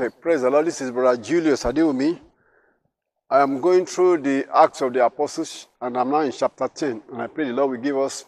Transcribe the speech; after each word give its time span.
Okay, 0.00 0.10
praise 0.20 0.42
the 0.42 0.50
Lord. 0.50 0.66
This 0.66 0.80
is 0.80 0.90
Brother 0.90 1.20
Julius 1.20 1.64
Adiwumi. 1.64 2.27
I 3.38 3.42
am 3.42 3.60
going 3.60 3.86
through 3.86 4.22
the 4.22 4.48
Acts 4.52 4.80
of 4.80 4.92
the 4.92 5.06
Apostles, 5.06 5.68
and 5.80 5.96
I'm 5.96 6.10
now 6.10 6.22
in 6.22 6.32
chapter 6.32 6.66
10. 6.66 7.02
And 7.12 7.22
I 7.22 7.28
pray 7.28 7.44
the 7.46 7.52
Lord 7.52 7.70
will 7.70 7.76
give 7.78 7.96
us 7.96 8.24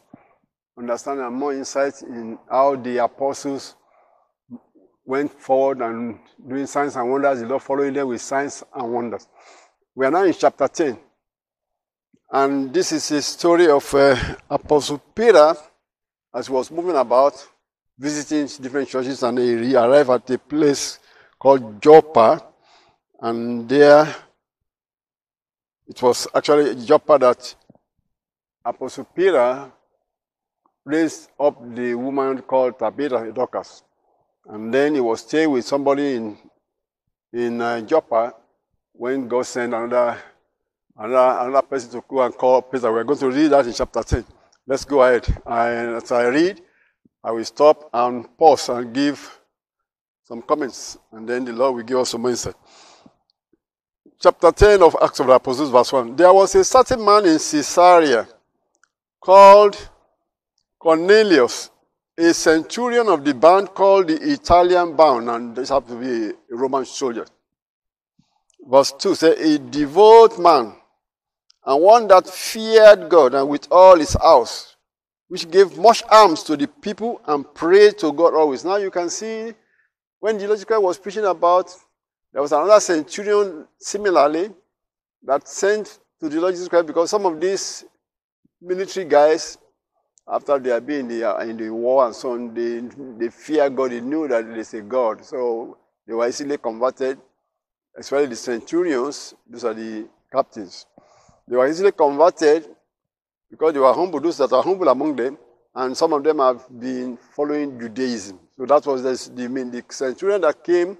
understanding 0.79 1.27
and 1.27 1.35
more 1.35 1.53
insight 1.53 2.01
in 2.03 2.39
how 2.49 2.77
the 2.77 2.99
apostles 2.99 3.75
went 5.05 5.33
forward 5.33 5.81
and 5.81 6.21
doing 6.49 6.65
signs 6.67 6.95
and 6.95 7.11
wonders, 7.11 7.41
the 7.41 7.47
Lord 7.49 7.61
following 7.61 7.93
them 7.93 8.07
with 8.07 8.21
signs 8.21 8.63
and 8.73 8.93
wonders. 8.93 9.27
We 9.97 10.07
are 10.07 10.13
now 10.13 10.23
in 10.23 10.33
chapter 10.33 10.69
10. 10.69 10.97
And 12.31 12.73
this 12.73 12.93
is 12.93 13.11
a 13.11 13.21
story 13.21 13.69
of 13.69 13.93
uh, 13.93 14.15
Apostle 14.49 14.99
Peter 15.13 15.57
as 16.33 16.47
he 16.47 16.53
was 16.53 16.71
moving 16.71 16.95
about, 16.95 17.35
visiting 17.99 18.47
different 18.63 18.89
churches, 18.89 19.25
and 19.25 19.37
he 19.41 19.75
arrived 19.75 20.11
at 20.11 20.31
a 20.31 20.39
place 20.39 21.01
called 21.37 21.83
Joppa, 21.83 22.45
and 23.21 23.69
there 23.69 24.07
it 25.91 26.01
was 26.03 26.29
actually 26.33 26.87
Joppa 26.87 27.19
that 27.19 27.55
Apostle 28.65 29.05
Peter 29.05 29.73
raised 30.85 31.31
up 31.39 31.57
the 31.75 31.95
woman 31.95 32.41
called 32.43 32.79
Tabitha 32.79 33.33
Dorcas, 33.33 33.83
and 34.47 34.73
then 34.73 34.95
he 34.95 35.01
was 35.01 35.21
staying 35.21 35.51
with 35.51 35.65
somebody 35.65 36.15
in 36.15 36.39
in 37.33 37.61
uh, 37.61 37.81
Joppa 37.81 38.35
when 38.93 39.27
God 39.27 39.47
sent 39.47 39.75
another 39.75 40.17
another 40.97 41.49
another 41.49 41.67
person 41.67 41.91
to 41.91 42.05
go 42.07 42.23
and 42.23 42.37
call 42.37 42.63
Peter. 42.63 42.93
We're 42.93 43.03
going 43.03 43.19
to 43.19 43.31
read 43.31 43.49
that 43.49 43.67
in 43.67 43.73
chapter 43.73 44.05
ten. 44.05 44.25
Let's 44.67 44.85
go 44.85 45.03
ahead. 45.03 45.27
And 45.45 45.97
as 45.97 46.13
I 46.13 46.29
read, 46.29 46.63
I 47.25 47.33
will 47.33 47.45
stop 47.45 47.91
and 47.93 48.37
pause 48.39 48.69
and 48.69 48.95
give 48.95 49.41
some 50.23 50.43
comments, 50.43 50.99
and 51.11 51.29
then 51.29 51.45
the 51.45 51.53
Lord 51.53 51.75
will 51.75 51.83
give 51.83 51.99
us 51.99 52.11
some 52.11 52.27
insight. 52.27 52.55
Chapter 54.23 54.53
10 54.53 54.83
of 54.83 54.95
Acts 55.01 55.19
of 55.21 55.29
the 55.29 55.33
Apostles, 55.33 55.71
verse 55.71 55.91
1. 55.95 56.15
There 56.15 56.31
was 56.31 56.55
a 56.55 56.63
certain 56.63 57.03
man 57.03 57.25
in 57.25 57.39
Caesarea 57.39 58.29
called 59.19 59.89
Cornelius, 60.79 61.71
a 62.19 62.35
centurion 62.35 63.09
of 63.09 63.25
the 63.25 63.33
band 63.33 63.69
called 63.73 64.09
the 64.09 64.17
Italian 64.31 64.95
band, 64.95 65.31
and 65.31 65.57
this 65.57 65.71
happened 65.71 66.03
to 66.03 66.07
be 66.07 66.37
a 66.53 66.55
Roman 66.55 66.85
soldier. 66.85 67.25
Verse 68.69 68.93
2 68.93 69.15
says, 69.15 69.41
A 69.41 69.59
devout 69.59 70.39
man, 70.39 70.75
and 71.65 71.83
one 71.83 72.07
that 72.09 72.29
feared 72.29 73.09
God 73.09 73.33
and 73.33 73.49
with 73.49 73.69
all 73.71 73.99
his 73.99 74.13
house, 74.13 74.77
which 75.29 75.51
gave 75.51 75.79
much 75.79 76.03
alms 76.11 76.43
to 76.43 76.59
the 76.59 76.67
people 76.67 77.23
and 77.27 77.55
prayed 77.55 77.97
to 78.01 78.13
God 78.13 78.35
always. 78.35 78.67
Now 78.67 78.77
you 78.77 78.91
can 78.91 79.09
see 79.09 79.55
when 80.19 80.39
Jesus 80.39 80.63
Christ 80.63 80.83
was 80.83 80.99
preaching 80.99 81.25
about, 81.25 81.75
there 82.33 82.43
was 82.43 82.53
another 82.53 82.81
centurion 82.81 83.67
similarly 83.79 84.51
that 85.23 85.49
sent 85.49 85.99
to 86.21 86.29
the 86.29 86.41
Lord 86.41 86.55
Jesus 86.55 86.69
Christ 86.69 86.87
because 86.87 87.11
some 87.11 87.27
of 87.27 87.41
these 87.41 87.85
military 88.61 89.07
guys, 89.07 89.59
after 90.29 90.59
they 90.59 90.71
had 90.71 90.87
been 90.87 91.01
in 91.01 91.09
the, 91.09 91.25
uh, 91.25 91.43
in 91.43 91.57
the 91.57 91.71
war 91.71 92.07
and 92.07 92.15
so 92.15 92.33
on, 92.33 92.55
they, 92.55 92.81
they 93.19 93.31
fear 93.31 93.69
God. 93.69 93.91
They 93.91 94.01
knew 94.01 94.29
that 94.29 94.47
there 94.47 94.59
is 94.59 94.75
a 94.75 94.81
God. 94.81 95.25
So 95.25 95.79
they 96.07 96.15
were 96.15 96.29
easily 96.29 96.59
converted, 96.59 97.19
especially 97.99 98.27
the 98.27 98.37
centurions. 98.37 99.35
Those 99.49 99.65
are 99.65 99.75
the 99.75 100.09
captains. 100.33 100.87
They 101.49 101.57
were 101.57 101.69
easily 101.69 101.93
converted 101.93 102.69
because 103.51 103.73
they 103.73 103.81
were 103.81 103.93
humble, 103.93 104.21
those 104.21 104.39
that 104.39 104.53
are 104.53 104.63
humble 104.63 104.89
among 104.89 105.17
them, 105.17 105.37
and 105.75 105.97
some 105.97 106.13
of 106.13 106.23
them 106.23 106.39
have 106.39 106.65
been 106.79 107.17
following 107.17 107.79
Judaism. 107.81 108.39
So 108.57 108.67
that 108.67 108.87
was 108.87 109.03
the, 109.03 109.35
the, 109.35 109.49
the 109.49 109.85
centurion 109.89 110.43
that 110.43 110.63
came 110.63 110.97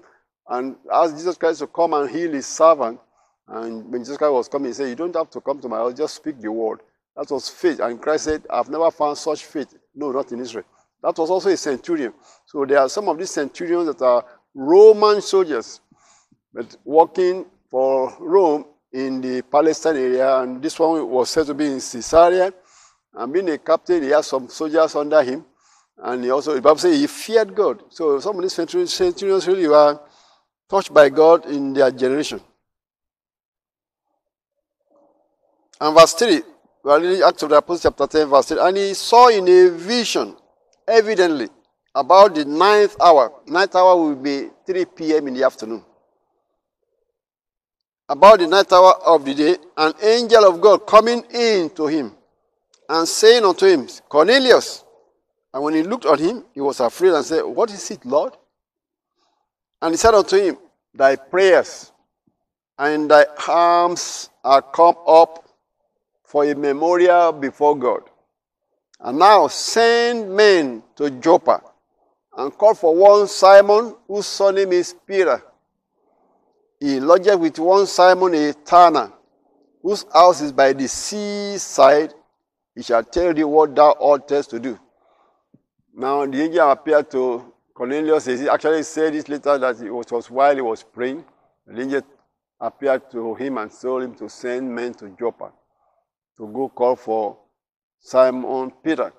and 0.49 0.75
asked 0.91 1.15
Jesus 1.15 1.37
Christ 1.37 1.59
to 1.59 1.67
come 1.67 1.93
and 1.93 2.09
heal 2.09 2.31
his 2.31 2.47
servant. 2.47 2.99
And 3.47 3.91
when 3.91 4.01
Jesus 4.01 4.17
Christ 4.17 4.33
was 4.33 4.47
coming, 4.47 4.69
he 4.69 4.73
said, 4.73 4.89
You 4.89 4.95
don't 4.95 5.15
have 5.15 5.29
to 5.31 5.41
come 5.41 5.59
to 5.61 5.69
my 5.69 5.77
house, 5.77 5.93
just 5.93 6.15
speak 6.15 6.39
the 6.39 6.51
word. 6.51 6.79
That 7.15 7.29
was 7.29 7.49
faith. 7.49 7.79
And 7.79 8.01
Christ 8.01 8.25
said, 8.25 8.45
I've 8.49 8.69
never 8.69 8.89
found 8.91 9.17
such 9.17 9.45
faith. 9.45 9.75
No, 9.93 10.11
not 10.11 10.31
in 10.31 10.39
Israel. 10.39 10.65
That 11.03 11.17
was 11.17 11.29
also 11.29 11.49
a 11.49 11.57
centurion. 11.57 12.13
So 12.45 12.65
there 12.65 12.79
are 12.79 12.89
some 12.89 13.09
of 13.09 13.17
these 13.17 13.31
centurions 13.31 13.87
that 13.87 14.01
are 14.03 14.25
Roman 14.53 15.21
soldiers, 15.21 15.81
but 16.53 16.75
working 16.85 17.45
for 17.69 18.15
Rome 18.19 18.65
in 18.93 19.21
the 19.21 19.41
Palestine 19.41 19.97
area. 19.97 20.37
And 20.39 20.61
this 20.61 20.77
one 20.79 21.09
was 21.09 21.29
said 21.29 21.47
to 21.47 21.53
be 21.53 21.65
in 21.65 21.79
Caesarea. 21.79 22.53
And 23.13 23.33
being 23.33 23.49
a 23.49 23.57
captain, 23.57 24.03
he 24.03 24.09
had 24.09 24.23
some 24.23 24.47
soldiers 24.47 24.95
under 24.95 25.21
him. 25.23 25.45
And 25.97 26.23
he 26.23 26.29
also, 26.29 26.53
the 26.53 26.61
Bible 26.61 26.77
says 26.77 26.99
he 26.99 27.07
feared 27.07 27.53
God. 27.53 27.83
So 27.89 28.19
some 28.19 28.37
of 28.37 28.41
these 28.41 28.53
centurions 28.53 29.47
really 29.47 29.67
were 29.67 29.99
touched 30.71 30.93
by 30.93 31.09
God 31.09 31.45
in 31.47 31.73
their 31.73 31.91
generation. 31.91 32.39
And 35.81 35.93
verse 35.93 36.13
3, 36.13 36.41
we 36.83 36.91
are 36.91 36.99
reading 37.01 37.23
Acts 37.23 37.43
of 37.43 37.49
the 37.49 37.57
Apostles, 37.57 37.83
chapter 37.83 38.07
10, 38.07 38.29
verse 38.29 38.47
3. 38.47 38.59
And 38.59 38.77
he 38.77 38.93
saw 38.93 39.27
in 39.27 39.47
a 39.49 39.69
vision, 39.69 40.37
evidently, 40.87 41.49
about 41.93 42.35
the 42.35 42.45
ninth 42.45 42.95
hour. 43.01 43.33
Ninth 43.47 43.75
hour 43.75 43.97
will 43.97 44.15
be 44.15 44.47
3 44.65 44.85
p.m. 44.85 45.27
in 45.27 45.33
the 45.33 45.43
afternoon. 45.43 45.83
About 48.07 48.39
the 48.39 48.47
ninth 48.47 48.71
hour 48.71 48.93
of 49.05 49.25
the 49.25 49.33
day, 49.33 49.57
an 49.75 49.91
angel 50.01 50.45
of 50.45 50.61
God 50.61 50.87
coming 50.87 51.21
in 51.33 51.69
to 51.71 51.87
him 51.87 52.13
and 52.87 53.05
saying 53.05 53.43
unto 53.43 53.65
him, 53.65 53.87
Cornelius. 54.07 54.85
And 55.53 55.63
when 55.63 55.73
he 55.73 55.83
looked 55.83 56.05
on 56.05 56.17
him, 56.17 56.45
he 56.53 56.61
was 56.61 56.79
afraid 56.79 57.11
and 57.11 57.25
said, 57.25 57.41
What 57.41 57.71
is 57.71 57.91
it, 57.91 58.05
Lord? 58.05 58.37
And 59.81 59.93
he 59.93 59.97
said 59.97 60.13
unto 60.13 60.37
him, 60.37 60.57
Thy 60.93 61.15
prayers 61.15 61.91
and 62.77 63.09
thy 63.09 63.25
alms 63.47 64.29
are 64.43 64.61
come 64.61 64.95
up 65.07 65.47
for 66.23 66.45
a 66.45 66.55
memorial 66.55 67.31
before 67.31 67.77
God. 67.77 68.01
And 68.99 69.19
now 69.19 69.47
send 69.47 70.35
men 70.35 70.83
to 70.95 71.09
Joppa 71.09 71.61
and 72.37 72.55
call 72.57 72.75
for 72.75 72.95
one 72.95 73.27
Simon, 73.27 73.95
whose 74.07 74.27
surname 74.27 74.71
is 74.73 74.95
Peter. 75.05 75.41
He 76.79 76.99
lodgeth 76.99 77.39
with 77.39 77.59
one 77.59 77.85
Simon 77.85 78.33
a 78.33 78.53
tanner, 78.53 79.11
whose 79.81 80.05
house 80.13 80.41
is 80.41 80.51
by 80.51 80.73
the 80.73 80.87
seaside. 80.87 82.13
He 82.73 82.83
shall 82.83 83.03
tell 83.03 83.33
thee 83.33 83.43
what 83.43 83.75
thou 83.75 83.95
oughtest 83.99 84.51
to 84.51 84.59
do. 84.59 84.79
Now 85.93 86.25
the 86.25 86.41
angel 86.41 86.71
appeared 86.71 87.11
to 87.11 87.50
Cornelius. 87.81 88.25
He 88.27 88.47
actually 88.47 88.83
said 88.83 89.11
this 89.11 89.27
later 89.27 89.57
that 89.57 89.81
it 89.81 89.89
was, 89.89 90.05
was 90.11 90.29
while 90.29 90.53
he 90.53 90.61
was 90.61 90.83
praying. 90.83 91.25
The 91.65 91.81
angel 91.81 92.01
appeared 92.59 93.09
to 93.09 93.33
him 93.33 93.57
and 93.57 93.71
told 93.71 94.03
him 94.03 94.13
to 94.17 94.29
send 94.29 94.71
men 94.71 94.93
to 94.93 95.09
Joppa 95.19 95.51
to 96.37 96.47
go 96.47 96.69
call 96.69 96.95
for 96.95 97.39
Simon 97.99 98.71
Peter. 98.83 99.11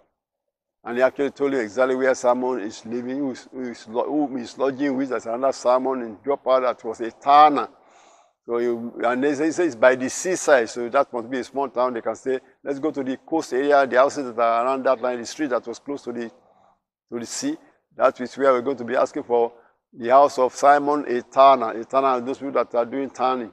And 0.84 0.96
he 0.96 1.02
actually 1.02 1.32
told 1.32 1.54
him 1.54 1.60
exactly 1.60 1.96
where 1.96 2.14
Simon 2.14 2.60
is 2.60 2.86
living, 2.86 3.18
who 3.18 3.32
is, 3.32 3.48
who 3.50 3.62
is, 3.62 3.82
who 3.82 4.36
is 4.36 4.56
lodging 4.56 4.96
with. 4.96 5.08
There's 5.08 5.26
another 5.26 5.52
Simon 5.52 6.02
in 6.02 6.18
Joppa 6.24 6.60
that 6.62 6.84
was 6.84 7.00
a 7.00 7.10
tanner. 7.10 7.68
So 8.46 8.58
and 8.58 9.24
they 9.24 9.34
say, 9.34 9.66
it's 9.66 9.74
by 9.74 9.96
the 9.96 10.08
seaside, 10.08 10.70
so 10.70 10.88
that 10.88 11.12
must 11.12 11.28
be 11.28 11.40
a 11.40 11.44
small 11.44 11.68
town. 11.68 11.94
They 11.94 12.00
can 12.00 12.14
say, 12.14 12.38
let's 12.62 12.78
go 12.78 12.92
to 12.92 13.02
the 13.02 13.16
coast 13.16 13.54
area, 13.54 13.84
the 13.88 13.96
houses 13.96 14.32
that 14.32 14.40
are 14.40 14.64
around 14.66 14.84
that 14.86 15.00
line, 15.02 15.18
the 15.18 15.26
street 15.26 15.50
that 15.50 15.66
was 15.66 15.80
close 15.80 16.02
to 16.02 16.12
the 16.12 16.28
to 16.28 17.18
the 17.18 17.26
sea. 17.26 17.56
That 17.96 18.20
is 18.20 18.36
where 18.36 18.52
we're 18.52 18.62
going 18.62 18.76
to 18.78 18.84
be 18.84 18.96
asking 18.96 19.24
for 19.24 19.52
the 19.92 20.08
house 20.08 20.38
of 20.38 20.54
Simon 20.54 21.04
a 21.06 21.22
tanner, 21.22 22.20
those 22.20 22.38
people 22.38 22.52
that 22.52 22.74
are 22.74 22.86
doing 22.86 23.10
tanning. 23.10 23.52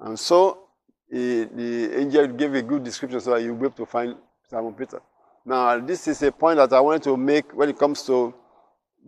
And 0.00 0.18
so 0.18 0.66
he, 1.10 1.44
the 1.44 2.00
angel 2.00 2.26
gave 2.28 2.54
a 2.54 2.62
good 2.62 2.82
description 2.82 3.20
so 3.20 3.30
that 3.34 3.42
you'll 3.42 3.54
be 3.56 3.66
able 3.66 3.76
to 3.76 3.86
find 3.86 4.16
Simon 4.48 4.74
Peter. 4.74 5.00
Now, 5.44 5.78
this 5.78 6.08
is 6.08 6.22
a 6.22 6.32
point 6.32 6.56
that 6.56 6.72
I 6.72 6.80
wanted 6.80 7.04
to 7.04 7.16
make 7.16 7.52
when 7.56 7.68
it 7.68 7.78
comes 7.78 8.02
to 8.02 8.34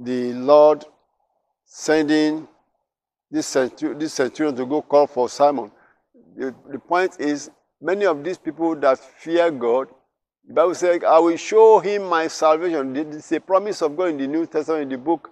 the 0.01 0.33
Lord 0.35 0.85
sending 1.65 2.47
this, 3.31 3.49
centurion, 3.49 3.99
this 3.99 4.15
centurion 4.15 4.55
to 4.57 4.65
go 4.65 4.81
call 4.81 5.09
for 5.09 5.29
Simon. 5.29 5.73
The, 6.37 6.55
the 6.71 6.79
point 6.79 7.17
is, 7.19 7.51
many 7.81 8.07
of 8.07 8.23
these 8.23 8.39
people 8.39 8.77
that 8.77 8.99
fear 8.99 9.51
God, 9.51 9.89
the 10.49 10.55
Bible 10.55 10.75
says, 10.75 11.05
I 11.05 11.19
will 11.19 11.37
show 11.37 11.79
him 11.79 12.05
my 12.05 12.27
salvation. 12.27 12.97
It's 12.97 13.31
a 13.33 13.41
promise 13.41 13.83
of 13.83 13.95
God 13.95 14.09
in 14.09 14.17
the 14.17 14.27
New 14.27 14.47
Testament, 14.47 14.85
in 14.85 14.89
the 14.89 14.97
book, 14.97 15.31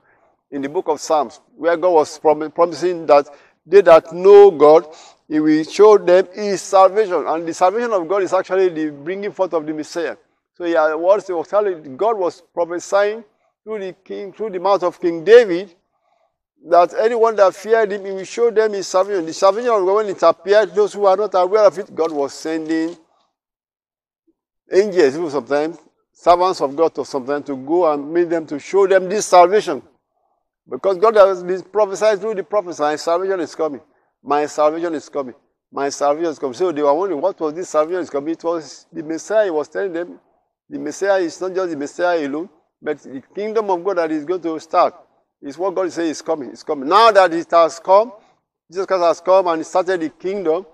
in 0.50 0.60
the 0.60 0.68
book 0.68 0.88
of 0.88 1.00
Psalms, 1.00 1.40
where 1.56 1.74
God 1.78 1.90
was 1.90 2.18
promising 2.18 3.06
that 3.06 3.26
they 3.64 3.80
that 3.80 4.12
know 4.12 4.50
God, 4.50 4.86
he 5.26 5.40
will 5.40 5.64
show 5.64 5.96
them 5.96 6.28
his 6.34 6.60
salvation. 6.60 7.26
And 7.26 7.48
the 7.48 7.54
salvation 7.54 7.92
of 7.94 8.06
God 8.06 8.24
is 8.24 8.34
actually 8.34 8.68
the 8.68 8.90
bringing 8.90 9.32
forth 9.32 9.54
of 9.54 9.64
the 9.64 9.72
Messiah. 9.72 10.18
So 10.54 10.66
yeah, 10.66 10.92
what 10.92 11.26
was 11.30 11.48
telling, 11.48 11.96
God 11.96 12.18
was 12.18 12.42
prophesying 12.52 13.24
through 13.64 13.78
the 13.78 13.94
king, 14.04 14.34
through 14.34 14.50
the 14.50 14.60
mouth 14.60 14.82
of 14.82 15.00
King 15.00 15.24
David, 15.24 15.74
that 16.68 16.92
anyone 16.92 17.36
that 17.36 17.54
feared 17.54 17.90
him, 17.90 18.04
he 18.04 18.12
will 18.12 18.24
show 18.24 18.50
them 18.50 18.74
his 18.74 18.86
salvation. 18.86 19.24
The 19.24 19.32
salvation 19.32 19.70
of 19.70 19.82
God, 19.82 19.94
when 19.94 20.08
it 20.08 20.22
appeared, 20.22 20.74
those 20.74 20.92
who 20.92 21.06
are 21.06 21.16
not 21.16 21.34
aware 21.34 21.64
of 21.64 21.78
it, 21.78 21.94
God 21.94 22.12
was 22.12 22.34
sending 22.34 22.96
angels, 24.72 25.16
even 25.16 25.30
sometimes, 25.30 25.78
servants 26.12 26.60
of 26.60 26.74
God 26.74 26.94
to 26.94 27.04
sometimes 27.04 27.46
to 27.46 27.56
go 27.56 27.92
and 27.92 28.12
meet 28.12 28.30
them 28.30 28.46
to 28.46 28.58
show 28.58 28.86
them 28.86 29.08
this 29.08 29.26
salvation. 29.26 29.82
Because 30.68 30.98
God 30.98 31.14
has 31.16 31.42
been 31.42 31.62
prophesied 31.62 32.20
through 32.20 32.34
the 32.34 32.42
prophets, 32.42 32.80
my 32.80 32.96
salvation 32.96 33.40
is 33.40 33.54
coming. 33.54 33.80
My 34.22 34.46
salvation 34.46 34.94
is 34.94 35.08
coming. 35.08 35.34
My 35.70 35.88
salvation 35.90 36.30
is 36.30 36.38
coming. 36.38 36.54
So 36.54 36.72
they 36.72 36.82
were 36.82 36.94
wondering 36.94 37.20
what 37.20 37.38
was 37.38 37.54
this 37.54 37.68
salvation 37.68 38.00
is 38.00 38.10
coming. 38.10 38.32
It 38.34 38.42
was 38.42 38.86
the 38.92 39.02
Messiah 39.02 39.52
was 39.52 39.68
telling 39.68 39.92
them. 39.92 40.18
The 40.68 40.78
Messiah 40.78 41.18
is 41.20 41.40
not 41.40 41.54
just 41.54 41.70
the 41.70 41.76
Messiah 41.76 42.26
alone, 42.26 42.48
but 42.82 42.98
the 42.98 43.22
kingdom 43.34 43.70
of 43.70 43.84
God 43.84 43.98
that 43.98 44.10
is 44.10 44.24
going 44.24 44.40
to 44.42 44.58
start. 44.58 44.94
Is 45.42 45.56
what 45.56 45.74
God 45.74 45.86
is 45.86 45.94
saying 45.94 46.10
is 46.10 46.22
coming. 46.22 46.50
It's 46.50 46.62
coming. 46.62 46.88
Now 46.88 47.12
that 47.12 47.32
it 47.32 47.50
has 47.50 47.78
come, 47.78 48.10
Jesus 48.70 48.86
Christ 48.86 49.04
has 49.04 49.20
come 49.20 49.46
and 49.46 49.64
started 49.64 50.00
the 50.00 50.08
kingdom, 50.08 50.66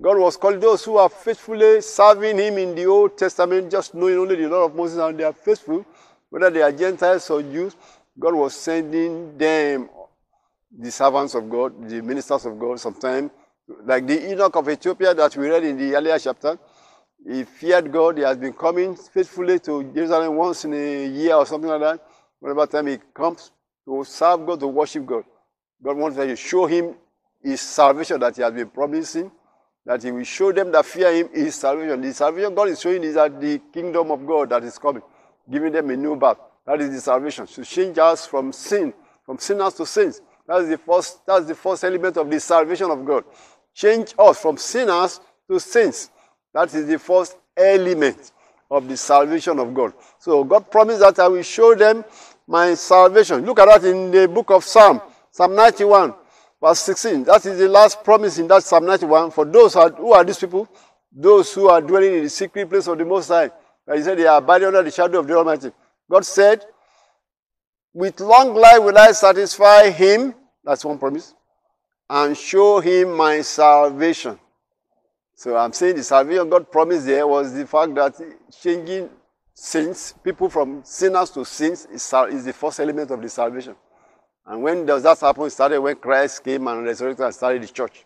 God 0.00 0.18
was 0.18 0.36
calling 0.38 0.60
those 0.60 0.84
who 0.84 0.96
are 0.96 1.10
faithfully 1.10 1.82
serving 1.82 2.38
Him 2.38 2.56
in 2.56 2.74
the 2.74 2.86
Old 2.86 3.18
Testament, 3.18 3.70
just 3.70 3.94
knowing 3.94 4.18
only 4.18 4.36
the 4.36 4.48
law 4.48 4.64
of 4.64 4.74
Moses 4.74 4.98
and 4.98 5.18
they 5.18 5.24
are 5.24 5.32
faithful, 5.32 5.84
whether 6.30 6.48
they 6.48 6.62
are 6.62 6.72
Gentiles 6.72 7.28
or 7.28 7.42
Jews, 7.42 7.76
God 8.18 8.34
was 8.34 8.54
sending 8.54 9.36
them, 9.36 9.90
the 10.78 10.90
servants 10.90 11.34
of 11.34 11.50
God, 11.50 11.88
the 11.88 12.00
ministers 12.00 12.46
of 12.46 12.58
God, 12.58 12.80
sometimes, 12.80 13.30
like 13.84 14.06
the 14.06 14.14
eunuch 14.14 14.56
of 14.56 14.68
Ethiopia 14.68 15.12
that 15.14 15.36
we 15.36 15.48
read 15.48 15.64
in 15.64 15.76
the 15.76 15.94
earlier 15.94 16.18
chapter. 16.18 16.58
He 17.26 17.44
feared 17.44 17.92
God. 17.92 18.16
He 18.16 18.24
has 18.24 18.38
been 18.38 18.54
coming 18.54 18.96
faithfully 18.96 19.58
to 19.60 19.84
Jerusalem 19.92 20.36
once 20.36 20.64
in 20.64 20.72
a 20.72 21.06
year 21.06 21.34
or 21.34 21.44
something 21.44 21.68
like 21.68 21.80
that. 21.80 22.06
Whenever 22.38 22.66
time 22.66 22.86
he 22.86 22.98
comes 23.12 23.50
to 23.84 24.02
serve 24.04 24.46
God, 24.46 24.60
to 24.60 24.66
worship 24.66 25.04
God, 25.04 25.24
God 25.82 25.96
wants 25.96 26.16
to 26.16 26.36
show 26.36 26.66
him 26.66 26.94
his 27.42 27.60
salvation 27.60 28.18
that 28.20 28.36
he 28.36 28.42
has 28.42 28.52
been 28.52 28.68
promising, 28.68 29.30
that 29.86 30.02
he 30.02 30.10
will 30.10 30.24
show 30.24 30.52
them 30.52 30.70
that 30.72 30.84
fear 30.84 31.12
him 31.12 31.28
his 31.32 31.54
salvation. 31.54 32.00
The 32.00 32.12
salvation 32.12 32.54
God 32.54 32.68
is 32.68 32.80
showing 32.80 33.02
is 33.02 33.14
that 33.14 33.40
the 33.40 33.60
kingdom 33.72 34.10
of 34.10 34.26
God 34.26 34.50
that 34.50 34.64
is 34.64 34.78
coming, 34.78 35.02
giving 35.50 35.72
them 35.72 35.90
a 35.90 35.96
new 35.96 36.16
birth. 36.16 36.38
That 36.66 36.80
is 36.80 36.90
the 36.90 37.00
salvation. 37.00 37.46
To 37.46 37.64
change 37.64 37.98
us 37.98 38.26
from 38.26 38.52
sin, 38.52 38.92
from 39.24 39.38
sinners 39.38 39.74
to 39.74 39.86
saints. 39.86 40.20
That 40.46 40.62
is 40.62 40.68
the 40.68 40.78
first, 40.78 41.24
that's 41.26 41.46
the 41.46 41.54
first 41.54 41.84
element 41.84 42.16
of 42.16 42.30
the 42.30 42.40
salvation 42.40 42.90
of 42.90 43.04
God. 43.04 43.24
Change 43.74 44.14
us 44.18 44.40
from 44.40 44.56
sinners 44.56 45.20
to 45.48 45.58
saints. 45.58 46.10
That 46.52 46.72
is 46.74 46.86
the 46.86 46.98
first 46.98 47.36
element 47.56 48.32
of 48.70 48.88
the 48.88 48.96
salvation 48.96 49.58
of 49.58 49.72
God. 49.74 49.94
So 50.18 50.44
God 50.44 50.70
promised 50.70 51.00
that 51.00 51.18
I 51.18 51.28
will 51.28 51.42
show 51.42 51.74
them 51.74 52.04
my 52.46 52.74
salvation. 52.74 53.44
Look 53.44 53.58
at 53.58 53.66
that 53.66 53.88
in 53.88 54.10
the 54.10 54.28
book 54.28 54.50
of 54.50 54.64
Psalm, 54.64 55.00
Psalm 55.30 55.54
91, 55.54 56.14
verse 56.60 56.80
16. 56.80 57.24
That 57.24 57.44
is 57.46 57.58
the 57.58 57.68
last 57.68 58.04
promise 58.04 58.38
in 58.38 58.48
that 58.48 58.62
Psalm 58.62 58.86
91 58.86 59.30
for 59.30 59.44
those 59.44 59.74
who 59.74 59.80
are, 59.80 59.90
who 59.90 60.12
are 60.12 60.24
these 60.24 60.38
people, 60.38 60.68
those 61.12 61.52
who 61.52 61.68
are 61.68 61.80
dwelling 61.80 62.14
in 62.14 62.24
the 62.24 62.30
secret 62.30 62.68
place 62.68 62.86
of 62.86 62.98
the 62.98 63.04
Most 63.04 63.28
High. 63.28 63.50
That 63.86 63.96
he 63.96 64.02
said 64.02 64.18
they 64.18 64.26
are 64.26 64.38
abiding 64.38 64.68
under 64.68 64.82
the 64.82 64.90
shadow 64.90 65.20
of 65.20 65.26
the 65.26 65.36
Almighty. 65.36 65.72
God 66.10 66.24
said, 66.24 66.64
With 67.92 68.20
long 68.20 68.54
life 68.54 68.82
will 68.82 68.98
I 68.98 69.12
satisfy 69.12 69.90
him, 69.90 70.34
that's 70.62 70.84
one 70.84 70.98
promise, 70.98 71.34
and 72.08 72.36
show 72.36 72.80
him 72.80 73.16
my 73.16 73.40
salvation. 73.40 74.38
So 75.34 75.56
I'm 75.56 75.72
saying 75.72 75.96
the 75.96 76.02
salvation 76.02 76.50
God 76.50 76.70
promised 76.70 77.06
there 77.06 77.26
was 77.26 77.54
the 77.54 77.66
fact 77.66 77.94
that 77.94 78.14
changing 78.60 79.08
sins, 79.54 80.14
people 80.22 80.48
from 80.50 80.82
sinners 80.84 81.30
to 81.30 81.44
saints, 81.44 81.86
is, 81.86 82.12
is 82.30 82.44
the 82.44 82.52
first 82.52 82.78
element 82.80 83.10
of 83.10 83.22
the 83.22 83.28
salvation. 83.28 83.74
And 84.46 84.62
when 84.62 84.86
does 84.86 85.02
that 85.02 85.20
happen? 85.20 85.48
Started 85.50 85.80
when 85.80 85.96
Christ 85.96 86.42
came 86.42 86.66
and 86.66 86.84
resurrected 86.84 87.24
and 87.24 87.34
started 87.34 87.62
the 87.62 87.68
church. 87.68 88.04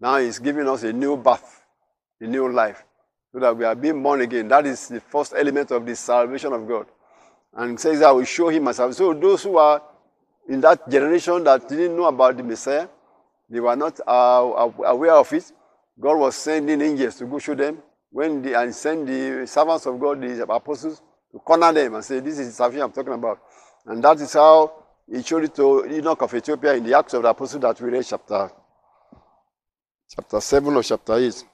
Now 0.00 0.18
he's 0.18 0.38
giving 0.38 0.68
us 0.68 0.82
a 0.82 0.92
new 0.92 1.16
birth, 1.16 1.64
a 2.20 2.26
new 2.26 2.50
life, 2.52 2.84
so 3.32 3.38
that 3.38 3.56
we 3.56 3.64
are 3.64 3.74
being 3.74 4.02
born 4.02 4.20
again. 4.20 4.48
That 4.48 4.66
is 4.66 4.88
the 4.88 5.00
first 5.00 5.34
element 5.36 5.70
of 5.70 5.86
the 5.86 5.96
salvation 5.96 6.52
of 6.52 6.66
God 6.66 6.86
and 7.54 7.80
says, 7.80 8.02
I 8.02 8.10
will 8.10 8.24
show 8.24 8.48
him 8.48 8.64
myself. 8.64 8.94
So 8.94 9.14
those 9.14 9.42
who 9.42 9.56
are 9.56 9.82
in 10.48 10.60
that 10.60 10.88
generation 10.88 11.42
that 11.44 11.68
didn't 11.68 11.96
know 11.96 12.04
about 12.04 12.36
the 12.36 12.42
Messiah, 12.42 12.88
they 13.48 13.60
were 13.60 13.76
not 13.76 13.98
uh, 14.06 14.70
aware 14.84 15.14
of 15.14 15.32
it. 15.32 15.50
God 15.98 16.18
was 16.18 16.36
sending 16.36 16.80
angels 16.82 17.16
to 17.16 17.24
go 17.24 17.38
show 17.38 17.54
them 17.54 17.78
when 18.10 18.42
the, 18.42 18.58
and 18.60 18.74
send 18.74 19.08
the 19.08 19.46
servants 19.46 19.86
of 19.86 19.98
God, 19.98 20.20
the 20.20 20.42
apostles, 20.42 21.00
to 21.32 21.38
corner 21.38 21.72
them 21.72 21.94
and 21.94 22.04
say, 22.04 22.20
This 22.20 22.38
is 22.38 22.48
the 22.48 22.52
salvation 22.52 22.82
I'm 22.82 22.92
talking 22.92 23.14
about. 23.14 23.40
And 23.86 24.02
that 24.04 24.20
is 24.20 24.34
how 24.34 24.72
he 25.08 25.22
showed 25.22 25.44
it 25.44 25.54
to 25.54 25.86
eunuch 25.88 26.22
of 26.22 26.34
Ethiopia 26.34 26.74
in 26.74 26.84
the 26.84 26.96
Acts 26.96 27.14
of 27.14 27.22
the 27.22 27.28
Apostles 27.28 27.62
that 27.62 27.80
we 27.80 27.90
read 27.90 28.04
chapter, 28.04 28.50
chapter 30.08 30.40
7 30.40 30.74
or 30.74 30.82
chapter 30.82 31.14
8. 31.14 31.44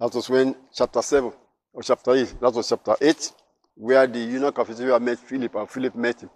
That 0.00 0.14
was 0.14 0.30
when 0.30 0.54
chapter 0.72 1.02
7 1.02 1.32
or 1.72 1.82
chapter 1.82 2.14
8, 2.14 2.40
that 2.40 2.52
was 2.52 2.68
chapter 2.68 2.96
8 3.00 3.32
where 3.74 4.06
the 4.06 4.18
eunuch 4.18 4.58
of 4.58 4.70
Ethiopia 4.70 4.98
met 4.98 5.18
Philip 5.18 5.54
and 5.54 5.70
Philip 5.70 5.94
met 5.94 6.20
him. 6.20 6.30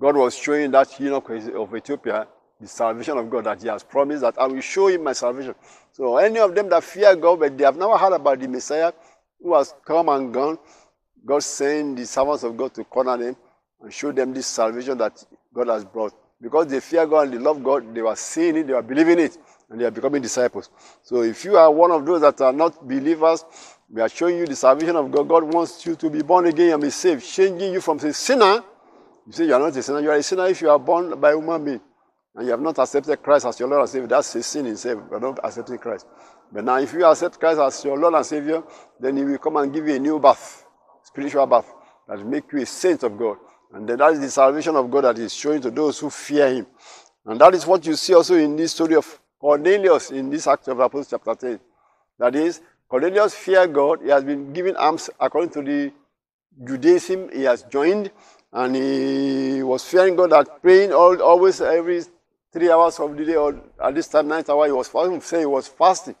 God 0.00 0.16
was 0.16 0.36
showing 0.36 0.70
that 0.72 0.98
eunuch 1.00 1.28
of 1.30 1.74
Ethiopia 1.74 2.26
the 2.60 2.66
salvation 2.66 3.16
of 3.16 3.30
God 3.30 3.44
that 3.44 3.62
he 3.62 3.68
has 3.68 3.84
promised 3.84 4.22
that 4.22 4.36
I 4.38 4.46
will 4.46 4.60
show 4.60 4.88
him 4.88 5.04
my 5.04 5.12
salvation. 5.12 5.54
So 5.92 6.16
any 6.16 6.40
of 6.40 6.54
them 6.54 6.68
that 6.70 6.82
fear 6.82 7.14
God, 7.14 7.38
but 7.38 7.56
they 7.56 7.64
have 7.64 7.76
never 7.76 7.96
heard 7.96 8.12
about 8.12 8.40
the 8.40 8.48
Messiah 8.48 8.92
who 9.40 9.54
has 9.54 9.74
come 9.84 10.08
and 10.08 10.34
gone, 10.34 10.58
God 11.24 11.42
sent 11.42 11.96
the 11.96 12.06
servants 12.06 12.42
of 12.42 12.56
God 12.56 12.74
to 12.74 12.84
corner 12.84 13.16
them 13.16 13.36
and 13.80 13.92
show 13.92 14.12
them 14.12 14.32
this 14.32 14.46
salvation 14.46 14.98
that 14.98 15.24
God 15.52 15.68
has 15.68 15.84
brought. 15.84 16.14
Because 16.40 16.68
they 16.68 16.80
fear 16.80 17.06
God 17.06 17.28
and 17.28 17.34
they 17.34 17.38
love 17.38 17.62
God, 17.62 17.94
they 17.94 18.02
were 18.02 18.16
seeing 18.16 18.56
it, 18.56 18.66
they 18.66 18.72
were 18.72 18.82
believing 18.82 19.18
it, 19.18 19.36
and 19.70 19.80
they 19.80 19.84
are 19.84 19.90
becoming 19.90 20.22
disciples. 20.22 20.70
So 21.02 21.22
if 21.22 21.44
you 21.44 21.56
are 21.56 21.70
one 21.70 21.90
of 21.90 22.06
those 22.06 22.20
that 22.20 22.40
are 22.40 22.52
not 22.52 22.86
believers, 22.86 23.44
we 23.90 24.00
are 24.00 24.08
showing 24.08 24.38
you 24.38 24.46
the 24.46 24.56
salvation 24.56 24.96
of 24.96 25.10
God. 25.10 25.28
God 25.28 25.44
wants 25.52 25.84
you 25.84 25.96
to 25.96 26.10
be 26.10 26.22
born 26.22 26.46
again 26.46 26.74
and 26.74 26.82
be 26.82 26.90
saved, 26.90 27.24
changing 27.24 27.72
you 27.72 27.80
from 27.80 27.98
a 27.98 28.12
sinner. 28.12 28.62
You 29.26 29.32
say 29.32 29.46
you 29.46 29.54
are 29.54 29.60
not 29.60 29.76
a 29.76 29.82
sinner. 29.82 30.00
You 30.00 30.10
are 30.10 30.16
a 30.16 30.22
sinner 30.22 30.46
if 30.46 30.60
you 30.60 30.70
are 30.70 30.78
born 30.78 31.18
by 31.18 31.32
human 31.32 31.64
being 31.64 31.80
and 32.38 32.46
you 32.46 32.52
have 32.52 32.60
not 32.60 32.78
accepted 32.78 33.20
Christ 33.20 33.46
as 33.46 33.58
your 33.58 33.68
Lord 33.68 33.80
and 33.80 33.90
Savior. 33.90 34.06
That's 34.06 34.32
a 34.36 34.42
sin 34.44 34.66
in 34.66 34.72
itself. 34.72 35.02
You 35.10 35.16
are 35.16 35.20
not 35.20 35.40
accepting 35.42 35.76
Christ. 35.78 36.06
But 36.52 36.64
now, 36.64 36.78
if 36.78 36.92
you 36.92 37.04
accept 37.04 37.38
Christ 37.38 37.58
as 37.58 37.84
your 37.84 37.98
Lord 37.98 38.14
and 38.14 38.24
Savior, 38.24 38.62
then 39.00 39.16
He 39.16 39.24
will 39.24 39.38
come 39.38 39.56
and 39.56 39.72
give 39.72 39.88
you 39.88 39.96
a 39.96 39.98
new 39.98 40.20
birth, 40.20 40.64
spiritual 41.02 41.46
birth, 41.46 41.66
that 42.06 42.18
will 42.18 42.26
make 42.26 42.44
you 42.52 42.60
a 42.60 42.66
saint 42.66 43.02
of 43.02 43.18
God. 43.18 43.38
And 43.72 43.88
that 43.88 44.12
is 44.12 44.20
the 44.20 44.30
salvation 44.30 44.76
of 44.76 44.90
God 44.90 45.04
that 45.04 45.18
is 45.18 45.34
showing 45.34 45.60
to 45.62 45.70
those 45.70 45.98
who 45.98 46.10
fear 46.10 46.48
Him. 46.48 46.66
And 47.26 47.40
that 47.40 47.54
is 47.54 47.66
what 47.66 47.84
you 47.84 47.94
see 47.94 48.14
also 48.14 48.34
in 48.36 48.56
this 48.56 48.72
story 48.72 48.94
of 48.94 49.20
Cornelius 49.38 50.10
in 50.10 50.30
this 50.30 50.46
Act 50.46 50.68
of 50.68 50.80
Apostles, 50.80 51.08
chapter 51.10 51.34
10. 51.34 51.60
That 52.18 52.34
is, 52.34 52.60
Cornelius 52.88 53.34
feared 53.34 53.72
God. 53.72 54.02
He 54.02 54.08
has 54.08 54.24
been 54.24 54.52
given 54.52 54.76
alms 54.76 55.10
according 55.20 55.50
to 55.50 55.62
the 55.62 55.92
Judaism 56.64 57.30
he 57.32 57.42
has 57.42 57.62
joined. 57.64 58.10
And 58.52 58.74
he 58.74 59.62
was 59.62 59.84
fearing 59.84 60.16
God 60.16 60.30
that 60.30 60.62
praying 60.62 60.92
all, 60.92 61.20
always 61.22 61.60
every 61.60 62.02
three 62.50 62.70
hours 62.70 62.98
of 62.98 63.16
the 63.16 63.24
day 63.24 63.36
or 63.36 63.60
at 63.82 63.94
this 63.94 64.08
time, 64.08 64.28
ninth 64.28 64.48
hour, 64.48 64.66
he 64.66 64.72
was 64.72 64.88
fasting. 64.88 65.20
Say 65.20 65.40
he 65.40 65.46
was 65.46 65.68
fasting. 65.68 66.16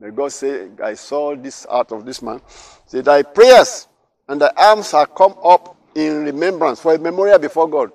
But 0.00 0.14
God 0.14 0.32
said, 0.32 0.80
I 0.82 0.94
saw 0.94 1.34
this 1.34 1.66
out 1.70 1.92
of 1.92 2.04
this 2.04 2.22
man. 2.22 2.40
Say, 2.86 3.00
thy 3.00 3.22
prayers 3.22 3.88
and 4.28 4.40
thy 4.40 4.50
alms 4.56 4.94
are 4.94 5.06
come 5.06 5.34
up 5.44 5.71
in 5.94 6.24
remembrance 6.24 6.80
for 6.80 6.94
a 6.94 6.98
memorial 6.98 7.38
before 7.38 7.68
God. 7.68 7.92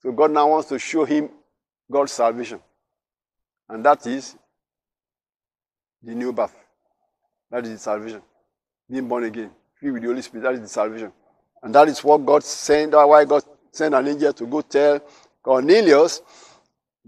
So 0.00 0.12
God 0.12 0.30
now 0.30 0.48
wants 0.48 0.68
to 0.68 0.78
show 0.78 1.04
him 1.04 1.30
God's 1.90 2.12
salvation. 2.12 2.60
And 3.68 3.84
that 3.84 4.06
is 4.06 4.36
the 6.02 6.14
new 6.14 6.32
birth. 6.32 6.56
That 7.50 7.64
is 7.64 7.72
the 7.72 7.78
salvation. 7.78 8.22
Being 8.90 9.08
born 9.08 9.24
again. 9.24 9.50
Filled 9.80 9.94
with 9.94 10.02
the 10.02 10.08
Holy 10.08 10.22
Spirit. 10.22 10.44
That 10.44 10.54
is 10.54 10.60
the 10.60 10.68
salvation. 10.68 11.12
And 11.62 11.74
that 11.74 11.88
is 11.88 12.02
what 12.02 12.24
God 12.24 12.42
sent. 12.42 12.92
Why 12.92 13.24
God 13.24 13.44
sent 13.70 13.94
an 13.94 14.08
angel 14.08 14.32
to 14.32 14.46
go 14.46 14.60
tell 14.62 15.00
Cornelius 15.42 16.22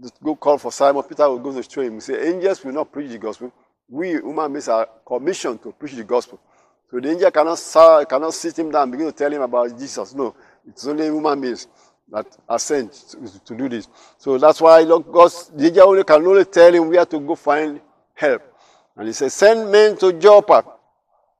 to 0.01 0.11
go 0.23 0.35
call 0.35 0.57
for 0.57 0.71
Simon. 0.71 1.03
Peter 1.03 1.27
will 1.29 1.39
go 1.39 1.53
to 1.53 1.69
show 1.69 1.81
him. 1.81 1.95
He 1.95 1.99
say, 2.01 2.27
angels 2.27 2.63
will 2.63 2.73
not 2.73 2.91
preach 2.91 3.11
the 3.11 3.17
gospel. 3.17 3.51
We 3.87 4.09
human 4.09 4.51
beings 4.51 4.67
are 4.67 4.87
commissioned 5.05 5.61
to 5.63 5.71
preach 5.71 5.93
the 5.93 6.03
gospel. 6.03 6.39
So 6.89 6.99
the 6.99 7.11
angel 7.11 7.31
cannot, 7.31 8.09
cannot 8.09 8.33
sit 8.33 8.59
him 8.59 8.71
down 8.71 8.83
and 8.83 8.91
begin 8.91 9.07
to 9.07 9.11
tell 9.11 9.31
him 9.31 9.41
about 9.41 9.77
Jesus. 9.77 10.13
No, 10.13 10.35
it's 10.67 10.85
only 10.87 11.05
human 11.05 11.41
beings 11.41 11.67
that 12.11 12.25
are 12.47 12.59
sent 12.59 12.93
to, 12.93 13.45
to 13.45 13.55
do 13.55 13.69
this. 13.69 13.87
So 14.17 14.37
that's 14.37 14.61
why 14.61 14.83
God, 14.85 15.31
the 15.55 15.67
angel 15.67 15.89
only 15.89 16.03
can 16.03 16.25
only 16.25 16.45
tell 16.45 16.73
him 16.73 16.89
where 16.89 17.05
to 17.05 17.19
go 17.19 17.35
find 17.35 17.81
help. 18.13 18.41
And 18.95 19.07
he 19.07 19.13
said, 19.13 19.31
Send 19.31 19.71
men 19.71 19.97
to 19.97 20.13
Joppa, 20.13 20.63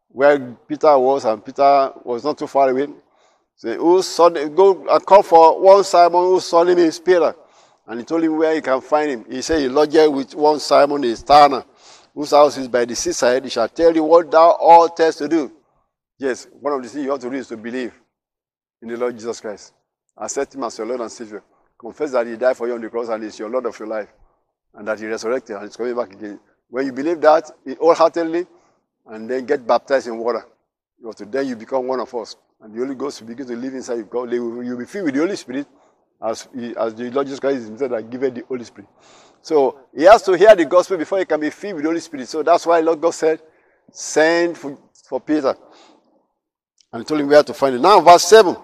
where 0.10 0.40
Peter 0.68 0.98
was, 0.98 1.26
and 1.26 1.44
Peter 1.44 1.94
was 2.04 2.24
not 2.24 2.38
too 2.38 2.48
far 2.48 2.70
away. 2.70 2.88
Say, 3.58 3.78
whose 3.78 4.08
son, 4.08 4.34
go 4.54 4.86
and 4.90 5.06
call 5.06 5.24
for 5.24 5.62
one 5.62 5.84
Simon 5.84 6.24
who 6.24 6.40
son 6.42 6.68
name 6.68 6.80
is 6.80 7.00
Peter. 7.00 7.34
And 7.88 8.00
he 8.00 8.06
told 8.06 8.24
him 8.24 8.38
where 8.38 8.54
he 8.54 8.62
can 8.62 8.82
find 8.82 9.12
him. 9.12 9.26
He 9.30 9.42
said, 9.42 9.62
He 9.62 9.70
lodged 9.70 10.12
with 10.14 10.36
one 10.36 10.60
Simon 10.60 11.04
a 11.04 11.16
Tanner, 11.16 11.64
whose 12.16 12.32
house 12.32 12.58
is 12.58 12.68
by 12.70 12.86
the 12.86 12.96
seaside. 12.96 13.44
He 13.44 13.50
shall 13.50 13.70
tell 13.70 13.94
you 13.94 14.04
what 14.04 14.32
thou 14.32 14.58
oughtest 14.60 15.18
to 15.20 15.28
do. 15.28 15.52
Yes, 16.18 16.48
one 16.60 16.74
of 16.74 16.82
the 16.82 16.88
things 16.88 17.04
you 17.04 17.12
have 17.12 17.20
to 17.20 17.30
do 17.30 17.36
is 17.36 17.48
to 17.50 17.58
believe 17.58 17.94
in 18.82 18.88
the 18.88 18.98
Lord 18.98 19.16
Jesus 19.16 19.42
Christ. 19.42 19.74
Accept 20.18 20.56
him 20.56 20.64
as 20.64 20.78
your 20.78 20.88
Lord 20.88 21.02
and 21.02 21.12
Savior. 21.12 21.44
Confess 21.78 22.12
that 22.14 22.26
he 22.26 22.38
died 22.38 22.56
for 22.56 22.68
you 22.68 22.74
on 22.74 22.82
the 22.82 22.90
cross 22.90 23.10
and 23.10 23.22
is 23.24 23.38
your 23.38 23.50
Lord 23.50 23.66
of 23.66 23.78
your 23.78 23.90
life. 23.90 24.08
And 24.74 24.88
that 24.88 24.98
he 24.98 25.06
resurrected 25.06 25.58
and 25.58 25.68
is 25.68 25.76
coming 25.76 25.96
back 25.96 26.14
again. 26.14 26.40
When 26.70 26.86
you 26.86 26.94
believe 26.94 27.20
that 27.22 27.52
wholeheartedly, 27.80 28.48
and 29.08 29.30
then 29.30 29.46
get 29.46 29.68
baptized 29.68 30.08
in 30.08 30.18
water, 30.18 30.46
then 31.20 31.48
you 31.48 31.56
become 31.56 31.86
one 31.86 32.00
of 32.00 32.14
us. 32.16 32.36
And 32.62 32.74
the 32.74 32.80
Holy 32.80 32.96
Ghost 32.96 33.22
will 33.22 33.28
begin 33.28 33.46
to 33.48 33.56
live 33.56 33.74
inside 33.76 33.96
you. 33.98 34.64
You'll 34.64 34.78
be 34.78 34.86
filled 34.86 35.06
with 35.06 35.14
the 35.14 35.20
Holy 35.20 35.36
Spirit 35.36 35.68
as, 36.24 36.48
as 36.78 36.96
the 36.96 37.12
Lord 37.12 37.28
Jesus 37.28 37.40
Christ 37.40 37.66
himself 37.66 37.92
that 37.92 38.10
given 38.10 38.34
the 38.34 38.42
Holy 38.48 38.64
Spirit. 38.64 38.90
So 39.46 39.82
he 39.96 40.06
has 40.06 40.24
to 40.24 40.34
hear 40.36 40.56
the 40.56 40.66
gospel 40.66 40.98
before 40.98 41.20
he 41.20 41.26
can 41.26 41.40
be 41.40 41.52
filled 41.52 41.76
with 41.76 41.84
the 41.84 41.90
Holy 41.90 42.00
Spirit. 42.00 42.28
So 42.28 42.42
that's 42.42 42.66
why 42.66 42.80
Lord 42.80 43.00
God 43.00 43.12
said, 43.12 43.40
send 43.92 44.58
for, 44.58 44.76
for 45.08 45.22
Peter. 45.22 45.56
And 46.92 47.04
he 47.04 47.06
told 47.06 47.22
him 47.22 47.28
where 47.28 47.44
to 47.44 47.54
find 47.54 47.76
it. 47.76 47.80
Now 47.80 48.02
verse 48.02 48.24
7. 48.24 48.58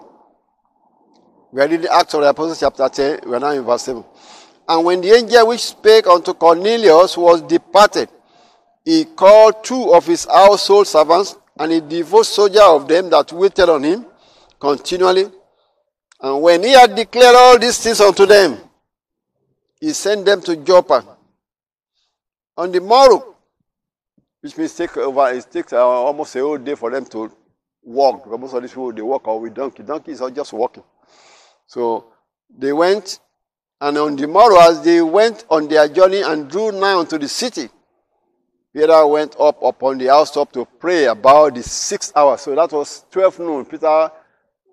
We 1.52 1.62
are 1.62 1.68
reading 1.68 1.86
Acts 1.88 2.14
of 2.14 2.22
the 2.22 2.30
Apostles 2.30 2.58
chapter 2.58 2.88
10. 2.88 3.20
We 3.28 3.36
are 3.36 3.38
now 3.38 3.52
in 3.52 3.62
verse 3.62 3.82
7. 3.82 4.04
And 4.68 4.84
when 4.84 5.00
the 5.00 5.12
angel 5.12 5.46
which 5.46 5.60
spake 5.60 6.08
unto 6.08 6.34
Cornelius 6.34 7.16
was 7.16 7.42
departed, 7.42 8.08
he 8.84 9.04
called 9.04 9.62
two 9.62 9.94
of 9.94 10.04
his 10.04 10.24
household 10.24 10.88
servants 10.88 11.36
and 11.60 11.70
a 11.70 11.80
devout 11.80 12.26
soldier 12.26 12.64
of 12.64 12.88
them 12.88 13.08
that 13.10 13.30
waited 13.32 13.68
on 13.68 13.84
him 13.84 14.04
continually. 14.58 15.30
And 16.20 16.42
when 16.42 16.64
he 16.64 16.72
had 16.72 16.96
declared 16.96 17.36
all 17.36 17.56
these 17.56 17.78
things 17.78 18.00
unto 18.00 18.26
them, 18.26 18.58
he 19.82 19.92
sent 19.92 20.24
them 20.24 20.40
to 20.40 20.54
Joppa. 20.54 21.04
On 22.56 22.70
the 22.70 22.80
morrow, 22.80 23.34
which 24.40 24.56
means 24.56 24.76
take 24.76 24.96
over, 24.96 25.28
it 25.32 25.50
takes 25.50 25.72
uh, 25.72 25.84
almost 25.84 26.36
a 26.36 26.38
whole 26.38 26.56
day 26.56 26.76
for 26.76 26.92
them 26.92 27.04
to 27.06 27.32
walk. 27.82 28.22
Because 28.22 28.38
most 28.38 28.54
of 28.54 28.62
these 28.62 28.70
people, 28.70 28.92
they 28.92 29.02
walk 29.02 29.26
or 29.26 29.40
with 29.40 29.54
donkey. 29.54 29.82
Donkeys 29.82 30.20
are 30.20 30.30
just 30.30 30.52
walking. 30.52 30.84
So 31.66 32.12
they 32.56 32.72
went, 32.72 33.18
and 33.80 33.98
on 33.98 34.14
the 34.14 34.28
morrow, 34.28 34.60
as 34.60 34.82
they 34.82 35.02
went 35.02 35.46
on 35.50 35.66
their 35.66 35.88
journey 35.88 36.22
and 36.22 36.48
drew 36.48 36.70
nigh 36.70 36.94
unto 36.96 37.18
the 37.18 37.26
city, 37.26 37.68
Peter 38.72 39.04
went 39.04 39.34
up 39.40 39.60
upon 39.64 39.98
the 39.98 40.06
housetop 40.06 40.52
to 40.52 40.64
pray 40.64 41.06
about 41.06 41.56
the 41.56 41.62
sixth 41.64 42.12
hour. 42.14 42.38
So 42.38 42.54
that 42.54 42.70
was 42.70 43.04
12 43.10 43.40
noon. 43.40 43.64
Peter 43.64 44.12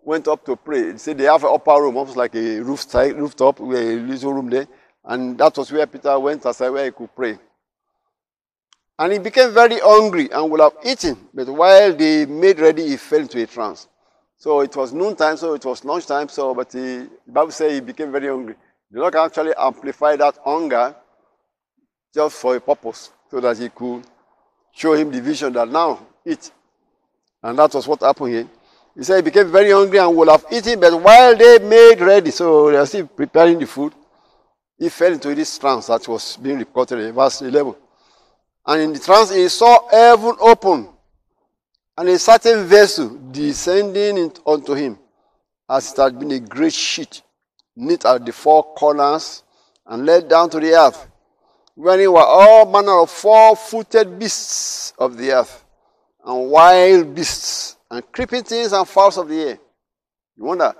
went 0.03 0.27
up 0.27 0.45
to 0.45 0.55
pray. 0.55 0.91
He 0.91 0.97
said 0.99 1.17
they 1.17 1.23
have 1.23 1.43
an 1.43 1.49
upper 1.51 1.81
room, 1.81 1.97
almost 1.97 2.15
like 2.15 2.35
a 2.35 2.59
roof 2.59 2.81
side, 2.81 3.15
rooftop, 3.15 3.59
a 3.59 3.63
little 3.63 4.33
room 4.33 4.51
there. 4.51 4.67
And 5.09 5.35
that 5.39 5.57
was 5.57 5.71
where 5.71 5.87
Peter 5.87 6.19
went 6.19 6.45
aside 6.45 6.69
where 6.69 6.85
he 6.85 6.91
could 6.91 7.13
pray. 7.15 7.39
And 8.99 9.11
he 9.11 9.17
became 9.17 9.51
very 9.51 9.79
hungry 9.79 10.29
and 10.31 10.51
would 10.51 10.59
have 10.59 10.75
eaten. 10.85 11.17
But 11.33 11.49
while 11.49 11.95
they 11.95 12.27
made 12.27 12.59
ready, 12.59 12.87
he 12.87 12.95
fell 12.95 13.21
into 13.21 13.41
a 13.41 13.47
trance. 13.47 13.87
So 14.37 14.59
it 14.61 14.75
was 14.75 14.93
noontime, 14.93 15.35
so 15.37 15.55
it 15.55 15.65
was 15.65 15.83
lunchtime. 15.83 16.29
So, 16.29 16.53
but 16.53 16.71
he, 16.71 16.79
the 16.79 17.09
Bible 17.27 17.49
says 17.49 17.73
he 17.73 17.79
became 17.79 18.11
very 18.11 18.27
hungry. 18.27 18.53
The 18.91 18.99
Lord 18.99 19.15
actually 19.15 19.53
amplified 19.57 20.19
that 20.19 20.37
hunger 20.45 20.95
just 22.13 22.35
for 22.35 22.55
a 22.55 22.61
purpose, 22.61 23.09
so 23.31 23.39
that 23.39 23.57
he 23.57 23.69
could 23.69 24.03
show 24.71 24.93
him 24.93 25.11
the 25.11 25.21
vision 25.21 25.51
that 25.53 25.67
now 25.69 26.05
eat. 26.23 26.51
And 27.41 27.57
that 27.57 27.73
was 27.73 27.87
what 27.87 28.01
happened 28.01 28.29
here. 28.29 28.47
He 28.95 29.03
said 29.03 29.15
he 29.17 29.21
became 29.23 29.51
very 29.51 29.71
hungry 29.71 29.97
and 29.97 30.15
would 30.15 30.29
have 30.29 30.45
eaten, 30.51 30.79
but 30.79 31.01
while 31.01 31.35
they 31.35 31.57
made 31.59 31.99
ready, 31.99 32.29
so 32.29 32.69
they 32.69 32.77
are 32.77 32.85
still 32.85 33.07
preparing 33.07 33.57
the 33.57 33.65
food, 33.65 33.93
he 34.79 34.87
fell 34.87 35.11
into 35.11 35.35
this 35.35 35.57
trance 35.59 35.87
that 35.87 36.07
was 36.07 36.37
being 36.37 36.57
reported 36.57 36.99
in 36.99 37.13
verse 37.13 37.41
11. 37.41 37.75
And 38.65 38.81
in 38.81 38.93
the 38.93 38.99
trance, 38.99 39.29
he 39.31 39.47
saw 39.49 39.87
heaven 39.89 40.35
open 40.39 40.87
and 41.97 42.07
a 42.07 42.17
certain 42.17 42.63
vessel 42.65 43.19
descending 43.29 44.31
unto 44.45 44.73
him, 44.73 44.97
as 45.69 45.91
it 45.91 45.97
had 45.97 46.17
been 46.17 46.31
a 46.31 46.39
great 46.39 46.71
sheet, 46.73 47.21
knit 47.75 48.05
at 48.05 48.25
the 48.25 48.31
four 48.31 48.63
corners, 48.73 49.43
and 49.85 50.05
led 50.05 50.29
down 50.29 50.49
to 50.49 50.61
the 50.61 50.73
earth, 50.73 51.07
wherein 51.75 52.09
were 52.13 52.23
all 52.23 52.71
manner 52.71 53.01
of 53.01 53.09
four 53.09 53.53
footed 53.57 54.17
beasts 54.17 54.93
of 54.97 55.17
the 55.17 55.31
earth, 55.31 55.65
and 56.23 56.49
wild 56.49 57.13
beasts, 57.13 57.75
and 57.91 58.09
creeping 58.13 58.43
things 58.43 58.71
and 58.71 58.87
fowls 58.87 59.17
of 59.17 59.27
the 59.27 59.41
air. 59.41 59.59
You 60.37 60.45
wonder, 60.45 60.73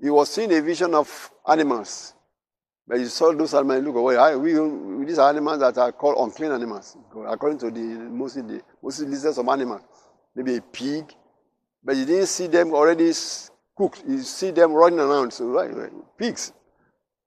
he 0.00 0.10
was 0.10 0.30
seeing 0.30 0.52
a 0.52 0.62
vision 0.62 0.94
of 0.94 1.30
animals. 1.48 2.14
But 2.90 2.98
you 2.98 3.06
saw 3.06 3.32
those 3.32 3.54
animals 3.54 3.84
look 3.84 3.94
away. 3.94 4.34
We, 4.34 5.06
these 5.06 5.20
are 5.20 5.28
animals 5.28 5.60
that 5.60 5.78
are 5.78 5.92
called 5.92 6.16
unclean 6.18 6.50
animals, 6.50 6.96
according 7.28 7.58
to 7.60 7.70
the 7.70 7.80
mostly 7.80 8.42
the 8.42 8.62
mostly 8.82 9.06
lists 9.06 9.38
of 9.38 9.48
animals 9.48 9.82
maybe 10.34 10.56
a 10.56 10.60
pig, 10.60 11.04
but 11.82 11.96
you 11.96 12.04
didn't 12.04 12.26
see 12.26 12.46
them 12.46 12.72
already 12.72 13.12
cooked. 13.76 14.02
You 14.06 14.18
see 14.22 14.50
them 14.50 14.72
running 14.72 15.00
around. 15.00 15.32
So, 15.32 15.46
right, 15.46 15.74
right, 15.74 15.92
pigs. 16.18 16.52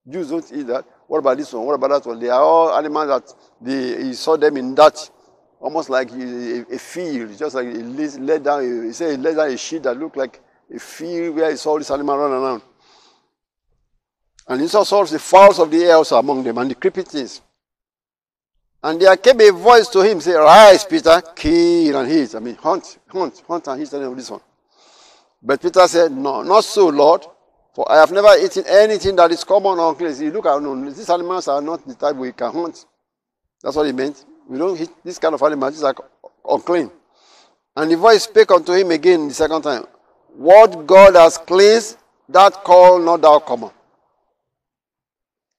Jews 0.10 0.30
don't 0.30 0.52
eat 0.52 0.68
that. 0.68 0.86
What 1.08 1.20
about 1.20 1.38
this 1.38 1.54
one? 1.54 1.66
What 1.66 1.76
about 1.76 1.92
that 1.92 2.10
one? 2.10 2.20
They 2.20 2.30
are 2.30 2.42
all 2.42 2.78
animals 2.78 3.08
that 3.08 3.34
they, 3.62 4.04
he 4.04 4.14
saw 4.14 4.36
them 4.36 4.58
in 4.58 4.76
that, 4.76 5.10
almost 5.62 5.90
like 5.90 6.12
a, 6.12 6.66
a 6.74 6.78
field, 6.78 7.38
just 7.38 7.56
like 7.56 7.68
he 7.68 7.82
let 7.82 8.44
down, 8.44 8.86
he 8.86 8.92
said 8.92 9.12
he 9.12 9.18
let 9.18 9.36
down 9.36 9.50
a 9.50 9.58
sheet 9.58 9.84
that 9.84 9.98
looked 9.98 10.18
like 10.18 10.42
a 10.74 10.80
field 10.80 11.36
where 11.36 11.52
he 11.52 11.56
saw 11.56 11.78
this 11.78 11.92
animal 11.92 12.18
run 12.18 12.32
around. 12.32 12.62
And 14.48 14.62
he 14.62 14.68
saw 14.68 14.84
the 14.84 15.20
fowls 15.20 15.60
of 15.60 15.72
the 15.72 15.84
air 15.84 15.96
also 15.96 16.18
among 16.18 16.44
them 16.44 16.58
and 16.58 16.70
the 16.72 16.76
creepy 16.76 17.04
things. 17.04 17.42
And 18.84 19.00
there 19.00 19.16
came 19.16 19.40
a 19.40 19.52
voice 19.52 19.88
to 19.90 20.02
him, 20.02 20.20
say, 20.20 20.34
Rise, 20.34 20.84
Peter, 20.84 21.22
kill 21.34 21.98
and 21.98 22.12
eat. 22.12 22.36
I 22.36 22.40
mean, 22.40 22.56
hunt, 22.56 23.00
hunt, 23.08 23.42
hunt 23.48 23.68
and 23.68 23.82
eat 23.82 23.90
this 23.90 24.30
one. 24.30 24.42
But 25.42 25.62
Peter 25.62 25.88
said, 25.88 26.12
No, 26.12 26.42
not 26.42 26.66
so, 26.66 26.88
Lord. 26.90 27.26
For 27.74 27.92
I 27.92 27.98
have 27.98 28.12
never 28.12 28.38
eaten 28.38 28.66
anything 28.68 29.16
that 29.16 29.32
is 29.32 29.44
common 29.44 29.80
or 29.80 29.90
unclean. 29.90 30.32
Look 30.32 30.46
at 30.46 30.62
no, 30.62 30.90
these 30.92 31.10
animals 31.10 31.48
are 31.48 31.62
not 31.62 31.88
the 31.88 31.96
type 31.96 32.16
we 32.16 32.32
can 32.32 32.54
hunt. 32.54 32.86
That's 33.64 33.76
what 33.76 33.88
he 33.88 33.94
meant. 33.94 34.26
We 34.48 34.58
don't 34.58 34.80
eat 34.80 34.90
this 35.04 35.18
kind 35.18 35.34
of 35.34 35.42
animals, 35.42 35.74
these 35.76 35.84
are 35.84 35.96
unclean. 36.48 36.92
And 37.76 37.90
the 37.90 37.98
voice 37.98 38.24
spake 38.24 38.52
unto 38.52 38.74
him 38.74 38.92
again 38.92 39.28
the 39.30 39.34
second 39.34 39.64
time. 39.64 39.86
What 40.36 40.86
God 40.86 41.16
has 41.16 41.38
cleansed, 41.38 41.98
that 42.30 42.64
call 42.64 43.00
not 43.00 43.22
thou 43.22 43.40
common. 43.40 43.72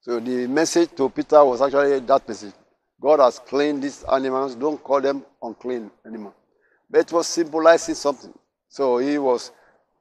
So 0.05 0.19
the 0.19 0.45
message 0.45 0.91
to 0.97 1.09
Peter 1.09 1.43
was 1.43 1.63
actually 1.63 1.99
that 1.99 2.27
message. 2.29 2.53
God 3.01 3.19
has 3.19 3.39
cleaned 3.39 3.81
these 3.81 4.03
animals. 4.03 4.53
Don't 4.53 4.81
call 4.83 5.01
them 5.01 5.25
unclean 5.41 5.89
anymore. 6.05 6.35
But 6.87 7.01
it 7.01 7.11
was 7.11 7.25
symbolizing 7.25 7.95
something. 7.95 8.31
So 8.69 8.99
he 8.99 9.17
was, 9.17 9.51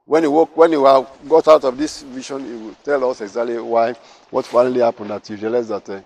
when 0.05 0.25
he 0.25 0.29
woke, 0.29 0.55
when 0.59 0.73
he 0.73 0.77
got 0.77 1.49
out 1.49 1.65
of 1.65 1.79
this 1.79 2.03
vision, 2.03 2.45
he 2.45 2.67
would 2.67 2.85
tell 2.85 3.11
us 3.11 3.23
exactly 3.23 3.59
why, 3.59 3.95
what 4.29 4.45
finally 4.45 4.81
happened. 4.81 5.09
That 5.09 5.27
he 5.27 5.37
realized 5.37 5.71
that 5.71 5.89
uh, 5.89 6.03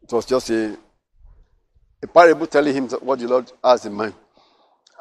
it 0.00 0.12
was 0.12 0.24
just 0.24 0.50
a, 0.50 0.78
a 2.00 2.06
parable 2.06 2.46
telling 2.46 2.74
him 2.74 2.88
what 2.88 3.18
the 3.18 3.26
Lord 3.26 3.50
has 3.64 3.84
in 3.86 3.92
mind. 3.92 4.14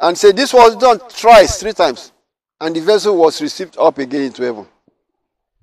And 0.02 0.18
said, 0.18 0.36
This 0.36 0.52
was 0.52 0.76
done 0.78 0.98
thrice, 1.10 1.60
three 1.60 1.74
times. 1.74 2.12
And 2.60 2.76
the 2.76 2.82
vessel 2.82 3.16
was 3.16 3.40
received 3.40 3.78
up 3.78 4.00
again 4.00 4.24
into 4.24 4.42
heaven. 4.42 4.66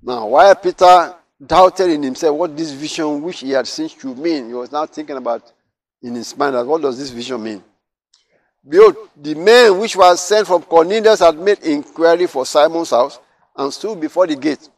Now, 0.01 0.27
while 0.27 0.55
Peter 0.55 1.15
doubted 1.45 1.89
in 1.89 2.03
himself 2.03 2.37
what 2.37 2.55
this 2.55 2.71
vision 2.71 3.21
which 3.21 3.39
he 3.39 3.51
had 3.51 3.67
seen 3.67 3.87
should 3.87 4.17
mean. 4.17 4.47
He 4.47 4.53
was 4.53 4.71
now 4.71 4.85
thinking 4.85 5.17
about 5.17 5.51
in 6.01 6.15
his 6.15 6.35
mind 6.37 6.55
that 6.55 6.65
what 6.65 6.81
does 6.81 6.97
this 6.97 7.09
vision 7.09 7.41
mean? 7.41 7.63
Behold, 8.67 8.95
the 9.17 9.33
men 9.33 9.79
which 9.79 9.95
was 9.95 10.21
sent 10.21 10.45
from 10.45 10.61
Cornelius 10.61 11.19
had 11.19 11.37
made 11.37 11.59
inquiry 11.63 12.27
for 12.27 12.45
Simon's 12.45 12.91
house 12.91 13.19
and 13.55 13.73
stood 13.73 13.99
before 13.99 14.27
the 14.27 14.35
gate 14.35 14.69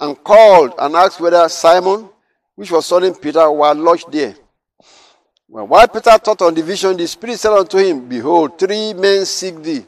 and 0.00 0.22
called 0.22 0.74
and 0.78 0.94
asked 0.96 1.20
whether 1.20 1.48
Simon, 1.48 2.08
which 2.56 2.70
was 2.70 2.84
son 2.86 3.14
Peter, 3.14 3.50
were 3.50 3.74
lodged 3.74 4.10
there. 4.10 4.34
Well, 5.48 5.68
while 5.68 5.86
Peter 5.86 6.18
thought 6.18 6.42
on 6.42 6.54
the 6.54 6.62
vision, 6.62 6.96
the 6.96 7.06
Spirit 7.06 7.38
said 7.38 7.52
unto 7.52 7.78
him, 7.78 8.08
Behold, 8.08 8.58
three 8.58 8.92
men 8.92 9.24
seek 9.24 9.62
thee. 9.62 9.86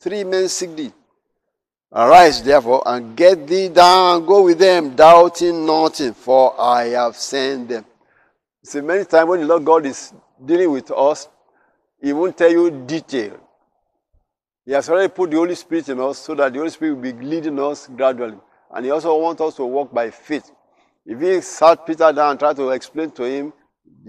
Three 0.00 0.24
men 0.24 0.48
seek 0.48 0.74
thee. 0.74 0.92
Arise, 1.94 2.42
therefore, 2.42 2.82
and 2.86 3.14
get 3.14 3.46
thee 3.46 3.68
down, 3.68 4.24
go 4.24 4.42
with 4.44 4.58
them, 4.58 4.96
doubting 4.96 5.66
nothing, 5.66 6.14
for 6.14 6.58
I 6.58 6.84
have 6.88 7.16
sent 7.16 7.68
them. 7.68 7.84
See, 8.64 8.80
many 8.80 9.04
times 9.04 9.28
when 9.28 9.40
the 9.40 9.46
Lord 9.46 9.64
God 9.64 9.84
is 9.84 10.14
dealing 10.42 10.70
with 10.70 10.90
us, 10.90 11.28
He 12.00 12.14
won't 12.14 12.38
tell 12.38 12.50
you 12.50 12.70
detail. 12.70 13.38
He 14.64 14.72
has 14.72 14.88
already 14.88 15.12
put 15.12 15.30
the 15.30 15.36
Holy 15.36 15.54
Spirit 15.54 15.88
in 15.90 16.00
us 16.00 16.18
so 16.18 16.34
that 16.34 16.52
the 16.52 16.58
Holy 16.60 16.70
Spirit 16.70 16.94
will 16.94 17.02
be 17.02 17.12
leading 17.12 17.58
us 17.58 17.88
gradually. 17.88 18.38
And 18.70 18.86
He 18.86 18.90
also 18.90 19.14
wants 19.18 19.42
us 19.42 19.56
to 19.56 19.64
walk 19.66 19.92
by 19.92 20.08
faith. 20.10 20.50
If 21.04 21.20
He 21.20 21.40
sat 21.42 21.84
Peter 21.84 22.10
down 22.12 22.30
and 22.30 22.38
tried 22.38 22.56
to 22.56 22.70
explain 22.70 23.10
to 23.10 23.24
him, 23.24 23.52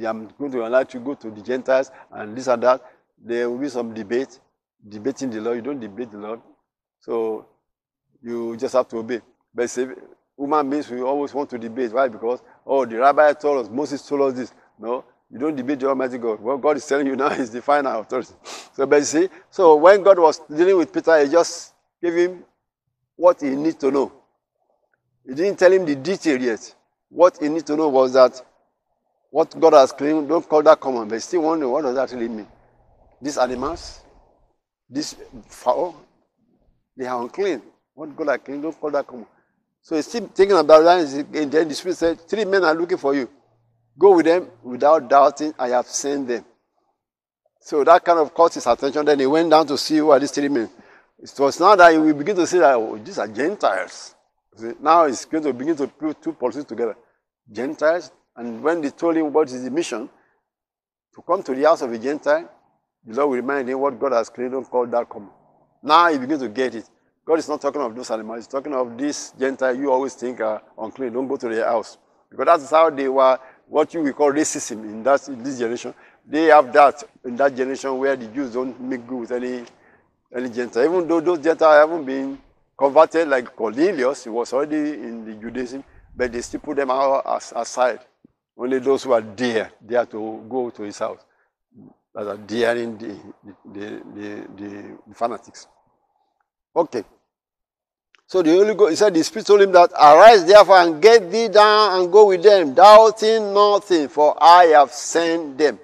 I'm 0.08 0.30
going 0.40 0.52
to 0.52 0.66
allow 0.66 0.80
you 0.80 0.86
to 0.86 1.00
go 1.00 1.16
to 1.16 1.32
the 1.32 1.42
Gentiles 1.42 1.92
and 2.12 2.38
this 2.38 2.48
and 2.48 2.64
that, 2.64 2.82
there 3.22 3.50
will 3.50 3.58
be 3.58 3.70
some 3.70 3.94
debate, 3.94 4.40
debating 4.88 5.32
the 5.32 5.42
Lord. 5.42 5.58
You 5.58 5.64
don't 5.64 5.80
debate 5.80 6.12
the 6.12 6.18
Lord. 6.18 6.40
So 7.00 7.48
you 8.24 8.56
just 8.58 8.74
have 8.74 8.88
to 8.90 8.98
obey. 8.98 9.22
But 9.54 9.70
say, 9.70 9.88
human 10.38 10.70
beings 10.70 10.90
we 10.90 11.02
always 11.02 11.34
want 11.34 11.50
to 11.52 11.58
debate. 11.58 11.92
Why? 11.94 12.08
Because, 12.08 12.42
oh, 12.66 12.86
the 12.86 12.98
rabbi 12.98 13.34
told 13.34 13.66
us, 13.66 13.72
Moses 13.72 14.08
told 14.08 14.22
us 14.22 14.34
this. 14.34 14.54
No, 14.80 15.04
you 15.30 15.38
don't 15.38 15.56
debate 15.56 15.80
the 15.80 15.88
Almighty 15.90 16.18
God. 16.18 16.40
What 16.40 16.62
God 16.62 16.78
is 16.78 16.86
telling 16.86 17.08
you 17.08 17.16
now 17.18 17.28
is 17.30 17.52
the 17.52 17.62
final 17.62 18.02
authority. 18.02 18.34
So, 18.74 18.86
but 18.86 19.06
see, 19.06 19.30
so 19.50 19.76
when 19.76 20.02
God 20.02 20.20
was 20.20 20.40
dealing 20.50 20.78
with 20.78 20.92
Peter, 20.92 21.24
he 21.24 21.30
just 21.32 21.74
gave 22.02 22.14
him 22.14 22.44
what 23.16 23.42
he 23.42 23.50
needs 23.50 23.76
to 23.78 23.92
know. 23.92 24.12
He 25.28 25.34
didn't 25.34 25.58
tell 25.60 25.72
him 25.72 25.86
the 25.86 25.96
detail 25.96 26.42
yet. 26.42 26.76
What 27.10 27.38
he 27.40 27.48
needs 27.50 27.64
to 27.66 27.76
know 27.76 27.90
was 27.90 28.14
that 28.14 28.42
what 29.30 29.60
God 29.60 29.74
has 29.74 29.92
claimed, 29.92 30.28
don't 30.30 30.48
call 30.48 30.62
that 30.64 30.80
common, 30.80 31.08
but 31.08 31.22
still 31.22 31.42
wonder 31.42 31.68
what 31.68 31.82
does 31.84 31.96
that 31.96 32.12
really 32.12 32.28
mean? 32.28 32.48
These 33.22 33.38
animals, 33.38 34.02
this 34.90 35.16
fowl, 35.48 35.96
they 36.96 37.06
are 37.06 37.22
unclean. 37.22 37.62
What 37.96 38.16
claimed, 38.44 38.64
don't 38.64 38.80
call 38.80 38.92
that 38.92 39.06
common. 39.06 39.28
So 39.82 39.96
he's 39.96 40.08
still 40.08 40.28
thinking 40.28 40.58
about 40.58 40.84
that, 40.84 41.14
and 41.34 41.52
then 41.52 41.68
the 41.68 41.76
Spirit 41.76 41.98
said, 41.98 42.22
Three 42.22 42.46
men 42.46 42.64
are 42.64 42.74
looking 42.74 42.98
for 42.98 43.14
you. 43.14 43.30
Go 43.98 44.16
with 44.16 44.26
them 44.26 44.50
without 44.64 45.08
doubting, 45.08 45.54
I 45.60 45.70
have 45.70 45.88
sent 45.88 46.28
them. 46.28 46.46
So 47.60 47.84
that 47.84 48.04
kind 48.04 48.20
of 48.20 48.34
caught 48.34 48.54
his 48.56 48.66
attention. 48.66 49.06
Then 49.06 49.20
he 49.20 49.26
went 49.26 49.50
down 49.50 49.68
to 49.68 49.78
see 49.78 49.98
who 49.98 50.10
are 50.10 50.20
these 50.20 50.32
three 50.32 50.50
men. 50.50 50.70
It 51.20 51.32
was 51.40 51.60
now 51.60 51.76
that 51.76 52.00
we 52.00 52.12
begin 52.12 52.36
to 52.36 52.48
see 52.48 52.60
that 52.60 52.76
oh, 52.76 52.98
these 52.98 53.18
are 53.18 53.28
Gentiles. 53.28 54.16
See, 54.56 54.74
now 54.82 55.08
he's 55.08 55.24
going 55.26 55.44
to 55.44 55.54
begin 55.54 55.76
to 55.78 55.88
put 55.88 56.22
two 56.22 56.34
policies 56.34 56.66
together. 56.66 56.98
Gentiles, 57.52 58.12
and 58.36 58.62
when 58.62 58.82
they 58.82 58.90
told 58.90 59.16
him 59.16 59.32
what 59.32 59.48
is 59.50 59.64
the 59.64 59.72
mission, 59.72 60.10
to 61.16 61.22
come 61.22 61.44
to 61.44 61.54
the 61.56 61.64
house 61.64 61.82
of 61.82 61.92
a 61.94 61.98
Gentile, 61.98 62.50
the 63.06 63.16
Lord 63.16 63.30
will 63.30 63.36
remind 63.38 63.70
him 63.70 63.80
what 63.80 64.00
God 64.00 64.12
has 64.12 64.30
created 64.30 64.64
called 64.66 64.92
that 64.92 65.08
common. 65.08 65.30
Now 65.82 66.12
he 66.12 66.18
begins 66.18 66.42
to 66.42 66.50
get 66.50 66.76
it. 66.76 66.90
God 67.26 67.40
is 67.40 67.48
not 67.48 67.62
talking 67.62 67.82
of 67.82 67.96
those 67.96 68.12
animals, 68.12 68.40
he's 68.40 68.48
talking 68.48 68.74
of 68.74 68.98
this 68.98 69.32
Gentile 69.40 69.76
you 69.76 69.92
always 69.92 70.14
think 70.14 70.42
are 70.42 70.62
unclean. 70.78 71.14
Don't 71.14 71.28
go 71.28 71.38
to 71.38 71.48
their 71.48 71.66
house. 71.66 71.98
Because 72.30 72.46
that's 72.46 72.72
how 72.72 72.90
they 72.90 73.08
were, 73.08 73.40
what 73.68 73.94
you 73.94 74.02
will 74.02 74.14
call 74.14 74.32
racism 74.32 74.84
in, 74.84 75.04
that, 75.04 75.28
in 75.28 75.42
this 75.42 75.60
generation. 75.60 75.94
They 76.26 76.46
have 76.46 76.72
that 76.74 77.04
in 77.26 77.36
that 77.36 77.56
generation 77.56 77.98
where 77.98 78.16
the 78.16 78.28
Jews 78.28 78.54
don't 78.54 78.80
make 78.82 79.06
good 79.06 79.20
with 79.20 79.32
any 79.32 79.64
any 80.36 80.50
Gentile. 80.50 80.86
Even 80.86 81.08
though 81.08 81.20
those 81.22 81.40
Gentiles 81.40 81.90
haven't 81.90 82.06
been 82.06 82.40
converted 82.78 83.28
like 83.28 83.56
Cornelius, 83.56 84.24
he 84.24 84.30
was 84.30 84.52
already 84.54 84.94
in 84.94 85.26
the 85.26 85.34
Judaism, 85.34 85.84
but 86.16 86.32
they 86.32 86.42
still 86.42 86.60
put 86.60 86.78
them 86.78 86.92
out 86.92 87.24
as, 87.26 87.54
aside. 87.56 88.00
Only 88.58 88.80
those 88.80 89.04
who 89.04 89.14
are 89.14 89.22
there, 89.22 89.72
there 89.82 90.06
to 90.06 90.46
go 90.50 90.70
to 90.70 90.84
his 90.84 90.98
house. 91.00 91.20
That 92.14 92.28
are 92.28 92.38
daring 92.38 92.98
the, 92.98 93.18
the, 93.74 94.02
the, 94.16 94.48
the 94.56 95.16
fanatics. 95.16 95.68
Okay. 96.76 97.04
So 98.26 98.42
the 98.42 98.52
Holy 98.52 98.74
Ghost, 98.74 98.90
he 98.92 98.96
said, 98.96 99.14
the 99.14 99.24
Spirit 99.24 99.46
told 99.46 99.62
him 99.62 99.72
that, 99.74 99.92
Arise 99.92 100.46
therefore 100.46 100.78
and 100.78 101.02
get 101.02 101.32
thee 101.32 101.50
down 101.50 102.00
and 102.02 102.12
go 102.12 102.28
with 102.28 102.42
them, 102.42 102.74
doubting 102.74 103.54
nothing, 103.54 104.08
for 104.08 104.36
I 104.42 104.66
have 104.66 104.92
sent 104.92 105.58
them. 105.58 105.80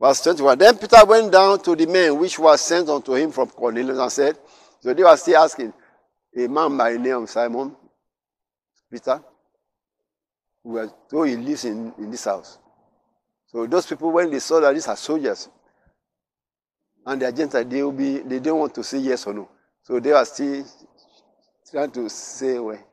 Verse 0.00 0.22
21. 0.22 0.58
Then 0.58 0.78
Peter 0.78 1.04
went 1.04 1.32
down 1.32 1.60
to 1.62 1.74
the 1.74 1.86
men 1.86 2.18
which 2.18 2.38
were 2.38 2.56
sent 2.56 2.88
unto 2.88 3.14
him 3.14 3.32
from 3.32 3.48
Cornelius 3.48 3.98
and 3.98 4.12
said, 4.12 4.38
So 4.80 4.92
they 4.92 5.02
were 5.02 5.16
still 5.16 5.42
asking, 5.42 5.72
a 6.36 6.46
man 6.48 6.76
by 6.76 6.92
the 6.92 6.98
name 6.98 7.16
of 7.16 7.30
Simon, 7.30 7.74
Peter, 8.90 9.22
who 10.62 10.70
was 10.70 10.90
told 11.10 11.28
he 11.28 11.36
lives 11.36 11.64
in, 11.64 11.92
in 11.98 12.10
this 12.10 12.24
house. 12.24 12.58
So 13.46 13.66
those 13.66 13.86
people, 13.86 14.10
when 14.12 14.30
they 14.30 14.38
saw 14.38 14.60
that 14.60 14.74
these 14.74 14.88
are 14.88 14.96
soldiers 14.96 15.48
and 17.04 17.20
they 17.20 17.26
are 17.26 17.32
Gentiles, 17.32 17.66
they 17.68 17.82
will 17.82 17.92
be 17.92 18.18
they 18.18 18.38
didn't 18.38 18.56
want 18.56 18.74
to 18.74 18.84
say 18.84 18.98
yes 18.98 19.26
or 19.26 19.34
no. 19.34 19.48
So 19.82 19.98
they 19.98 20.12
were 20.12 20.24
still 20.24 20.64
trying 21.70 21.90
to 21.90 22.08
say 22.08 22.58
where, 22.58 22.84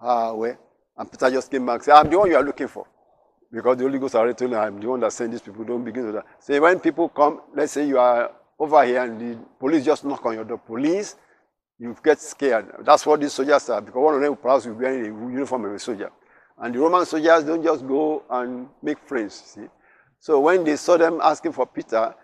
ah, 0.00 0.32
where. 0.32 0.58
And 0.96 1.10
Peter 1.10 1.30
just 1.30 1.50
came 1.50 1.66
back 1.66 1.76
and 1.76 1.84
said, 1.84 1.94
I'm 1.94 2.10
the 2.10 2.18
one 2.18 2.30
you 2.30 2.36
are 2.36 2.42
looking 2.42 2.68
for. 2.68 2.86
Because 3.52 3.76
the 3.76 3.84
Holy 3.84 3.98
Ghost 3.98 4.14
already 4.16 4.34
told 4.34 4.50
me 4.50 4.56
I'm 4.56 4.80
the 4.80 4.88
one 4.88 5.00
that 5.00 5.12
sent 5.12 5.30
these 5.30 5.40
people. 5.40 5.64
Don't 5.64 5.84
begin 5.84 6.06
to 6.06 6.12
that. 6.12 6.24
Say 6.40 6.58
when 6.58 6.80
people 6.80 7.08
come, 7.08 7.40
let's 7.54 7.72
say 7.72 7.86
you 7.86 7.98
are 7.98 8.32
over 8.58 8.84
here 8.84 9.02
and 9.02 9.20
the 9.20 9.38
police 9.58 9.84
just 9.84 10.04
knock 10.04 10.24
on 10.26 10.34
your 10.34 10.44
door. 10.44 10.58
Police, 10.58 11.16
you 11.78 11.96
get 12.02 12.20
scared. 12.20 12.66
That's 12.84 13.06
what 13.06 13.20
these 13.20 13.32
soldiers 13.32 13.68
are. 13.70 13.80
Because 13.80 14.00
one 14.00 14.14
of 14.14 14.20
them 14.20 14.36
perhaps 14.36 14.66
will 14.66 14.74
be 14.74 14.84
wearing 14.84 15.04
a 15.04 15.30
uniform 15.32 15.66
of 15.66 15.72
a 15.72 15.78
soldier. 15.78 16.10
And 16.58 16.74
the 16.74 16.78
Roman 16.78 17.06
soldiers 17.06 17.44
don't 17.44 17.62
just 17.62 17.86
go 17.86 18.24
and 18.30 18.68
make 18.82 18.98
friends. 19.06 19.34
See? 19.34 19.66
So 20.18 20.40
when 20.40 20.64
they 20.64 20.76
saw 20.76 20.96
them 20.96 21.20
asking 21.22 21.52
for 21.52 21.66
Peter, 21.66 22.14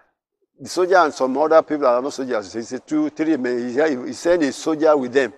the 0.61 0.69
soldier 0.69 0.97
and 0.99 1.15
some 1.15 1.37
other 1.39 1.63
people 1.63 1.79
that 1.79 1.95
are 1.95 2.03
not 2.03 2.13
soldiers, 2.13 2.53
he 2.53 2.63
said 2.63 2.87
two, 2.87 3.09
three 3.11 3.37
men, 3.39 4.07
he 4.07 4.13
sent 4.13 4.43
a 4.43 4.53
soldier 4.53 4.95
with 4.97 5.13
them. 5.13 5.33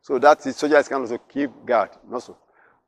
So 0.00 0.18
that 0.18 0.40
the 0.40 0.52
soldiers 0.52 0.86
can 0.86 1.00
also 1.00 1.18
keep 1.18 1.50
guard, 1.64 1.90
not 2.08 2.22
so. 2.22 2.36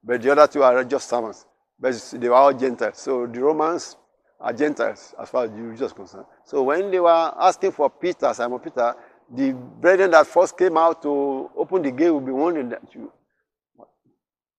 But 0.03 0.23
the 0.23 0.31
other 0.33 0.47
two 0.47 0.63
are 0.63 0.85
just 0.85 1.09
servants. 1.09 1.47
But 1.79 2.15
they 2.15 2.29
were 2.29 2.35
all 2.35 2.53
Gentiles. 2.53 2.99
So 2.99 3.27
the 3.27 3.41
Romans 3.41 3.97
are 4.41 4.53
Gentiles 4.53 5.15
as 5.21 5.29
far 5.29 5.45
as 5.45 5.51
Jews 5.51 5.83
are 5.83 5.89
concerned. 5.89 6.27
So 6.45 6.63
when 6.63 6.91
they 6.91 7.01
were 7.01 7.33
asking 7.39 7.73
for 7.73 7.91
Peter, 7.91 8.33
Simon 8.35 8.61
Peter, 8.61 8.95
the 9.31 9.53
brethren 9.53 10.11
that 10.13 10.27
first 10.27 10.57
came 10.57 10.77
out 10.77 11.03
to 11.03 11.51
open 11.57 11.83
the 11.83 11.91
gate 11.91 12.11
will 12.11 12.21
be 12.21 12.33
wondering 12.33 12.69
that 12.69 12.83
you, 12.95 13.11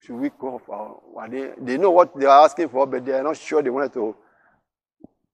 should 0.01 0.15
we 0.15 0.30
go 0.30 0.62
or 0.67 1.01
are 1.17 1.30
they, 1.30 1.51
they 1.58 1.78
know 1.78 1.91
what 1.91 2.17
they 2.19 2.25
are 2.25 2.43
asking 2.43 2.69
for, 2.69 2.86
but 2.86 3.06
they 3.06 3.13
are 3.13 3.23
not 3.23 3.38
sure 3.38 3.62
they 3.62 3.69
wanted 3.69 3.93
to 3.93 4.15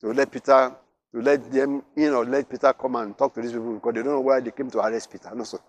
to 0.02 0.14
let 0.14 0.32
Peter 0.32 0.76
to 1.14 1.22
let 1.22 1.52
them 1.52 1.84
you 1.96 2.12
know, 2.12 2.22
let 2.22 2.50
Peter 2.50 2.74
come 2.74 2.96
and 2.96 3.18
talk 3.18 3.34
to 3.34 3.42
these 3.42 3.52
people 3.52 3.74
because 3.74 3.94
they 3.94 4.04
don't 4.04 4.14
know 4.14 4.22
why 4.22 4.40
they 4.40 4.52
came 4.52 4.70
to 4.72 4.80
arrest 4.80 5.12
Peter. 5.12 5.32
No, 5.36 5.44
so, 5.44 5.60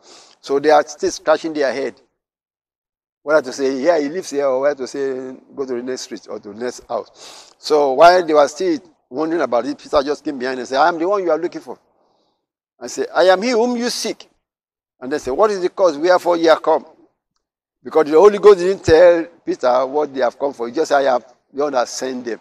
so 0.40 0.58
they 0.58 0.70
are 0.70 0.86
still 0.86 1.10
scratching 1.10 1.52
their 1.52 1.72
head 1.72 2.00
whether 3.22 3.42
to 3.42 3.52
say, 3.52 3.80
yeah, 3.80 3.98
he 4.00 4.08
lives 4.08 4.30
here, 4.30 4.46
or 4.46 4.60
whether 4.60 4.74
to 4.74 4.86
say, 4.86 5.34
go 5.54 5.64
to 5.64 5.74
the 5.74 5.82
next 5.82 6.02
street 6.02 6.26
or 6.28 6.40
to 6.40 6.52
the 6.52 6.58
next 6.58 6.86
house. 6.88 7.54
So 7.58 7.92
while 7.92 8.24
they 8.24 8.34
were 8.34 8.48
still 8.48 8.80
wondering 9.08 9.42
about 9.42 9.64
it, 9.66 9.78
Peter 9.78 10.02
just 10.02 10.24
came 10.24 10.38
behind 10.38 10.58
and 10.58 10.68
said, 10.68 10.78
I 10.78 10.88
am 10.88 10.98
the 10.98 11.08
one 11.08 11.22
you 11.22 11.30
are 11.30 11.38
looking 11.38 11.60
for. 11.60 11.78
I 12.80 12.88
said, 12.88 13.06
I 13.14 13.24
am 13.24 13.40
he 13.42 13.50
whom 13.50 13.76
you 13.76 13.90
seek. 13.90 14.28
And 15.00 15.12
they 15.12 15.18
said, 15.18 15.32
What 15.32 15.50
is 15.50 15.60
the 15.60 15.68
cause 15.68 15.96
wherefore 15.96 16.36
ye 16.36 16.46
have 16.46 16.62
come? 16.62 16.84
Because 17.82 18.06
the 18.06 18.18
Holy 18.18 18.38
Ghost 18.38 18.58
didn't 18.58 18.84
tell 18.84 19.24
Peter 19.44 19.86
what 19.86 20.12
they 20.12 20.20
have 20.20 20.38
come 20.38 20.52
for. 20.52 20.68
He 20.68 20.74
just 20.74 20.88
said, 20.88 20.98
I 21.06 21.12
have 21.12 21.24
the 21.52 21.62
one 21.62 21.72
that 21.72 21.88
sent 21.88 22.24
them. 22.24 22.40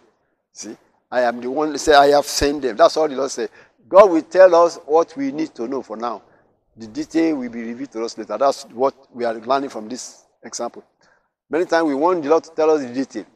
See? 0.52 0.76
I 1.12 1.20
am 1.20 1.42
the 1.42 1.50
one 1.50 1.72
that 1.72 1.78
said, 1.78 1.96
I 1.96 2.06
have 2.08 2.24
sent 2.24 2.62
them. 2.62 2.74
That's 2.74 2.96
all 2.96 3.06
the 3.06 3.14
Lord 3.14 3.30
said. 3.30 3.50
God 3.86 4.10
will 4.10 4.22
tell 4.22 4.54
us 4.54 4.78
what 4.86 5.14
we 5.14 5.30
need 5.30 5.54
to 5.56 5.68
know 5.68 5.82
for 5.82 5.94
now. 5.94 6.22
The 6.74 6.86
detail 6.86 7.36
will 7.36 7.50
be 7.50 7.62
revealed 7.62 7.92
to 7.92 8.04
us 8.04 8.16
later. 8.16 8.38
That's 8.38 8.64
what 8.64 8.94
we 9.14 9.26
are 9.26 9.34
learning 9.34 9.68
from 9.68 9.90
this 9.90 10.24
example. 10.42 10.82
Many 11.50 11.66
times 11.66 11.86
we 11.86 11.94
want 11.94 12.22
the 12.22 12.30
Lord 12.30 12.44
to 12.44 12.50
tell 12.50 12.70
us 12.70 12.80
the 12.80 12.94
detail. 12.94 13.26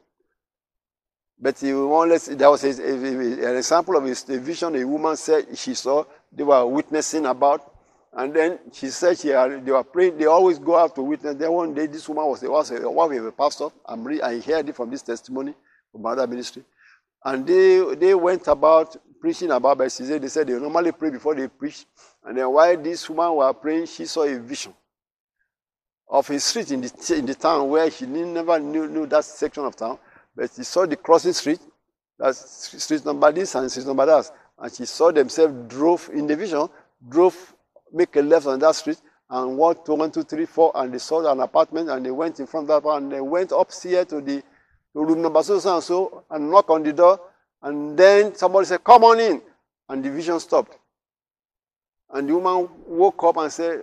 But 1.38 1.58
he 1.58 1.74
won't 1.74 2.08
let, 2.08 2.22
there 2.22 2.48
was 2.48 2.64
a, 2.64 2.82
a, 2.82 3.50
an 3.50 3.56
example 3.58 3.94
of 3.98 4.06
a, 4.06 4.10
a, 4.10 4.38
vision 4.38 4.74
a 4.74 4.84
woman 4.86 5.14
said 5.18 5.46
she 5.54 5.74
saw, 5.74 6.02
they 6.32 6.44
were 6.44 6.64
witnessing 6.64 7.26
about. 7.26 7.74
And 8.14 8.34
then 8.34 8.58
she 8.72 8.88
said 8.88 9.18
she 9.18 9.28
had, 9.28 9.66
they 9.66 9.70
were 9.70 9.84
praying, 9.84 10.16
they 10.16 10.24
always 10.24 10.58
go 10.58 10.78
out 10.78 10.94
to 10.94 11.02
witness. 11.02 11.34
Then 11.34 11.52
one 11.52 11.74
day 11.74 11.84
this 11.88 12.08
woman 12.08 12.24
was, 12.24 12.42
was 12.42 12.70
a 12.70 12.90
wife 12.90 13.18
of 13.18 13.26
a 13.26 13.32
pastor. 13.32 13.68
I'm 13.84 14.02
re, 14.02 14.22
I 14.22 14.40
heard 14.40 14.66
it 14.66 14.76
from 14.76 14.88
this 14.88 15.02
testimony 15.02 15.52
from 15.92 16.06
other 16.06 16.26
ministry. 16.26 16.64
And 17.26 17.44
they, 17.44 17.96
they 17.96 18.14
went 18.14 18.46
about 18.46 18.96
preaching 19.20 19.50
about, 19.50 19.90
said, 19.90 20.22
they 20.22 20.28
said 20.28 20.46
they 20.46 20.52
normally 20.52 20.92
pray 20.92 21.10
before 21.10 21.34
they 21.34 21.48
preach. 21.48 21.84
And 22.22 22.38
then 22.38 22.48
while 22.48 22.80
this 22.80 23.10
woman 23.10 23.34
were 23.34 23.52
praying, 23.52 23.86
she 23.86 24.06
saw 24.06 24.22
a 24.22 24.38
vision 24.38 24.72
of 26.08 26.30
a 26.30 26.38
street 26.38 26.70
in 26.70 26.82
the, 26.82 27.14
in 27.18 27.26
the 27.26 27.34
town 27.34 27.68
where 27.68 27.90
she 27.90 28.06
never 28.06 28.60
knew, 28.60 28.86
knew 28.86 29.06
that 29.06 29.24
section 29.24 29.64
of 29.64 29.74
town, 29.74 29.98
but 30.36 30.52
she 30.54 30.62
saw 30.62 30.86
the 30.86 30.94
crossing 30.94 31.32
street, 31.32 31.58
that's 32.16 32.80
street 32.80 33.04
number 33.04 33.32
this 33.32 33.56
and 33.56 33.68
street 33.72 33.86
number 33.88 34.06
that, 34.06 34.30
and 34.60 34.72
she 34.72 34.86
saw 34.86 35.10
themselves 35.10 35.52
drove 35.66 36.08
in 36.14 36.28
the 36.28 36.36
vision, 36.36 36.68
drove, 37.08 37.56
make 37.92 38.14
a 38.14 38.20
left 38.20 38.46
on 38.46 38.60
that 38.60 38.76
street, 38.76 39.00
and 39.30 39.58
walked 39.58 39.84
to 39.86 39.94
one, 39.94 40.12
two, 40.12 40.22
three, 40.22 40.46
four, 40.46 40.70
and 40.76 40.94
they 40.94 40.98
saw 40.98 41.28
an 41.28 41.40
apartment, 41.40 41.90
and 41.90 42.06
they 42.06 42.12
went 42.12 42.38
in 42.38 42.46
front 42.46 42.70
of 42.70 42.84
that, 42.84 42.88
and 42.88 43.10
they 43.10 43.20
went 43.20 43.50
upstairs 43.50 44.06
to 44.06 44.20
the 44.20 44.44
room 45.00 45.22
number 45.22 45.42
so, 45.42 45.54
and 45.54 45.82
so, 45.82 46.24
and 46.30 46.50
knock 46.50 46.70
on 46.70 46.82
the 46.82 46.92
door, 46.92 47.20
and 47.62 47.98
then 47.98 48.34
somebody 48.34 48.66
said, 48.66 48.82
"Come 48.84 49.04
on 49.04 49.20
in," 49.20 49.42
and 49.88 50.04
the 50.04 50.10
vision 50.10 50.40
stopped. 50.40 50.78
And 52.10 52.28
the 52.28 52.34
woman 52.34 52.68
woke 52.86 53.22
up 53.24 53.36
and 53.36 53.52
said, 53.52 53.82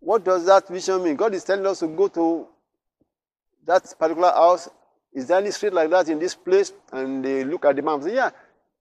what 0.00 0.24
does 0.24 0.44
that 0.46 0.68
vision 0.68 1.02
mean? 1.02 1.16
God 1.16 1.34
is 1.34 1.42
telling 1.42 1.66
us 1.66 1.80
to 1.80 1.88
go 1.88 2.08
to 2.08 2.46
that 3.64 3.82
particular 3.98 4.30
house. 4.30 4.68
Is 5.12 5.26
there 5.26 5.38
any 5.38 5.50
street 5.50 5.72
like 5.72 5.90
that 5.90 6.08
in 6.08 6.18
this 6.18 6.34
place? 6.34 6.72
And 6.92 7.24
they 7.24 7.42
look 7.44 7.64
at 7.64 7.74
the 7.74 7.82
map 7.82 7.94
and 7.94 8.04
say, 8.04 8.14
yeah, 8.14 8.30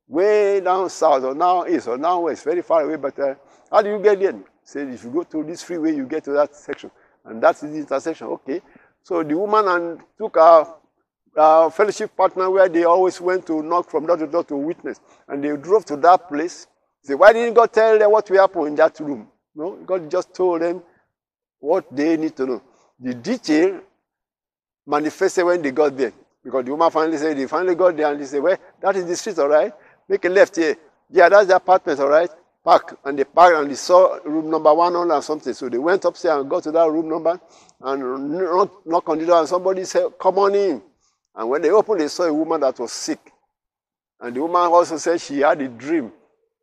way 0.08 0.60
down 0.60 0.90
south 0.90 1.24
or 1.24 1.34
now 1.34 1.66
east 1.66 1.88
or 1.88 1.98
now 1.98 2.20
west, 2.20 2.44
very 2.44 2.62
far 2.62 2.84
away. 2.84 2.98
But 2.98 3.18
uh, 3.18 3.36
how 3.72 3.82
do 3.82 3.90
you 3.90 4.00
get 4.00 4.20
there? 4.20 4.36
Say, 4.64 4.82
if 4.82 5.04
you 5.04 5.10
go 5.10 5.24
to 5.24 5.44
this 5.44 5.64
freeway, 5.64 5.96
you 5.96 6.06
get 6.06 6.24
to 6.26 6.32
that 6.34 6.56
section. 6.56 6.92
And 7.24 7.42
that's 7.42 7.62
the 7.62 7.74
intersection. 7.74 8.28
Okay. 8.28 8.62
So 9.02 9.24
the 9.24 9.36
woman 9.36 9.68
and 9.68 10.00
took 10.18 10.36
a, 10.36 10.68
a 11.36 11.70
fellowship 11.72 12.16
partner 12.16 12.50
where 12.50 12.70
they 12.70 12.84
always 12.84 13.20
went 13.22 13.46
to 13.48 13.62
knock 13.64 13.90
from 13.90 14.06
door 14.06 14.18
to 14.18 14.28
door 14.28 14.44
to 14.46 14.56
witness. 14.56 15.00
And 15.28 15.44
they 15.44 15.56
drove 15.58 15.86
to 15.86 15.98
that 15.98 16.28
place. 16.28 16.68
Say, 17.04 17.16
why 17.16 17.34
didn't 17.34 17.54
God 17.54 17.72
tell 17.74 18.00
them 18.00 18.12
what 18.12 18.30
will 18.30 18.40
happen 18.40 18.68
in 18.68 18.76
that 18.76 19.00
room? 19.00 19.28
No, 19.56 19.76
God 19.86 20.10
just 20.10 20.34
told 20.34 20.62
them 20.62 20.82
what 21.60 21.86
they 21.96 22.18
need 22.18 22.36
to 22.38 22.46
know. 22.46 22.62
the 23.00 23.14
detail 23.14 23.82
manifested 24.86 25.46
when 25.46 25.62
they 25.62 25.72
got 25.72 25.96
there. 25.98 26.14
Because 26.44 26.66
the 26.66 26.72
woman 26.72 26.92
finally 26.92 27.18
said, 27.18 27.38
they 27.38 27.48
finally 27.48 27.76
got 27.76 27.98
there 27.98 28.12
and 28.12 28.22
they 28.22 28.26
said, 28.26 28.42
well, 28.42 28.58
that 28.82 28.96
is 28.96 29.06
the 29.06 29.16
street, 29.16 29.40
all 29.40 29.48
right? 29.48 29.74
Make 30.08 30.24
a 30.26 30.30
left 30.30 30.56
here. 30.56 30.78
Yeah, 31.10 31.30
that's 31.30 31.48
the 31.48 31.56
apartment, 31.56 32.00
all 32.00 32.10
right? 32.10 32.30
Park. 32.64 33.00
And 33.04 33.18
they 33.18 33.24
parked 33.24 33.58
and 33.58 33.70
they 33.72 33.76
saw 33.76 34.18
room 34.24 34.50
number 34.50 34.74
100 34.74 35.14
and 35.14 35.24
something. 35.24 35.54
So 35.54 35.70
they 35.70 35.78
went 35.78 36.06
upstairs 36.06 36.40
and 36.40 36.50
got 36.50 36.64
to 36.64 36.72
that 36.72 36.90
room 36.90 37.10
number 37.10 37.40
and 37.82 38.32
knocked 38.32 38.86
knock 38.88 39.10
on 39.10 39.20
the 39.20 39.26
door 39.26 39.40
and 39.40 39.48
somebody 39.50 39.84
said, 39.86 40.06
come 40.20 40.38
on 40.40 40.56
in. 40.56 40.82
And 41.36 41.50
when 41.50 41.62
they 41.62 41.70
opened, 41.70 42.00
they 42.02 42.08
saw 42.08 42.24
a 42.24 42.34
woman 42.34 42.62
that 42.62 42.80
was 42.80 42.92
sick. 42.92 43.32
And 44.20 44.36
the 44.36 44.42
woman 44.42 44.62
also 44.62 44.98
said 44.98 45.20
she 45.20 45.40
had 45.40 45.62
a 45.62 45.68
dream 45.68 46.12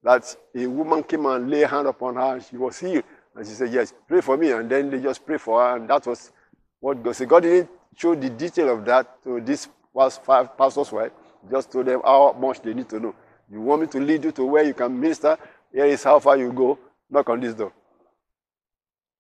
that 0.03 0.35
a 0.55 0.67
woman 0.67 1.03
came 1.03 1.27
and 1.27 1.51
lay 1.51 1.61
hand 1.61 1.87
upon 1.87 2.17
her 2.17 2.35
and 2.35 2.45
she 2.45 2.57
was 2.57 2.79
healed. 2.79 3.05
And 3.35 3.47
she 3.47 3.53
said, 3.53 3.73
Yes, 3.73 3.93
pray 4.09 4.21
for 4.21 4.37
me. 4.37 4.51
And 4.53 4.71
then 4.71 4.91
they 4.91 5.01
just 5.01 5.25
pray 5.25 5.39
for 5.39 5.61
her. 5.61 5.77
And 5.77 5.89
that 5.89 6.07
was 6.07 6.33
what 6.81 7.03
God 7.03 7.15
said. 7.15 7.29
God 7.29 7.43
didn't 7.43 7.71
show 7.97 8.15
the 8.15 8.31
detail 8.31 8.71
of 8.71 8.85
that 8.87 9.23
to 9.25 9.41
this 9.41 9.69
five 9.95 10.57
pastor's 10.57 10.91
wife. 10.91 11.13
Just 11.51 11.71
told 11.71 11.87
them 11.87 12.01
how 12.05 12.33
much 12.33 12.63
they 12.63 12.73
need 12.73 12.89
to 12.89 13.01
know. 13.01 13.15
You 13.51 13.61
want 13.61 13.83
me 13.83 13.87
to 13.89 14.01
lead 14.01 14.25
you 14.25 14.33
to 14.33 14.45
where 14.45 14.65
you 14.65 14.75
can 14.75 14.99
minister? 14.99 15.37
Here 15.73 15.85
is 15.85 16.03
how 16.03 16.19
far 16.19 16.37
you 16.37 16.53
go. 16.53 16.79
Knock 17.11 17.29
on 17.29 17.41
this 17.41 17.55
door. 17.55 17.73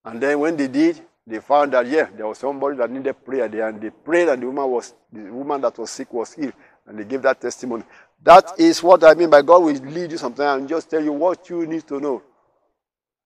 And 0.04 0.20
then 0.20 0.38
when 0.40 0.56
they 0.56 0.68
did, 0.68 1.00
they 1.26 1.40
found 1.40 1.72
that 1.72 1.86
yeah, 1.86 2.08
there 2.16 2.26
was 2.26 2.38
somebody 2.38 2.76
that 2.78 2.90
needed 2.90 3.24
prayer 3.24 3.48
there, 3.48 3.68
and 3.68 3.80
they 3.80 3.90
prayed, 3.90 4.28
and 4.28 4.42
the 4.42 4.46
woman 4.46 4.70
was 4.70 4.94
the 5.12 5.22
woman 5.32 5.60
that 5.60 5.78
was 5.78 5.90
sick 5.90 6.12
was 6.12 6.32
healed, 6.32 6.54
and 6.86 6.98
they 6.98 7.04
gave 7.04 7.22
that 7.22 7.40
testimony. 7.40 7.84
That 8.22 8.52
is 8.58 8.82
what 8.82 9.02
I 9.04 9.14
mean 9.14 9.30
by 9.30 9.42
God 9.42 9.62
will 9.62 9.74
lead 9.74 10.12
you 10.12 10.18
sometimes 10.18 10.60
and 10.60 10.68
just 10.68 10.88
tell 10.88 11.02
you 11.02 11.12
what 11.12 11.48
you 11.50 11.66
need 11.66 11.86
to 11.88 12.00
know. 12.00 12.22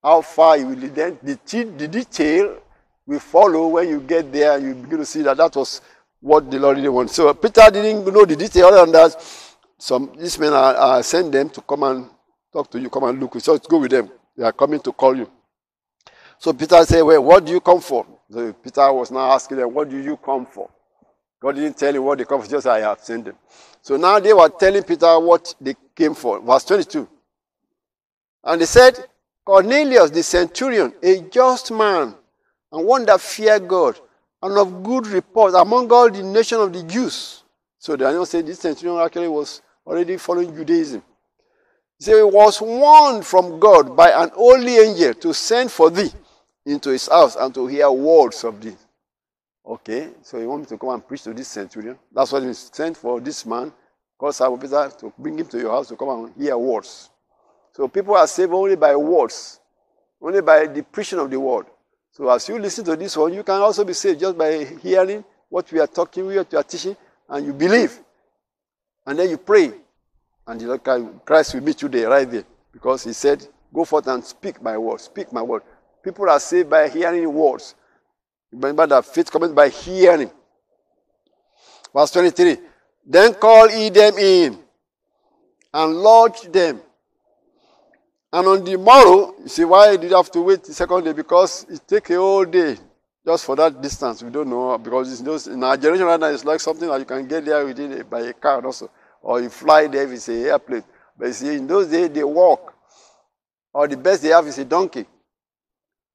How 0.03 0.23
far 0.23 0.57
you 0.57 0.69
will 0.69 0.77
lead. 0.77 0.95
Then 0.95 1.19
the, 1.23 1.39
the 1.77 1.89
detail 1.89 2.59
will 3.07 3.21
follow 3.21 3.69
when 3.69 3.89
you 3.89 4.01
get 4.01 4.33
there 4.33 4.57
and 4.57 4.67
you 4.67 4.75
begin 4.75 4.99
to 4.99 5.05
see 5.05 5.23
that 5.23 5.37
that 5.37 5.55
was 5.55 5.83
what 6.21 6.51
the 6.51 6.59
Lord 6.59 6.77
really 6.79 6.89
wanted. 6.89 7.13
So 7.13 7.33
Peter 7.35 7.71
didn't 7.71 8.07
know 8.13 8.25
the 8.25 8.37
detail 8.37 8.67
other 8.67 8.85
than 8.85 8.93
that. 8.93 9.23
Some 9.79 10.13
these 10.19 10.39
men 10.39 10.55
are, 10.55 10.75
are 10.75 11.03
send 11.03 11.33
them 11.33 11.51
to 11.51 11.61
come 11.61 11.83
and 11.83 12.09
talk 12.51 12.71
to 12.71 12.81
you, 12.81 12.89
come 12.89 13.05
and 13.05 13.21
look. 13.21 13.39
So 13.41 13.59
go 13.59 13.79
with 13.79 13.91
them. 13.91 14.11
They 14.35 14.45
are 14.45 14.53
coming 14.53 14.81
to 14.81 14.93
call 14.93 15.15
you. 15.15 15.31
So 16.39 16.53
Peter 16.53 16.85
said, 16.85 17.03
Well, 17.03 17.23
what 17.23 17.45
do 17.45 17.53
you 17.53 17.61
come 17.61 17.81
for? 17.81 18.07
So 18.31 18.53
Peter 18.53 18.93
was 18.93 19.11
now 19.11 19.33
asking 19.33 19.59
them, 19.59 19.73
What 19.73 19.89
do 19.89 20.01
you 20.01 20.17
come 20.17 20.47
for? 20.47 20.71
God 21.41 21.55
didn't 21.55 21.77
tell 21.77 21.95
him 21.95 22.05
what 22.05 22.19
they 22.19 22.25
come 22.25 22.43
for, 22.43 22.49
just 22.49 22.67
I 22.67 22.81
have 22.81 23.01
sent 23.01 23.27
them. 23.27 23.37
So 23.83 23.97
now 23.97 24.19
they 24.19 24.33
were 24.33 24.49
telling 24.49 24.83
Peter 24.83 25.19
what 25.21 25.55
they 25.61 25.75
came 25.95 26.15
for. 26.15 26.41
Verse 26.41 26.65
22. 26.65 27.09
And 28.45 28.61
they 28.61 28.67
said, 28.67 28.99
Cornelius 29.45 30.11
the 30.11 30.23
centurion, 30.23 30.93
a 31.03 31.21
just 31.21 31.71
man, 31.71 32.15
and 32.73 32.87
one 32.87 33.05
that 33.07 33.21
feared 33.21 33.69
God, 33.69 33.99
and 34.43 34.59
of 34.59 34.83
good 34.83 35.07
report 35.07 35.55
among 35.55 35.91
all 35.93 36.11
the 36.11 36.23
nation 36.23 36.59
of 36.59 36.73
the 36.73 36.83
Jews. 36.83 37.45
So 37.79 37.97
Daniel 37.97 38.27
said 38.27 38.47
this 38.47 38.59
centurion 38.59 38.99
actually 39.01 39.29
was 39.29 39.63
already 39.87 40.17
following 40.17 40.55
Judaism. 40.55 41.03
He 41.99 42.05
said, 42.05 42.17
He 42.17 42.23
was 42.23 42.61
warned 42.61 43.25
from 43.25 43.61
God 43.61 43.97
by 43.97 44.11
an 44.11 44.31
holy 44.35 44.79
angel 44.79 45.15
to 45.15 45.33
send 45.33 45.71
for 45.71 45.91
thee 45.91 46.11
into 46.67 46.91
his 46.91 47.07
house 47.09 47.37
and 47.37 47.55
to 47.55 47.67
hear 47.67 47.91
words 47.91 48.45
of 48.45 48.61
thee. 48.61 48.77
Okay, 49.65 50.11
so 50.23 50.39
you 50.39 50.49
want 50.49 50.63
me 50.63 50.67
to 50.67 50.79
come 50.79 50.91
and 50.91 51.07
preach 51.07 51.23
to 51.23 51.33
this 51.33 51.49
centurion? 51.49 51.99
That's 52.13 52.31
what 52.33 52.43
he 52.43 52.53
sent 52.53 52.97
for 52.97 53.21
this 53.21 53.47
man 53.47 53.73
called 54.19 54.35
Simon 54.35 54.59
Peter 54.59 54.91
to 55.01 55.13
bring 55.17 55.39
him 55.39 55.47
to 55.47 55.59
your 55.59 55.71
house 55.71 55.89
to 55.89 55.97
come 55.97 56.09
and 56.09 56.35
hear 56.37 56.57
words. 56.59 57.11
So 57.73 57.89
people 57.89 58.15
are 58.15 58.27
saved 58.27 58.53
only 58.53 58.77
by 58.77 58.95
words, 58.97 59.61
only 60.21 60.41
by 60.41 60.67
the 60.67 60.83
preaching 60.83 61.19
of 61.19 61.31
the 61.31 61.39
word. 61.39 61.67
So 62.13 62.29
as 62.31 62.49
you 62.49 62.59
listen 62.59 62.85
to 62.87 62.97
this 62.97 63.17
one, 63.17 63.35
you 63.35 63.43
can 63.43 63.61
also 63.61 63.85
be 63.85 63.93
saved 63.93 64.21
just 64.21 64.39
by 64.39 64.65
hearing 64.83 65.25
what 65.49 65.71
we 65.71 65.81
are 65.81 65.87
talking, 65.87 66.27
what 66.27 66.51
we 66.51 66.59
are 66.59 66.63
teaching, 66.63 66.97
and 67.29 67.47
you 67.47 67.53
believe. 67.53 67.99
And 69.05 69.19
then 69.19 69.31
you 69.31 69.37
pray. 69.37 69.73
And 70.47 70.61
the 70.61 70.67
Lord 70.67 71.25
Christ 71.25 71.55
will 71.55 71.63
meet 71.63 71.83
you 71.83 71.89
there, 71.89 72.09
right 72.09 72.31
there. 72.31 72.45
Because 72.73 73.05
he 73.05 73.13
said, 73.13 73.47
Go 73.75 73.85
forth 73.85 74.07
and 74.07 74.25
speak 74.25 74.63
my 74.63 74.79
word. 74.79 75.01
Speak 75.01 75.33
my 75.33 75.43
word. 75.43 75.63
People 76.07 76.31
are 76.31 76.39
saved 76.39 76.71
by 76.71 76.89
hearing 76.89 77.35
words. 77.35 77.75
Remember 78.53 78.87
that 78.87 79.05
faith 79.07 79.29
comes 79.29 79.51
by 79.51 79.69
hearing. 79.69 80.31
Verse 81.93 82.13
23. 82.13 82.59
Then 83.05 83.35
call 83.35 83.69
ye 83.69 83.89
them 83.89 84.17
in 84.17 84.57
and 85.75 85.95
lodge 85.97 86.43
them. 86.43 86.81
And 88.33 88.47
on 88.47 88.63
the 88.63 88.79
morrow, 88.79 89.35
you 89.43 89.49
see 89.49 89.65
why 89.65 89.97
did 89.97 90.09
you 90.11 90.17
have 90.17 90.31
to 90.31 90.43
wait 90.43 90.63
the 90.63 90.75
second 90.75 91.03
day? 91.03 91.13
Because 91.13 91.67
it 91.69 91.81
take 91.89 92.11
a 92.11 92.15
whole 92.15 92.45
day 92.45 92.77
just 93.27 93.45
for 93.45 93.57
that 93.57 93.83
distance. 93.83 94.23
We 94.23 94.31
don't 94.31 94.49
know 94.49 94.79
because 94.79 95.21
those, 95.25 95.49
in 95.49 95.65
our 95.65 95.77
generation 95.77 96.07
right 96.07 96.21
now, 96.21 96.29
it's 96.29 96.45
like 96.45 96.61
something 96.61 96.89
that 96.89 97.01
you 97.01 97.05
can 97.05 97.27
get 97.27 97.45
there 97.45 97.67
within 97.67 98.05
by 98.09 98.21
a 98.21 98.33
car 98.33 98.65
also, 98.65 98.89
or 99.21 99.41
you 99.41 99.49
fly 99.49 99.89
there 99.89 100.05
if 100.05 100.13
it's 100.13 100.29
a 100.29 100.51
airplane. 100.51 100.85
But 101.19 101.27
you 101.27 101.33
see, 101.33 101.57
in 101.57 101.67
those 101.67 101.89
days 101.89 102.11
they 102.11 102.23
walk, 102.23 102.75
or 103.75 103.89
the 103.89 103.97
best 103.97 104.23
they 104.23 104.29
have 104.29 104.47
is 104.47 104.59
a 104.59 104.65
donkey. 104.65 105.05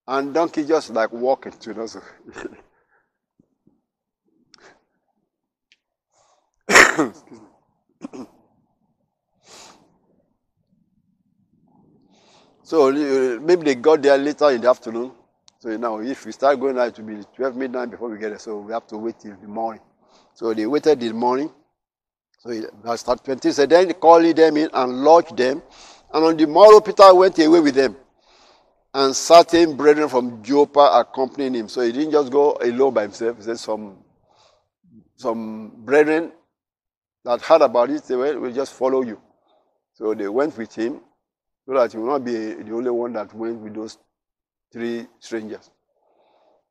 And 0.07 0.33
donkey 0.33 0.65
just 0.65 0.89
like 0.89 1.11
walking 1.11 1.51
to 1.51 1.83
us. 1.83 1.95
so 12.63 12.91
maybe 13.39 13.63
they 13.63 13.75
got 13.75 14.01
there 14.01 14.17
later 14.17 14.49
in 14.49 14.61
the 14.61 14.69
afternoon. 14.69 15.11
So 15.59 15.77
now 15.77 15.99
if 15.99 16.25
we 16.25 16.31
start 16.31 16.59
going 16.59 16.79
out, 16.79 16.87
it 16.87 16.99
will 16.99 17.17
be 17.17 17.23
12 17.35 17.55
midnight 17.55 17.91
before 17.91 18.09
we 18.09 18.17
get 18.17 18.29
there. 18.29 18.39
So 18.39 18.57
we 18.57 18.73
have 18.73 18.87
to 18.87 18.97
wait 18.97 19.19
till 19.19 19.35
the 19.39 19.47
morning. 19.47 19.81
So 20.33 20.53
they 20.53 20.65
waited 20.65 20.99
till 20.99 21.09
the 21.09 21.15
morning. 21.15 21.51
So 22.39 22.49
start 22.95 23.23
20 23.23 23.51
said, 23.51 23.69
then 23.69 23.87
they 23.87 23.93
called 23.93 24.35
them 24.35 24.57
in 24.57 24.69
and 24.73 25.03
lodged 25.03 25.37
them. 25.37 25.61
And 26.11 26.25
on 26.25 26.35
the 26.35 26.47
morrow, 26.47 26.81
Peter 26.81 27.13
went 27.13 27.37
away 27.37 27.59
with 27.59 27.75
them 27.75 27.95
and 28.93 29.15
certain 29.15 29.75
brethren 29.75 30.10
from 30.10 30.43
Joppa 30.43 30.91
accompanying 30.93 31.56
him. 31.56 31.69
So 31.69 31.82
he 31.82 31.91
didn't 31.91 32.12
just 32.12 32.32
go 32.32 32.58
alone 32.62 32.93
by 32.93 33.04
himself. 33.04 33.38
He 33.38 33.43
said 33.43 33.60
some, 33.60 33.97
some 35.15 35.71
brethren 35.77 36.32
that 37.23 37.41
heard 37.41 37.62
about 37.62 37.89
it, 37.89 38.04
they 38.04 38.15
will 38.15 38.51
just 38.51 38.73
follow 38.73 39.01
you. 39.01 39.19
So 39.93 40.13
they 40.13 40.27
went 40.27 40.58
with 40.58 40.73
him 40.73 40.99
so 41.65 41.73
that 41.73 41.91
he 41.91 41.97
will 41.97 42.08
not 42.08 42.25
be 42.25 42.54
the 42.54 42.73
only 42.73 42.89
one 42.89 43.13
that 43.13 43.34
went 43.34 43.60
with 43.60 43.75
those 43.75 43.97
three 44.73 45.08
strangers. 45.19 45.69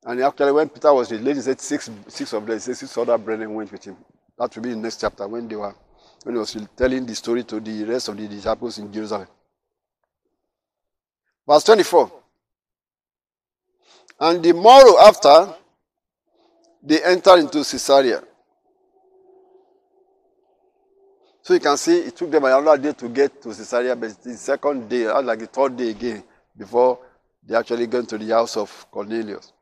And 0.04 0.20
actually, 0.22 0.52
when 0.52 0.68
Peter 0.68 0.92
was 0.92 1.12
released, 1.12 1.36
he 1.36 1.42
said 1.42 1.60
six, 1.60 1.90
six 2.08 2.32
of 2.32 2.46
them, 2.46 2.58
six 2.58 2.96
other 2.96 3.18
brethren 3.18 3.54
went 3.54 3.70
with 3.70 3.84
him. 3.84 3.96
That 4.38 4.54
will 4.54 4.62
be 4.62 4.70
in 4.70 4.76
the 4.76 4.82
next 4.82 5.00
chapter 5.00 5.28
when 5.28 5.46
they 5.46 5.56
were 5.56 5.74
when 6.22 6.34
he 6.34 6.38
was 6.38 6.56
telling 6.76 7.06
the 7.06 7.14
story 7.14 7.44
to 7.44 7.60
the 7.60 7.84
rest 7.84 8.08
of 8.08 8.16
the 8.16 8.26
disciples 8.28 8.78
in 8.78 8.92
Jerusalem. 8.92 9.28
Verse 11.46 11.64
24. 11.64 12.12
And 14.20 14.42
the 14.42 14.52
morrow 14.52 14.98
after, 14.98 15.54
they 16.82 17.02
entered 17.02 17.40
into 17.40 17.58
Caesarea. 17.58 18.22
So 21.42 21.54
you 21.54 21.60
can 21.60 21.76
see 21.76 21.98
it 22.00 22.16
took 22.16 22.30
them 22.30 22.44
another 22.44 22.76
day 22.76 22.92
to 22.92 23.08
get 23.08 23.42
to 23.42 23.48
Caesarea, 23.48 23.96
but 23.96 24.10
it's 24.10 24.16
the 24.16 24.34
second 24.34 24.88
day, 24.88 25.06
uh, 25.06 25.22
like 25.22 25.38
the 25.38 25.46
third 25.46 25.76
day 25.76 25.90
again, 25.90 26.22
before 26.56 26.98
they 27.46 27.56
actually 27.56 27.86
went 27.86 28.08
to 28.10 28.18
the 28.18 28.28
house 28.28 28.56
of 28.56 28.86
Cornelius. 28.90 29.52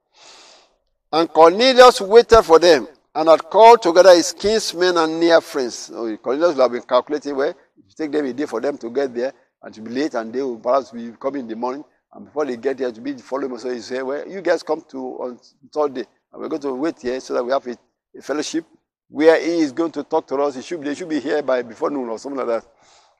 And 1.13 1.29
Cornelius 1.33 2.01
waited 2.01 2.43
for 2.43 2.59
them 2.59 2.89
and 3.15 3.29
had 3.29 3.45
called 3.45 3.81
together 3.81 4.15
his 4.15 4.33
kinsmen 4.33 4.97
and 4.97 5.21
near 5.21 5.41
friends. 5.41 5.75
So 5.75 6.17
Cornelius 6.19 6.57
would 6.57 6.63
have 6.63 6.73
been 6.73 6.83
calculating 6.83 7.37
where 7.37 7.51
it 7.51 7.57
take 7.97 8.13
them 8.13 8.27
a 8.27 8.33
day 8.33 8.47
for 8.47 8.61
them 8.61 8.77
to 8.79 8.91
get 8.91 9.15
there 9.15 9.33
and 9.63 9.75
to 9.75 9.81
be 9.81 9.91
late, 9.91 10.15
and 10.15 10.33
they 10.33 10.43
will 10.43 10.59
perhaps 10.59 10.91
be 10.91 11.13
coming 11.21 11.43
in 11.43 11.49
the 11.49 11.57
morning. 11.57 11.85
And 12.13 12.25
before 12.25 12.47
they 12.47 12.57
get 12.57 12.79
there 12.79 12.91
to 12.91 13.01
be 13.01 13.13
the 13.13 13.23
following, 13.23 13.59
so 13.59 13.71
he 13.71 13.81
said, 13.81 14.03
Well, 14.03 14.27
you 14.29 14.41
guys 14.41 14.63
come 14.63 14.83
to 14.91 14.99
on 14.99 15.39
third 15.73 15.95
day, 15.95 16.05
and 16.33 16.41
we're 16.41 16.49
going 16.49 16.63
to 16.63 16.75
wait 16.75 17.01
here 17.01 17.21
so 17.21 17.35
that 17.35 17.45
we 17.45 17.53
have 17.53 17.67
a, 17.67 17.77
a 18.17 18.23
fellowship 18.23 18.65
where 19.09 19.41
he 19.41 19.59
is 19.61 19.73
going 19.73 19.93
to 19.93 20.05
talk 20.05 20.27
to 20.29 20.37
us. 20.37 20.55
He 20.55 20.63
should, 20.63 20.83
they 20.83 20.95
should 20.95 21.09
be 21.09 21.21
here 21.21 21.43
by 21.43 21.63
before 21.63 21.91
noon 21.91 22.09
or 22.09 22.19
something 22.19 22.39
like 22.39 22.63
that 22.63 22.67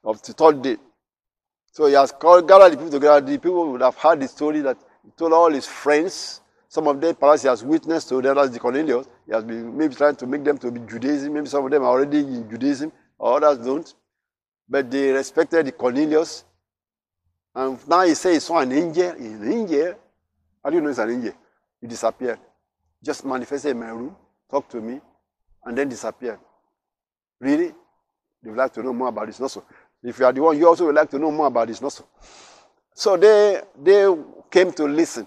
of 0.05 0.23
the 0.23 0.33
third 0.33 0.63
day. 0.63 0.77
So 1.73 1.87
he 1.87 1.95
has 1.95 2.13
called, 2.13 2.49
gathered 2.49 2.73
the 2.73 2.77
people 2.77 2.91
together. 2.91 3.21
The 3.21 3.39
people 3.39 3.73
would 3.73 3.83
have 3.83 3.97
heard 3.97 4.21
the 4.21 4.29
story 4.29 4.61
that 4.61 4.77
he 5.05 5.11
told 5.17 5.33
all 5.33 5.53
his 5.53 5.67
friends. 5.67 6.41
Some 6.69 6.87
of 6.87 7.01
them, 7.01 7.15
perhaps 7.15 7.43
he 7.43 7.49
has 7.49 7.65
witnessed 7.65 8.09
to 8.11 8.21
them 8.21 8.37
as 8.37 8.51
the 8.51 8.59
Cornelius. 8.59 9.07
He 9.27 9.33
has 9.33 9.45
been 9.45 9.77
maybe 9.77 9.95
trying 9.95 10.17
to 10.17 10.27
make 10.27 10.45
them 10.45 10.59
to 10.59 10.71
be 10.71 10.81
Judaism. 10.81 11.33
Maybe 11.33 11.47
some 11.47 11.65
of 11.65 11.71
them 11.71 11.83
are 11.83 11.89
already 11.89 12.19
in 12.19 12.49
Judaism, 12.51 12.93
others 13.19 13.59
don't. 13.59 13.95
But 14.69 14.91
they 14.91 15.13
respected 15.13 15.77
Cornelius. 15.77 16.45
And 17.55 17.79
now 17.89 18.03
he 18.03 18.15
says 18.15 18.35
he 18.35 18.41
saw 18.41 18.59
an 18.59 18.73
angel. 18.73 19.11
An 19.11 19.53
angel. 19.53 19.95
How 20.63 20.71
do 20.71 20.77
you 20.77 20.83
know 20.83 20.91
it's 20.91 20.99
an 20.99 21.11
angel? 21.11 21.33
He 21.81 21.87
disappeared. 21.87 22.39
Just 23.03 23.25
manifested 23.25 23.71
in 23.71 23.79
my 23.79 23.91
room, 23.91 24.15
talked 24.51 24.71
to 24.73 24.81
me, 24.81 25.01
and 25.65 25.79
then 25.79 25.89
disappeared. 25.89 26.41
Really? 27.41 27.73
They 28.43 28.51
would 28.51 28.59
like 28.59 28.73
to 28.75 28.83
know 28.83 28.93
more 28.93 29.09
about 29.09 29.27
this. 29.27 29.41
Not 29.41 29.51
so. 29.51 29.65
If 30.03 30.19
you 30.19 30.27
are 30.27 30.33
the 30.33 30.43
one, 30.43 30.59
you 30.59 30.69
also 30.69 30.87
would 30.87 30.95
like 30.95 31.11
to 31.11 31.19
know 31.19 31.31
more 31.31 31.47
about 31.47 31.69
this. 31.69 31.81
Not 31.81 32.01
so. 32.95 33.17
They 33.17 33.61
they 33.81 34.15
came 34.51 34.73
to 34.73 34.85
listen. 34.85 35.27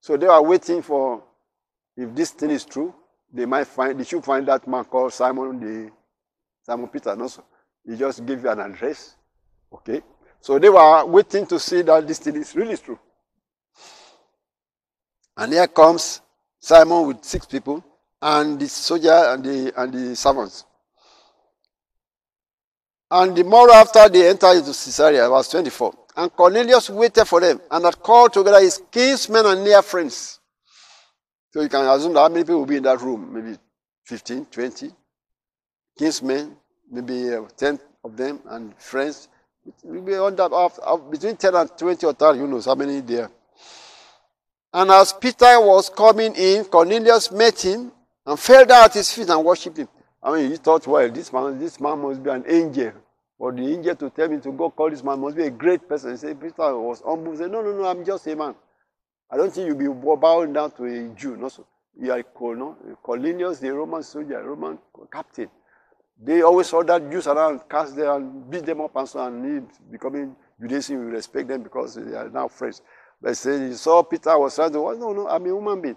So 0.00 0.16
they 0.16 0.26
were 0.26 0.42
waiting 0.42 0.82
for 0.82 1.22
if 1.96 2.14
this 2.14 2.30
thing 2.30 2.50
is 2.50 2.64
true, 2.64 2.94
they 3.32 3.46
might 3.46 3.66
find 3.66 3.98
they 3.98 4.04
should 4.04 4.24
find 4.24 4.46
that 4.48 4.66
man 4.68 4.84
called 4.84 5.12
Simon 5.12 5.58
the 5.58 5.90
Simon 6.62 6.88
Peter. 6.88 7.16
No, 7.16 7.28
he 7.86 7.96
just 7.96 8.20
you 8.26 8.50
an 8.50 8.60
address. 8.60 9.16
Okay. 9.72 10.02
So 10.40 10.58
they 10.58 10.68
were 10.68 11.04
waiting 11.06 11.46
to 11.46 11.58
see 11.58 11.82
that 11.82 12.06
this 12.06 12.18
thing 12.18 12.36
is 12.36 12.54
really 12.54 12.76
true. 12.76 12.98
And 15.36 15.52
here 15.52 15.66
comes 15.68 16.20
Simon 16.58 17.06
with 17.06 17.24
six 17.24 17.46
people 17.46 17.84
and 18.20 18.58
the 18.58 18.68
soldier 18.68 19.10
and 19.10 19.44
the 19.44 19.72
and 19.76 19.92
the 19.92 20.16
servants. 20.16 20.64
And 23.10 23.36
the 23.36 23.44
morrow 23.44 23.72
after 23.72 24.08
they 24.08 24.28
entered 24.28 24.56
into 24.56 24.70
Caesarea, 24.70 25.28
verse 25.28 25.48
24. 25.50 25.94
And 26.16 26.32
Cornelius 26.34 26.90
waited 26.90 27.26
for 27.26 27.40
them 27.40 27.60
and 27.70 27.84
had 27.84 28.00
called 28.00 28.32
together 28.32 28.60
his 28.60 28.82
kinsmen 28.90 29.46
and 29.46 29.62
near 29.62 29.82
friends. 29.82 30.40
So 31.52 31.60
you 31.60 31.68
can 31.68 31.86
assume 31.86 32.14
that 32.14 32.20
how 32.20 32.28
many 32.28 32.42
people 32.42 32.58
will 32.58 32.66
be 32.66 32.76
in 32.76 32.82
that 32.82 33.00
room? 33.00 33.32
Maybe 33.32 33.58
15, 34.04 34.46
20. 34.46 34.90
Kinsmen, 35.98 36.56
maybe 36.90 37.34
uh, 37.34 37.42
10 37.56 37.78
of 38.04 38.16
them, 38.16 38.40
and 38.46 38.74
friends. 38.78 39.28
It 39.66 39.74
will 39.82 40.02
be 40.02 40.14
under, 40.14 40.48
between 41.10 41.36
10 41.36 41.54
and 41.54 41.70
20 41.76 42.06
or 42.06 42.12
30, 42.12 42.38
who 42.38 42.46
knows 42.46 42.66
how 42.66 42.74
many 42.74 43.00
there. 43.00 43.30
And 44.72 44.90
as 44.90 45.12
Peter 45.12 45.60
was 45.60 45.88
coming 45.88 46.34
in, 46.34 46.64
Cornelius 46.66 47.32
met 47.32 47.64
him 47.64 47.90
and 48.24 48.38
fell 48.38 48.64
down 48.64 48.84
at 48.84 48.94
his 48.94 49.12
feet 49.12 49.28
and 49.28 49.44
worshipped 49.44 49.78
him. 49.78 49.88
I 50.22 50.34
mean, 50.36 50.50
he 50.50 50.56
thought, 50.56 50.86
well, 50.86 51.10
this 51.10 51.32
man, 51.32 51.58
this 51.58 51.80
man 51.80 52.00
must 52.00 52.22
be 52.22 52.30
an 52.30 52.44
angel. 52.46 52.92
For 53.38 53.52
the 53.52 53.62
angel 53.62 53.94
to 53.96 54.10
tell 54.10 54.28
me 54.28 54.38
to 54.40 54.52
go 54.52 54.70
call 54.70 54.90
this 54.90 55.02
man 55.02 55.20
must 55.20 55.36
be 55.36 55.44
a 55.44 55.50
great 55.50 55.88
person. 55.88 56.12
He 56.12 56.16
said, 56.16 56.40
Peter 56.40 56.76
was 56.78 57.02
humble. 57.04 57.32
He 57.32 57.38
said, 57.38 57.50
no, 57.50 57.62
no, 57.62 57.72
no, 57.72 57.86
I'm 57.86 58.04
just 58.04 58.26
a 58.26 58.34
man. 58.36 58.54
I 59.30 59.36
don't 59.36 59.52
think 59.52 59.66
you'll 59.66 59.76
be 59.76 60.16
bowing 60.20 60.52
down 60.52 60.70
to 60.72 60.84
a 60.84 61.14
Jew. 61.14 61.36
No, 61.36 61.48
so 61.48 61.66
you 62.00 62.12
are? 62.12 62.22
Cornelius, 63.02 63.58
the 63.58 63.72
Roman 63.72 64.02
soldier, 64.02 64.42
Roman 64.42 64.78
captain. 65.12 65.48
They 66.18 66.42
always 66.42 66.68
saw 66.68 66.82
that 66.82 67.10
Jews 67.10 67.26
around, 67.26 67.60
cast 67.68 67.94
them 67.94 68.08
and 68.08 68.50
beat 68.50 68.64
them 68.64 68.80
up 68.80 68.96
and 68.96 69.08
so 69.08 69.20
on. 69.20 69.34
And 69.34 69.68
becoming 69.90 70.34
Judaism, 70.60 71.04
we 71.04 71.12
respect 71.12 71.48
them 71.48 71.62
because 71.62 71.94
they 71.94 72.16
are 72.16 72.30
now 72.30 72.48
friends. 72.48 72.82
But 73.20 73.36
said, 73.36 73.68
he 73.68 73.74
saw 73.74 74.02
Peter 74.02 74.38
was 74.38 74.54
trying 74.54 74.72
to, 74.72 74.80
well, 74.80 74.96
no, 74.96 75.12
no, 75.12 75.28
I'm 75.28 75.44
a 75.44 75.48
human 75.48 75.80
being. 75.80 75.96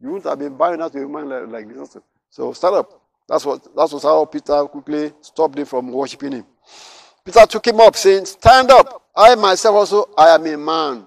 You 0.00 0.08
wouldn't 0.08 0.28
have 0.28 0.38
been 0.38 0.56
buying 0.56 0.80
out 0.80 0.92
to 0.92 0.98
a 0.98 1.00
human 1.02 1.28
like, 1.28 1.66
like 1.66 1.74
this. 1.74 1.96
So 2.30 2.52
stand 2.52 2.76
up. 2.76 3.00
That's 3.28 3.44
what 3.44 3.64
that 3.64 3.92
was 3.92 4.02
how 4.02 4.24
Peter 4.26 4.64
quickly 4.66 5.12
stopped 5.20 5.58
him 5.58 5.66
from 5.66 5.90
worshiping 5.90 6.32
him. 6.32 6.46
Peter 7.24 7.44
took 7.46 7.66
him 7.66 7.80
up, 7.80 7.96
saying, 7.96 8.24
Stand 8.24 8.70
up. 8.70 9.02
I 9.16 9.34
myself 9.34 9.74
also, 9.74 10.10
I 10.16 10.28
am 10.34 10.46
a 10.46 10.56
man. 10.56 11.06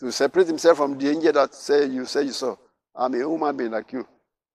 To 0.00 0.10
separate 0.10 0.48
himself 0.48 0.78
from 0.78 0.98
the 0.98 1.08
angel 1.08 1.32
that 1.32 1.54
say 1.54 1.86
you 1.86 2.04
say 2.04 2.24
you 2.24 2.32
saw. 2.32 2.56
I'm 2.94 3.14
a 3.14 3.18
human 3.18 3.56
being 3.56 3.70
like 3.70 3.92
you. 3.92 4.06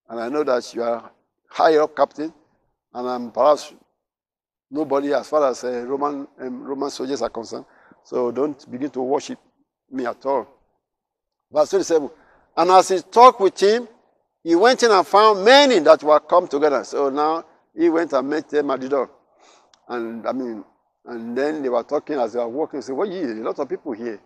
And 0.09 0.19
I 0.19 0.27
know 0.27 0.43
that 0.43 0.73
you 0.73 0.83
are 0.83 1.09
higher 1.49 1.83
up 1.83 1.95
captain, 1.95 2.33
and 2.93 3.07
I'm 3.07 3.31
perhaps 3.31 3.73
nobody 4.69 5.13
as 5.13 5.27
far 5.27 5.49
as 5.49 5.63
uh, 5.63 5.85
Roman 5.87 6.27
um, 6.39 6.63
Roman 6.63 6.89
soldiers 6.89 7.21
are 7.21 7.29
concerned. 7.29 7.65
So 8.03 8.31
don't 8.31 8.69
begin 8.71 8.89
to 8.91 9.01
worship 9.01 9.39
me 9.91 10.05
at 10.05 10.25
all. 10.25 10.47
Verse 11.51 11.69
27. 11.71 12.09
And 12.57 12.71
as 12.71 12.89
he 12.89 12.99
talked 13.01 13.39
with 13.39 13.59
him, 13.59 13.87
he 14.43 14.55
went 14.55 14.83
in 14.83 14.91
and 14.91 15.05
found 15.05 15.43
many 15.43 15.79
that 15.79 16.03
were 16.03 16.19
come 16.19 16.47
together. 16.47 16.83
So 16.83 17.09
now 17.09 17.45
he 17.75 17.89
went 17.89 18.13
and 18.13 18.29
met 18.29 18.49
them 18.49 18.71
at 18.71 18.81
the 18.81 18.89
door. 18.89 19.09
And 19.87 20.27
I 20.27 20.31
mean, 20.31 20.63
and 21.05 21.37
then 21.37 21.61
they 21.61 21.69
were 21.69 21.83
talking 21.83 22.17
as 22.17 22.33
they 22.33 22.39
were 22.39 22.47
walking. 22.47 22.81
Say, 22.81 22.93
"What 22.93 23.09
well, 23.09 23.31
a 23.31 23.43
lot 23.43 23.59
of 23.59 23.67
people 23.69 23.93
here, 23.93 24.19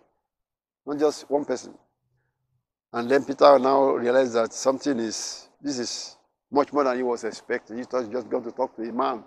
not 0.86 0.98
just 0.98 1.28
one 1.30 1.44
person." 1.44 1.74
And 2.92 3.10
then 3.10 3.24
Peter 3.24 3.58
now 3.58 3.90
realized 3.92 4.34
that 4.34 4.52
something 4.52 4.98
is 4.98 5.48
this 5.60 5.78
is 5.78 6.16
much 6.54 6.72
more 6.72 6.84
than 6.84 6.96
he 6.96 7.02
was 7.02 7.24
expecting. 7.24 7.76
He 7.76 7.82
he 7.82 8.12
just 8.12 8.30
going 8.30 8.44
to 8.44 8.52
talk 8.52 8.76
to 8.76 8.82
a 8.82 8.92
man. 8.92 9.24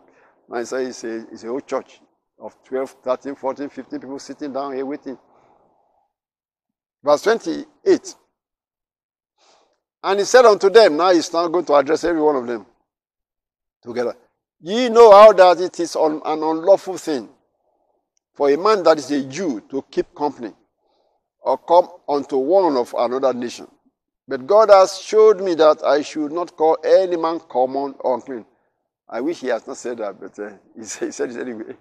And 0.50 0.60
he 0.60 0.66
said 0.66 0.88
it's 0.88 1.04
a, 1.04 1.16
it's 1.32 1.44
a 1.44 1.48
whole 1.48 1.60
church 1.60 2.00
of 2.40 2.56
12, 2.64 2.96
13, 3.04 3.36
14, 3.36 3.70
15 3.70 4.00
people 4.00 4.20
sitting 4.20 4.54
down 4.54 4.74
here 4.74 4.86
waiting. 4.86 5.18
Verse 7.04 7.22
28. 7.24 8.16
And 10.04 10.20
he 10.20 10.26
said 10.26 10.46
unto 10.46 10.70
them, 10.70 10.96
now 10.96 11.12
he's 11.12 11.32
now 11.34 11.48
going 11.48 11.66
to 11.66 11.76
address 11.76 12.04
every 12.04 12.22
one 12.22 12.38
of 12.38 12.48
them 12.48 12.66
together. 13.84 14.16
Ye 14.62 14.90
know 14.90 15.12
how 15.12 15.34
that 15.34 15.60
it 15.60 15.80
is 15.80 15.96
an 15.96 16.22
unlawful 16.26 16.98
thing 16.98 17.30
for 18.34 18.50
a 18.50 18.58
man 18.58 18.84
that 18.84 18.98
is 18.98 19.12
a 19.12 19.24
Jew 19.24 19.62
to 19.70 19.84
keep 19.92 20.16
company 20.16 20.54
or 21.42 21.58
come 21.58 21.90
unto 22.08 22.38
one 22.38 22.78
of 22.78 22.96
another 22.98 23.34
nation. 23.34 23.68
But 24.28 24.48
God 24.48 24.70
has 24.70 25.00
showed 25.00 25.42
me 25.42 25.56
that 25.56 25.84
I 25.84 26.02
should 26.02 26.32
not 26.32 26.56
call 26.58 26.78
any 26.84 27.18
man 27.18 27.40
common 27.42 27.96
or 28.00 28.16
unclean. 28.16 28.46
I 29.10 29.22
wish 29.22 29.40
he 29.40 29.48
has 29.48 29.66
not 29.68 29.78
said 29.78 30.00
that, 30.00 30.20
but 30.20 30.38
uh, 30.40 30.52
he, 30.78 30.84
said, 31.12 31.32
it 31.32 31.38
anyway. 31.38 31.76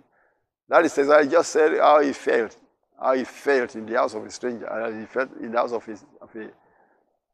That 0.69 0.85
is, 0.85 0.99
I 0.99 1.27
just 1.27 1.51
said 1.53 1.79
how 1.79 2.01
he 2.01 2.13
felt, 2.13 2.57
how 3.01 3.15
he 3.15 3.25
felt 3.25 3.75
in 3.77 3.87
the 3.87 3.97
house 3.97 4.15
of 4.15 4.25
a 4.25 4.31
stranger, 4.31 4.67
and 4.67 5.01
he 5.01 5.07
felt 5.07 5.31
in 5.41 5.53
the 5.53 5.59
house 5.59 5.73
of, 5.73 5.85
his, 5.85 6.05
of 6.21 6.35
a 6.37 6.51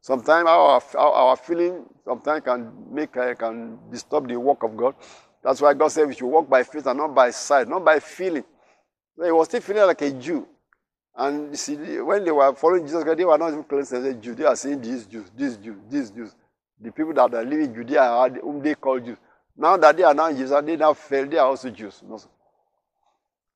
Sometimes 0.03 0.49
our, 0.49 0.83
our, 0.99 1.13
our 1.13 1.37
feeling 1.37 1.85
sometimes 2.05 2.43
can 2.45 2.73
make 2.91 3.17
uh, 3.17 3.35
can 3.35 3.79
disturb 3.91 4.29
the 4.29 4.37
work 4.37 4.65
of 4.65 4.77
God. 4.77 4.97
That's 5.45 5.61
why 5.61 5.75
God 5.75 5.89
said 5.89 6.09
we 6.09 6.15
should 6.15 6.27
walk 6.27 6.49
by 6.51 6.65
faith 6.65 6.87
and 6.87 6.99
not 6.99 7.15
by 7.15 7.31
sight, 7.31 7.69
not 7.69 7.85
by 7.85 8.01
feeling. 8.01 8.45
So 9.17 9.25
he 9.25 9.31
was 9.33 9.47
still 9.49 9.61
feeling 9.61 9.87
like 9.87 10.03
a 10.03 10.11
Jew. 10.11 10.49
And 11.17 11.51
you 11.51 11.57
see, 11.57 11.77
when 12.01 12.25
they 12.25 12.31
were 12.31 12.55
following 12.55 12.87
Jesus, 12.87 13.05
they 13.05 13.25
were 13.25 13.37
not 13.37 13.49
even 13.49 13.65
cleansed 13.65 13.93
as 13.93 14.05
a 14.05 14.15
Jew. 14.15 14.35
They 14.35 14.45
were 14.45 14.57
saying 14.57 14.81
these 14.81 15.07
Jews, 15.07 15.31
these 15.37 15.57
Jews, 15.57 15.77
these 15.91 16.11
Jews. 16.11 16.35
The 16.81 16.91
people 16.91 17.13
that 17.15 17.35
are 17.35 17.45
living 17.45 17.67
in 17.67 17.75
Judea, 17.75 18.29
whom 18.43 18.63
they 18.63 18.75
call 18.75 18.99
Jews. 18.99 19.19
Now 19.57 19.77
that 19.77 19.97
they 19.97 20.03
are 20.03 20.15
now 20.15 20.33
Jews, 20.33 20.51
and 20.51 20.67
they 20.67 20.77
now 20.77 20.95
fail, 20.95 21.27
they 21.27 21.37
are 21.37 21.47
also 21.47 21.71
Jews. 21.71 22.03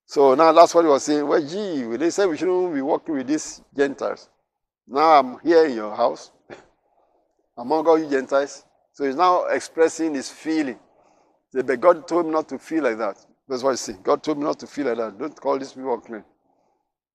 So 0.05 0.35
now 0.35 0.53
that's 0.53 0.75
what 0.75 0.85
he 0.85 0.89
was 0.89 1.03
saying. 1.03 1.27
Well, 1.27 1.41
gee, 1.45 1.83
they 1.97 2.11
said 2.11 2.27
we 2.29 2.37
shouldn't 2.37 2.75
be 2.75 2.83
working 2.83 3.17
with 3.17 3.27
these 3.27 3.63
Gentiles. 3.77 4.29
Now 4.87 5.19
I'm 5.19 5.39
here 5.41 5.65
in 5.67 5.75
your 5.75 5.97
house 5.97 6.31
among 7.59 7.87
all 7.89 7.99
you 7.99 8.09
Gentiles. 8.09 8.65
So 8.93 9.05
he's 9.05 9.17
now 9.17 9.47
expressing 9.47 10.15
his 10.15 10.31
feeling. 10.31 10.79
But 11.53 11.81
God 11.81 12.07
told 12.07 12.27
him 12.27 12.33
not 12.33 12.49
to 12.51 12.59
feel 12.59 12.85
like 12.85 12.99
that. 12.99 13.17
That's 13.49 13.63
what 13.63 13.71
he's 13.71 13.81
saying. 13.81 14.01
God 14.03 14.23
told 14.23 14.39
me 14.39 14.45
not 14.45 14.59
to 14.61 14.67
feel 14.67 14.87
like 14.87 14.99
that. 14.99 15.19
Don't 15.19 15.41
call 15.41 15.59
these 15.59 15.73
people 15.73 15.95
unclean. 15.95 16.25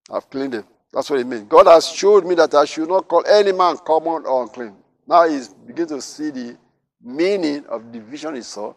I've 0.09 0.29
cleaned 0.29 0.53
them. 0.53 0.65
That's 0.91 1.09
what 1.09 1.19
it 1.19 1.27
means. 1.27 1.43
God 1.43 1.67
has 1.67 1.89
showed 1.89 2.25
me 2.25 2.35
that 2.35 2.53
I 2.53 2.65
should 2.65 2.89
not 2.89 3.07
call 3.07 3.25
any 3.25 3.51
man 3.51 3.77
common 3.77 4.25
or 4.25 4.43
unclean. 4.43 4.75
Now 5.07 5.27
he's 5.27 5.49
beginning 5.49 5.89
to 5.89 6.01
see 6.01 6.31
the 6.31 6.57
meaning 7.01 7.65
of 7.67 7.91
the 7.91 7.99
vision 7.99 8.35
he 8.35 8.41
saw, 8.41 8.73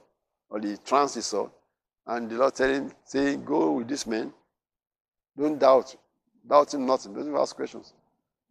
or 0.48 0.60
the 0.60 0.76
trance 0.78 1.14
he 1.14 1.20
saw. 1.20 1.48
And 2.06 2.30
the 2.30 2.36
Lord 2.36 2.54
telling 2.54 2.74
him, 2.74 2.92
saying, 3.04 3.44
Go 3.44 3.72
with 3.72 3.88
this 3.88 4.06
man. 4.06 4.32
Don't 5.36 5.58
doubt. 5.58 5.96
Doubt 6.48 6.74
him 6.74 6.86
nothing. 6.86 7.14
Don't 7.14 7.26
even 7.26 7.36
ask 7.36 7.56
questions 7.56 7.94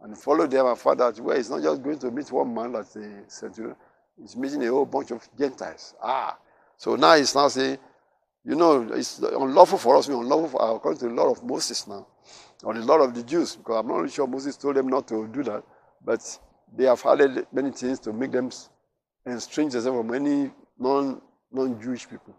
and 0.04 0.18
follow 0.18 0.46
them 0.46 0.66
and 0.68 0.78
find 0.78 1.02
out 1.02 1.20
where 1.20 1.38
he's 1.38 1.50
not 1.50 1.64
just 1.64 1.82
going 1.82 1.98
to 1.98 2.12
meet 2.12 2.32
one 2.32 2.54
man 2.54 2.74
that's 2.74 2.96
a 2.98 3.24
centurion, 3.28 3.76
he's 4.22 4.36
meeting 4.36 4.64
a 4.68 4.70
whole 4.70 4.86
bunch 4.86 5.12
of 5.12 5.28
Gentiles. 5.38 5.96
Ah, 6.04 6.38
so 6.78 6.96
now 6.96 7.16
he's 7.16 7.34
now 7.34 7.48
saying, 7.48 7.78
you 8.44 8.56
know, 8.56 8.84
it's 8.94 9.20
unlawful 9.20 9.78
for 9.78 9.96
us, 9.96 10.10
we're 10.10 10.20
unlawful 10.20 10.50
for, 10.50 10.76
according 10.76 11.00
to 11.00 11.08
the 11.08 11.14
law 11.14 11.32
of 11.32 11.42
Moses 11.44 11.88
now, 11.88 12.06
or 12.64 12.76
a 12.76 12.80
lot 12.80 13.02
of 13.02 13.14
the 13.14 13.24
Jews, 13.24 13.56
because 13.56 13.78
I'm 13.80 13.88
not 13.88 13.98
really 13.98 14.10
sure 14.10 14.26
Moses 14.26 14.56
told 14.56 14.76
them 14.76 14.88
not 14.88 15.08
to 15.10 15.28
do 15.28 15.44
that, 15.44 15.64
but 16.04 16.40
they 16.76 16.86
have 16.86 17.06
added 17.06 17.46
many 17.52 17.72
things 17.72 18.00
to 18.00 18.14
make 18.14 18.32
them 18.32 18.50
estrange 19.28 19.74
themselves 19.74 19.98
from 19.98 20.14
any 20.14 20.52
non, 20.80 21.22
non-Jewish 21.52 22.10
people. 22.10 22.36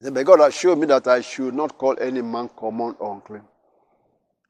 Then, 0.00 0.14
but 0.14 0.24
God 0.24 0.52
shown 0.52 0.80
me 0.80 0.86
that 0.86 1.06
I 1.06 1.20
should 1.20 1.54
not 1.54 1.76
call 1.76 1.94
any 2.00 2.22
man 2.22 2.48
common 2.56 2.96
or 2.98 3.14
unclean. 3.14 3.42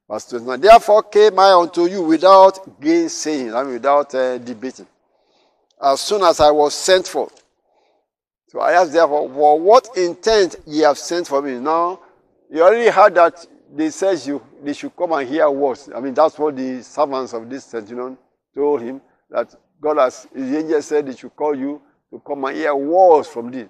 Verse 0.09 0.26
29. 0.26 0.61
Therefore 0.61 1.02
came 1.04 1.38
I 1.38 1.52
unto 1.52 1.87
you 1.87 2.02
without 2.02 2.80
gainsaying, 2.80 3.52
I 3.54 3.64
mean 3.64 3.74
without 3.74 4.14
uh, 4.14 4.38
debating. 4.38 4.87
As 5.83 6.00
soon 6.00 6.22
as 6.22 6.38
I 6.40 6.50
was 6.50 6.74
sent 6.74 7.09
for. 7.09 7.30
So 8.48 8.61
I 8.61 8.72
asked 8.72 8.92
therefore, 8.92 9.28
for 9.28 9.59
what 9.61 9.88
intent 9.96 10.56
ye 10.66 10.80
have 10.80 10.98
sent 10.98 11.26
for 11.26 11.40
me? 11.42 11.59
Now, 11.59 12.00
you 12.50 12.62
already 12.62 12.90
heard 12.90 13.14
that 13.14 13.46
they 13.74 13.90
said 13.90 14.18
you, 14.26 14.44
they 14.62 14.72
should 14.72 14.94
come 14.96 15.12
and 15.12 15.28
hear 15.28 15.48
words. 15.50 15.88
I 15.94 16.00
mean, 16.00 16.14
that's 16.14 16.38
what 16.38 16.56
the 16.56 16.82
servants 16.82 17.32
of 17.32 17.48
this 17.48 17.64
centurion 17.64 18.18
told 18.54 18.82
him, 18.82 19.00
that 19.30 19.54
God 19.80 19.98
has, 19.98 20.26
the 20.34 20.58
angel 20.58 20.82
said 20.82 21.06
they 21.06 21.14
should 21.14 21.34
call 21.36 21.54
you 21.54 21.80
to 22.10 22.20
come 22.20 22.44
and 22.44 22.56
hear 22.56 22.74
words 22.74 23.28
from 23.28 23.50
thee. 23.50 23.68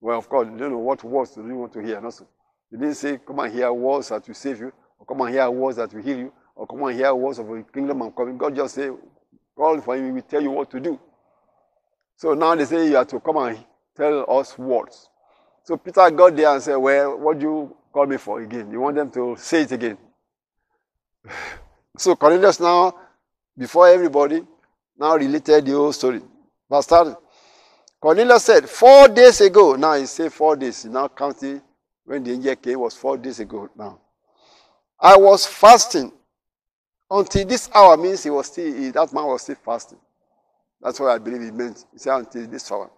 Well, 0.00 0.18
of 0.18 0.28
course, 0.28 0.48
you 0.50 0.58
don't 0.58 0.70
know 0.70 0.78
what 0.78 1.02
words 1.02 1.30
do 1.30 1.46
you 1.46 1.56
want 1.56 1.72
to 1.72 1.80
hear. 1.80 2.04
Also. 2.04 2.26
He 2.70 2.76
didn't 2.76 2.94
say, 2.94 3.18
come 3.24 3.38
and 3.38 3.52
hear 3.52 3.72
words 3.72 4.08
that 4.08 4.26
will 4.26 4.34
save 4.34 4.60
you 4.60 4.72
or 4.98 5.06
come 5.06 5.20
and 5.22 5.34
hear 5.34 5.50
words 5.50 5.76
that 5.76 5.92
will 5.92 6.02
heal 6.02 6.18
you, 6.18 6.32
or 6.54 6.66
come 6.66 6.82
and 6.84 6.96
hear 6.96 7.14
words 7.14 7.38
of 7.38 7.46
the 7.46 7.64
kingdom 7.72 8.02
and 8.02 8.14
coming. 8.14 8.38
God 8.38 8.54
just 8.54 8.74
say, 8.74 8.90
call 9.56 9.80
for 9.80 9.96
him, 9.96 10.06
he 10.06 10.12
will 10.12 10.22
tell 10.22 10.42
you 10.42 10.50
what 10.50 10.70
to 10.70 10.80
do. 10.80 10.98
So 12.16 12.34
now 12.34 12.54
they 12.54 12.64
say 12.64 12.88
you 12.88 12.96
have 12.96 13.08
to 13.08 13.20
come 13.20 13.36
and 13.38 13.64
tell 13.96 14.24
us 14.28 14.56
words. 14.58 15.08
So 15.64 15.76
Peter 15.76 16.10
got 16.10 16.36
there 16.36 16.52
and 16.52 16.62
said, 16.62 16.76
Well, 16.76 17.18
what 17.18 17.38
do 17.38 17.46
you 17.46 17.76
call 17.94 18.06
me 18.06 18.16
for 18.16 18.40
again? 18.42 18.72
You 18.72 18.80
want 18.80 18.96
them 18.96 19.10
to 19.12 19.36
say 19.38 19.62
it 19.62 19.72
again. 19.72 19.96
so 21.96 22.16
Cornelius 22.16 22.58
now 22.58 22.92
before 23.56 23.88
everybody, 23.88 24.42
now 24.98 25.14
related 25.16 25.64
the 25.66 25.72
whole 25.72 25.92
story. 25.92 26.20
Verse 26.68 26.86
30. 26.86 27.14
Cornelius 28.00 28.44
said, 28.44 28.68
Four 28.68 29.08
days 29.08 29.40
ago. 29.40 29.76
Now 29.76 29.94
he 29.94 30.06
said 30.06 30.32
four 30.32 30.56
days. 30.56 30.84
Now 30.84 31.06
counting 31.08 31.62
when 32.04 32.24
the 32.24 32.32
angel 32.32 32.56
came 32.56 32.80
was 32.80 32.94
four 32.94 33.16
days 33.16 33.38
ago 33.38 33.68
now. 33.76 34.00
I 35.00 35.16
was 35.16 35.46
fasting 35.46 36.12
until 37.10 37.46
this 37.46 37.70
hour 37.72 37.96
means 37.96 38.24
he 38.24 38.30
was 38.30 38.46
still 38.46 38.74
he, 38.74 38.90
that 38.90 39.12
man 39.12 39.26
was 39.26 39.42
still 39.42 39.56
fasting. 39.64 39.98
That's 40.80 40.98
what 40.98 41.10
I 41.10 41.18
believe 41.18 41.42
he 41.42 41.50
meant. 41.50 41.84
He 41.92 41.98
said 41.98 42.16
until 42.18 42.46
this 42.46 42.70
hour. 42.72 42.90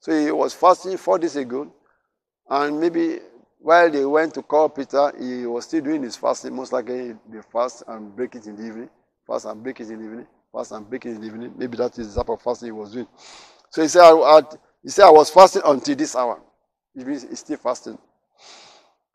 So 0.00 0.12
he 0.12 0.30
was 0.30 0.54
fasting 0.54 0.96
four 0.96 1.18
days 1.18 1.36
ago, 1.36 1.72
and 2.48 2.80
maybe 2.80 3.18
while 3.66 3.90
they 3.90 4.06
went 4.06 4.32
to 4.32 4.42
call 4.42 4.68
Peter, 4.68 5.12
he 5.18 5.44
was 5.44 5.64
still 5.64 5.80
doing 5.80 6.04
his 6.04 6.14
fasting. 6.14 6.54
Most 6.54 6.72
likely 6.72 7.16
they 7.28 7.42
fast 7.52 7.82
and 7.88 8.14
break 8.14 8.36
it 8.36 8.46
in 8.46 8.54
the 8.54 8.64
evening, 8.64 8.88
fast 9.26 9.44
and 9.44 9.60
break 9.60 9.80
it 9.80 9.90
in 9.90 9.98
the 9.98 10.04
evening, 10.04 10.26
fast 10.52 10.70
and 10.70 10.88
break 10.88 11.04
it 11.04 11.16
in 11.16 11.20
the 11.20 11.26
evening. 11.26 11.52
Maybe 11.56 11.76
that 11.78 11.98
is 11.98 12.14
the 12.14 12.22
type 12.22 12.28
of 12.28 12.40
fasting 12.40 12.68
he 12.68 12.72
was 12.72 12.92
doing. 12.92 13.08
So 13.70 13.82
he 13.82 13.88
said, 13.88 14.02
I, 14.04 14.42
he 14.84 14.88
said, 14.88 15.06
I 15.06 15.10
was 15.10 15.30
fasting 15.30 15.62
until 15.64 15.96
this 15.96 16.14
hour. 16.14 16.40
It 16.94 17.04
means 17.08 17.26
he's 17.28 17.40
still 17.40 17.56
fasting. 17.56 17.98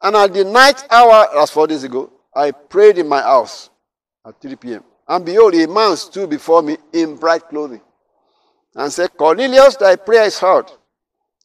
And 0.01 0.17
at 0.17 0.33
the 0.33 0.43
night 0.43 0.85
hour, 0.91 1.27
as 1.41 1.49
four 1.49 1.67
days 1.67 1.85
ago, 1.85 2.11
I 2.35 2.51
prayed 2.51 2.97
in 2.97 3.07
my 3.07 3.21
house 3.21 3.69
at 4.27 4.41
3 4.41 4.57
p.m. 4.57 4.83
And 5.07 5.23
behold, 5.23 5.55
a 5.55 5.65
man 5.65 5.95
stood 5.95 6.29
before 6.29 6.61
me 6.61 6.75
in 6.91 7.15
bright 7.15 7.47
clothing 7.47 7.79
and 8.75 8.91
said, 8.91 9.15
Cornelius, 9.15 9.77
thy 9.77 9.95
prayer 9.95 10.25
is 10.25 10.37
heard, 10.39 10.69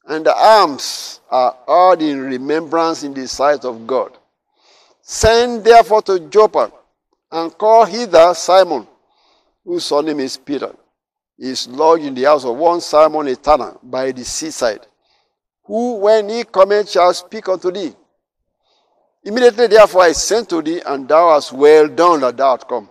and 0.07 0.25
the 0.25 0.35
alms 0.35 1.21
are 1.31 1.57
heard 1.67 2.03
in 2.03 2.21
remembrance 2.21 3.03
in 3.03 3.13
the 3.13 3.27
sight 3.27 3.65
of 3.65 3.87
God. 3.87 4.17
Send 5.03 5.65
therefore 5.65 6.03
to 6.03 6.21
Joppa 6.21 6.73
and 7.31 7.57
call 7.57 7.85
hither 7.85 8.35
Simon, 8.35 8.87
whose 9.65 9.85
surname 9.85 10.21
is 10.21 10.37
Peter 10.37 10.75
is 11.39 11.69
lodged 11.69 12.05
in 12.05 12.15
the 12.15 12.25
house 12.25 12.45
of 12.45 12.57
one 12.57 12.81
Simon 12.81 13.29
a 13.29 13.37
tanner 13.37 13.77
by 13.83 14.13
the 14.13 14.25
seaside, 14.25 14.87
who, 15.65 15.97
when 15.97 16.29
he 16.29 16.45
cometh, 16.45 16.91
shall 16.91 17.13
speak 17.13 17.49
unto 17.49 17.71
thee. 17.71 17.95
Immediately, 19.25 19.67
therefore, 19.67 20.03
I 20.03 20.13
sent 20.13 20.49
to 20.51 20.63
thee, 20.63 20.81
and 20.87 21.09
thou 21.09 21.35
hast 21.35 21.53
well 21.53 21.89
done 21.89 22.21
that 22.21 22.37
thou 22.37 22.51
art 22.51 22.69
come. 22.69 22.89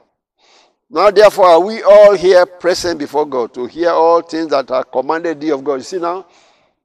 Now, 0.90 1.10
therefore, 1.10 1.46
are 1.46 1.60
we 1.60 1.82
all 1.82 2.14
here 2.14 2.46
present 2.46 3.00
before 3.00 3.26
God 3.26 3.54
to 3.56 3.66
hear 3.66 3.90
all 3.90 4.22
things 4.22 4.50
that 4.52 4.70
are 4.70 4.84
commanded 4.84 5.42
thee 5.42 5.52
of 5.52 5.64
God. 5.64 5.76
You 5.76 5.82
see 5.82 5.98
now, 5.98 6.28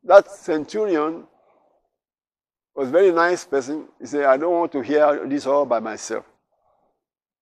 that 0.05 0.31
centurion 0.31 1.27
was 2.75 2.89
a 2.89 2.91
very 2.91 3.13
nice 3.13 3.45
person. 3.45 3.89
He 4.01 4.07
said, 4.07 4.25
I 4.25 4.37
don't 4.37 4.53
want 4.53 4.73
to 4.73 4.81
hear 4.81 5.27
this 5.27 5.47
all 5.47 5.67
by 5.67 5.81
myself. 5.81 6.25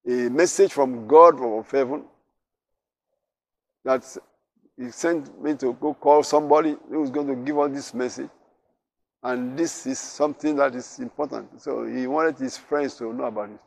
A 0.06 0.28
message 0.28 0.72
from 0.72 1.06
God 1.06 1.40
of 1.40 1.70
heaven 1.70 2.04
that 3.84 4.04
he 4.76 4.90
sent 4.90 5.40
me 5.42 5.54
to 5.54 5.72
go 5.74 5.94
call 5.94 6.22
somebody 6.22 6.76
who's 6.88 7.10
going 7.10 7.26
to 7.26 7.36
give 7.36 7.58
us 7.58 7.70
this 7.72 7.94
message. 7.94 8.30
And 9.22 9.58
this 9.58 9.86
is 9.86 9.98
something 9.98 10.56
that 10.56 10.74
is 10.74 10.98
important. 11.00 11.60
So 11.60 11.84
he 11.84 12.06
wanted 12.06 12.38
his 12.38 12.56
friends 12.56 12.94
to 12.96 13.12
know 13.12 13.24
about 13.24 13.50
it. 13.50 13.60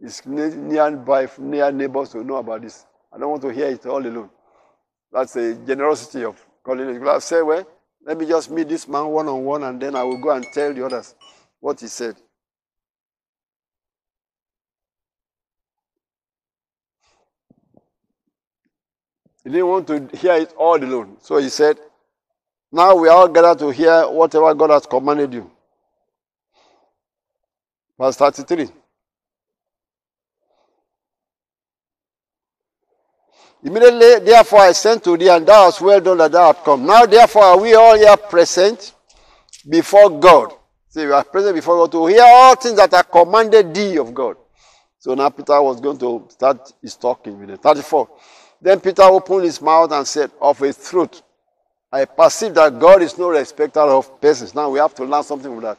His 0.00 0.24
nearby, 0.26 1.28
near 1.38 1.72
neighbors 1.72 2.10
to 2.10 2.22
know 2.22 2.36
about 2.36 2.62
this. 2.62 2.86
I 3.12 3.18
don't 3.18 3.30
want 3.30 3.42
to 3.42 3.48
hear 3.48 3.68
it 3.68 3.86
all 3.86 4.04
alone. 4.04 4.28
That's 5.12 5.36
a 5.36 5.54
generosity 5.54 6.24
of 6.24 6.44
calling 6.64 7.00
have 7.04 7.22
said, 7.22 7.42
well, 7.42 7.66
let 8.04 8.18
me 8.18 8.26
just 8.26 8.50
meet 8.50 8.68
this 8.68 8.86
man 8.86 9.06
one 9.06 9.28
on 9.28 9.44
one 9.44 9.62
and 9.64 9.80
then 9.80 9.96
I 9.96 10.02
will 10.02 10.18
go 10.18 10.30
and 10.30 10.44
tell 10.52 10.72
the 10.74 10.84
others 10.84 11.14
what 11.60 11.80
he 11.80 11.86
said. 11.88 12.16
He 19.42 19.50
didn't 19.50 19.68
want 19.68 19.86
to 19.88 20.08
hear 20.16 20.34
it 20.34 20.52
all 20.56 20.82
alone. 20.82 21.18
So 21.20 21.36
he 21.36 21.50
said, 21.50 21.78
Now 22.72 22.96
we 22.96 23.08
all 23.08 23.28
gathered 23.28 23.58
to 23.60 23.70
hear 23.70 24.08
whatever 24.08 24.54
God 24.54 24.70
has 24.70 24.86
commanded 24.86 25.34
you. 25.34 25.50
Verse 27.98 28.16
33. 28.16 28.68
Immediately, 33.64 34.26
therefore, 34.26 34.60
I 34.60 34.72
sent 34.72 35.02
to 35.04 35.16
thee, 35.16 35.28
and 35.28 35.46
thou 35.46 35.64
hast 35.64 35.80
well 35.80 36.00
done 36.00 36.18
that 36.18 36.32
thou 36.32 36.48
art 36.48 36.62
come. 36.62 36.84
Now, 36.84 37.06
therefore, 37.06 37.44
are 37.44 37.58
we 37.58 37.74
all 37.74 37.96
here 37.96 38.16
present 38.16 38.94
before 39.68 40.10
God. 40.10 40.52
See, 40.88 41.06
we 41.06 41.12
are 41.12 41.24
present 41.24 41.54
before 41.54 41.76
God 41.76 41.92
to 41.92 42.06
hear 42.06 42.24
all 42.24 42.54
things 42.56 42.76
that 42.76 42.92
are 42.94 43.04
commanded 43.04 43.74
thee 43.74 43.96
of 43.98 44.12
God. 44.14 44.36
So 44.98 45.14
now 45.14 45.28
Peter 45.28 45.60
was 45.60 45.80
going 45.80 45.98
to 45.98 46.26
start 46.30 46.72
his 46.80 46.96
talking 46.96 47.38
with 47.38 47.50
it. 47.50 47.60
34. 47.60 48.08
Then 48.60 48.80
Peter 48.80 49.02
opened 49.02 49.44
his 49.44 49.60
mouth 49.60 49.92
and 49.92 50.06
said, 50.06 50.30
Of 50.40 50.62
a 50.62 50.72
truth, 50.72 51.22
I 51.92 52.04
perceive 52.04 52.54
that 52.54 52.78
God 52.78 53.02
is 53.02 53.18
no 53.18 53.28
respecter 53.28 53.80
of 53.80 54.20
persons. 54.20 54.54
Now 54.54 54.70
we 54.70 54.78
have 54.78 54.94
to 54.94 55.04
learn 55.04 55.22
something 55.22 55.52
from 55.52 55.62
that. 55.62 55.78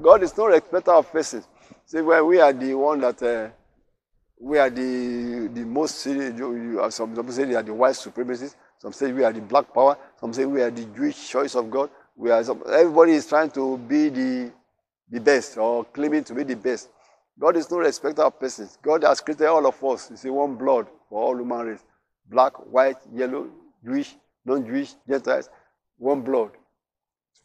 God 0.00 0.22
is 0.22 0.36
no 0.36 0.46
respecter 0.46 0.92
of 0.92 1.10
persons. 1.10 1.46
See, 1.86 2.00
well, 2.00 2.24
we 2.26 2.40
are 2.40 2.52
the 2.52 2.74
one 2.74 3.00
that 3.00 3.22
uh, 3.22 3.48
we 4.40 4.58
are 4.58 4.70
the 4.70 5.50
the 5.52 5.64
most. 5.64 6.00
Some 6.00 7.14
people 7.14 7.32
say 7.32 7.44
they 7.44 7.54
are 7.54 7.62
the 7.62 7.74
white 7.74 7.94
supremacists. 7.94 8.56
Some 8.78 8.92
say 8.92 9.12
we 9.12 9.22
are 9.22 9.32
the 9.32 9.42
black 9.42 9.72
power. 9.72 9.96
Some 10.18 10.32
say 10.32 10.46
we 10.46 10.62
are 10.62 10.70
the 10.70 10.86
Jewish 10.86 11.28
choice 11.28 11.54
of 11.54 11.70
God. 11.70 11.90
We 12.16 12.30
are. 12.30 12.42
Some, 12.42 12.62
everybody 12.66 13.12
is 13.12 13.26
trying 13.26 13.50
to 13.50 13.76
be 13.76 14.08
the 14.08 14.52
the 15.10 15.20
best 15.20 15.58
or 15.58 15.84
claiming 15.84 16.24
to 16.24 16.34
be 16.34 16.44
the 16.44 16.56
best. 16.56 16.88
God 17.38 17.56
is 17.56 17.70
no 17.70 17.78
respecter 17.78 18.22
of 18.22 18.40
persons. 18.40 18.78
God 18.82 19.02
has 19.04 19.20
created 19.20 19.46
all 19.46 19.66
of 19.66 19.82
us. 19.84 20.10
It's 20.10 20.24
one 20.24 20.56
blood 20.56 20.86
for 21.08 21.22
all 21.22 21.36
human 21.36 21.66
race 21.66 21.84
black, 22.30 22.52
white, 22.72 22.96
yellow, 23.12 23.48
Jewish, 23.84 24.14
non-Jewish, 24.44 24.94
Gentiles, 25.08 25.50
one 25.98 26.22
blood. 26.22 26.50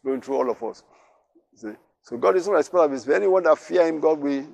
Flowing 0.02 0.20
through 0.20 0.36
all 0.36 0.50
of 0.50 0.62
us. 0.62 0.84
See? 1.56 1.72
So 2.02 2.16
God 2.16 2.36
is 2.36 2.46
not 2.46 2.54
respect 2.54 2.84
of 2.84 2.92
his. 2.92 3.08
Anyone 3.08 3.42
that 3.42 3.58
fear 3.58 3.84
him, 3.84 3.98
God 3.98 4.20
will 4.20 4.46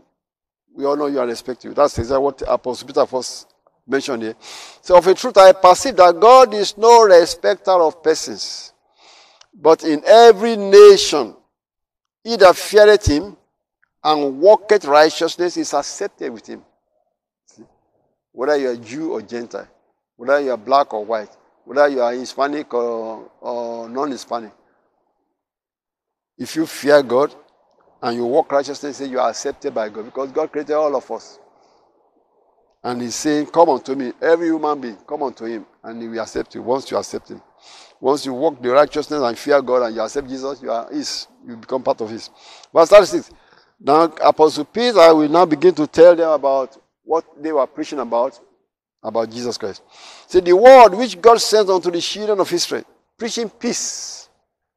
we 0.74 0.84
all 0.84 0.96
know 0.96 1.06
you 1.06 1.20
and 1.20 1.28
respect 1.28 1.64
you. 1.64 1.74
That's 1.74 1.98
exactly 1.98 2.22
what 2.22 2.42
Apostle 2.46 2.86
Peter 2.86 3.06
first 3.06 3.48
mentioned 3.86 4.22
here. 4.22 4.34
So 4.80 4.96
of 4.96 5.06
a 5.06 5.14
truth 5.14 5.36
I 5.36 5.52
perceive 5.52 5.96
that 5.96 6.18
God 6.18 6.54
is 6.54 6.76
no 6.76 7.04
respecter 7.04 7.72
of 7.72 8.02
persons, 8.02 8.72
but 9.54 9.84
in 9.84 10.02
every 10.06 10.56
nation 10.56 11.36
he 12.24 12.36
that 12.36 12.56
feareth 12.56 13.06
him 13.06 13.36
and 14.04 14.40
walketh 14.40 14.84
righteousness 14.84 15.56
is 15.56 15.74
accepted 15.74 16.32
with 16.32 16.46
him. 16.46 16.62
See? 17.46 17.64
Whether 18.32 18.56
you 18.56 18.68
are 18.70 18.76
Jew 18.76 19.12
or 19.12 19.22
Gentile 19.22 19.68
whether 20.22 20.40
you 20.40 20.52
are 20.52 20.56
black 20.56 20.94
or 20.94 21.04
white, 21.04 21.36
whether 21.64 21.88
you 21.88 22.00
are 22.00 22.12
Hispanic 22.12 22.72
or, 22.72 23.28
or 23.40 23.88
non 23.88 24.12
Hispanic. 24.12 24.52
If 26.38 26.54
you 26.54 26.64
fear 26.64 27.02
God 27.02 27.34
and 28.02 28.16
you 28.16 28.26
walk 28.26 28.50
righteousness, 28.50 28.98
righteously, 28.98 29.08
you 29.12 29.20
are 29.20 29.30
accepted 29.30 29.72
by 29.72 29.88
God 29.88 30.06
because 30.06 30.32
God 30.32 30.50
created 30.50 30.74
all 30.74 30.94
of 30.94 31.08
us. 31.10 31.38
And 32.82 33.00
He's 33.00 33.14
saying, 33.14 33.46
Come 33.46 33.70
unto 33.70 33.94
me, 33.94 34.12
every 34.20 34.48
human 34.48 34.80
being, 34.80 34.96
come 34.96 35.22
unto 35.22 35.44
Him, 35.44 35.64
and 35.84 36.02
He 36.02 36.08
will 36.08 36.20
accept 36.20 36.54
you 36.54 36.62
once 36.62 36.90
you 36.90 36.96
accept 36.96 37.30
Him. 37.30 37.40
Once 38.00 38.26
you 38.26 38.34
walk 38.34 38.60
the 38.60 38.70
righteousness 38.70 39.22
and 39.22 39.38
fear 39.38 39.62
God 39.62 39.84
and 39.84 39.94
you 39.94 40.02
accept 40.02 40.28
Jesus, 40.28 40.60
you 40.60 40.70
are 40.70 40.90
His. 40.90 41.28
You 41.46 41.56
become 41.56 41.82
part 41.82 42.00
of 42.00 42.10
His. 42.10 42.28
Verse 42.74 42.88
36. 42.88 43.30
Now, 43.80 44.04
Apostle 44.04 44.64
Peter 44.64 45.14
will 45.14 45.28
now 45.28 45.44
begin 45.44 45.74
to 45.74 45.86
tell 45.86 46.16
them 46.16 46.30
about 46.30 46.76
what 47.04 47.24
they 47.40 47.52
were 47.52 47.66
preaching 47.66 48.00
about 48.00 48.38
about 49.02 49.30
Jesus 49.30 49.58
Christ. 49.58 49.82
See, 50.26 50.40
the 50.40 50.56
word 50.56 50.90
which 50.90 51.20
God 51.20 51.40
sent 51.40 51.68
unto 51.68 51.90
the 51.90 52.00
children 52.00 52.38
of 52.40 52.52
Israel, 52.52 52.84
preaching 53.18 53.50
peace 53.50 54.28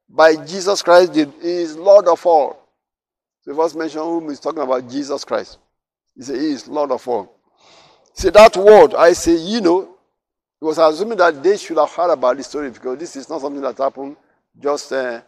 by 0.08 0.36
Jesus 0.44 0.82
Christ, 0.82 1.16
is 1.16 1.76
Lord 1.76 2.08
of 2.08 2.24
all. 2.26 2.65
So 3.46 3.54
first 3.54 3.76
mention 3.76 4.00
whom 4.00 4.28
is 4.30 4.40
talking 4.40 4.62
about 4.62 4.88
Jesus 4.90 5.24
Christ. 5.24 5.58
He 6.16 6.22
said, 6.22 6.36
He 6.36 6.50
is 6.50 6.66
Lord 6.66 6.90
of 6.90 7.06
all. 7.06 7.32
See, 8.12 8.30
that 8.30 8.56
word, 8.56 8.94
I 8.94 9.12
say, 9.12 9.36
you 9.36 9.60
know, 9.60 9.96
he 10.58 10.64
was 10.64 10.78
assuming 10.78 11.18
that 11.18 11.42
they 11.42 11.56
should 11.56 11.76
have 11.76 11.90
heard 11.90 12.10
about 12.10 12.36
this 12.36 12.46
story 12.48 12.70
because 12.70 12.98
this 12.98 13.14
is 13.14 13.28
not 13.28 13.40
something 13.40 13.62
that 13.62 13.76
happened 13.76 14.16
just 14.60 14.90
uh, 14.92 15.20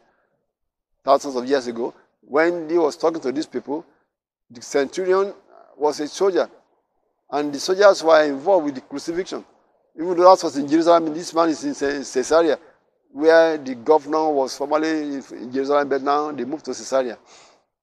thousands 1.05 1.37
of 1.37 1.47
years 1.47 1.67
ago. 1.67 1.95
When 2.23 2.69
he 2.69 2.79
was 2.79 2.97
talking 2.97 3.21
to 3.21 3.31
these 3.31 3.47
people, 3.47 3.85
the 4.51 4.63
centurion 4.63 5.35
was 5.77 6.01
a 6.01 6.09
soldier 6.09 6.51
and 7.31 7.53
the 7.53 7.61
soldiers 7.61 8.03
were 8.03 8.25
involved 8.25 8.65
with 8.65 8.75
the 8.77 8.81
crucifixion. 8.81 9.45
Even 9.95 10.17
though 10.17 10.35
that 10.35 10.43
was 10.43 10.57
in 10.57 10.67
Jerusalem, 10.67 11.13
this 11.13 11.33
man 11.35 11.51
is 11.51 11.63
in 11.63 11.75
Caesarea, 11.75 12.59
where 13.13 13.59
the 13.59 13.75
governor 13.75 14.31
was 14.31 14.57
formerly 14.57 15.17
in 15.17 15.53
Jerusalem, 15.53 15.89
but 15.89 16.03
now 16.03 16.33
they 16.33 16.45
moved 16.45 16.65
to 16.65 16.71
Caesarea. 16.73 17.19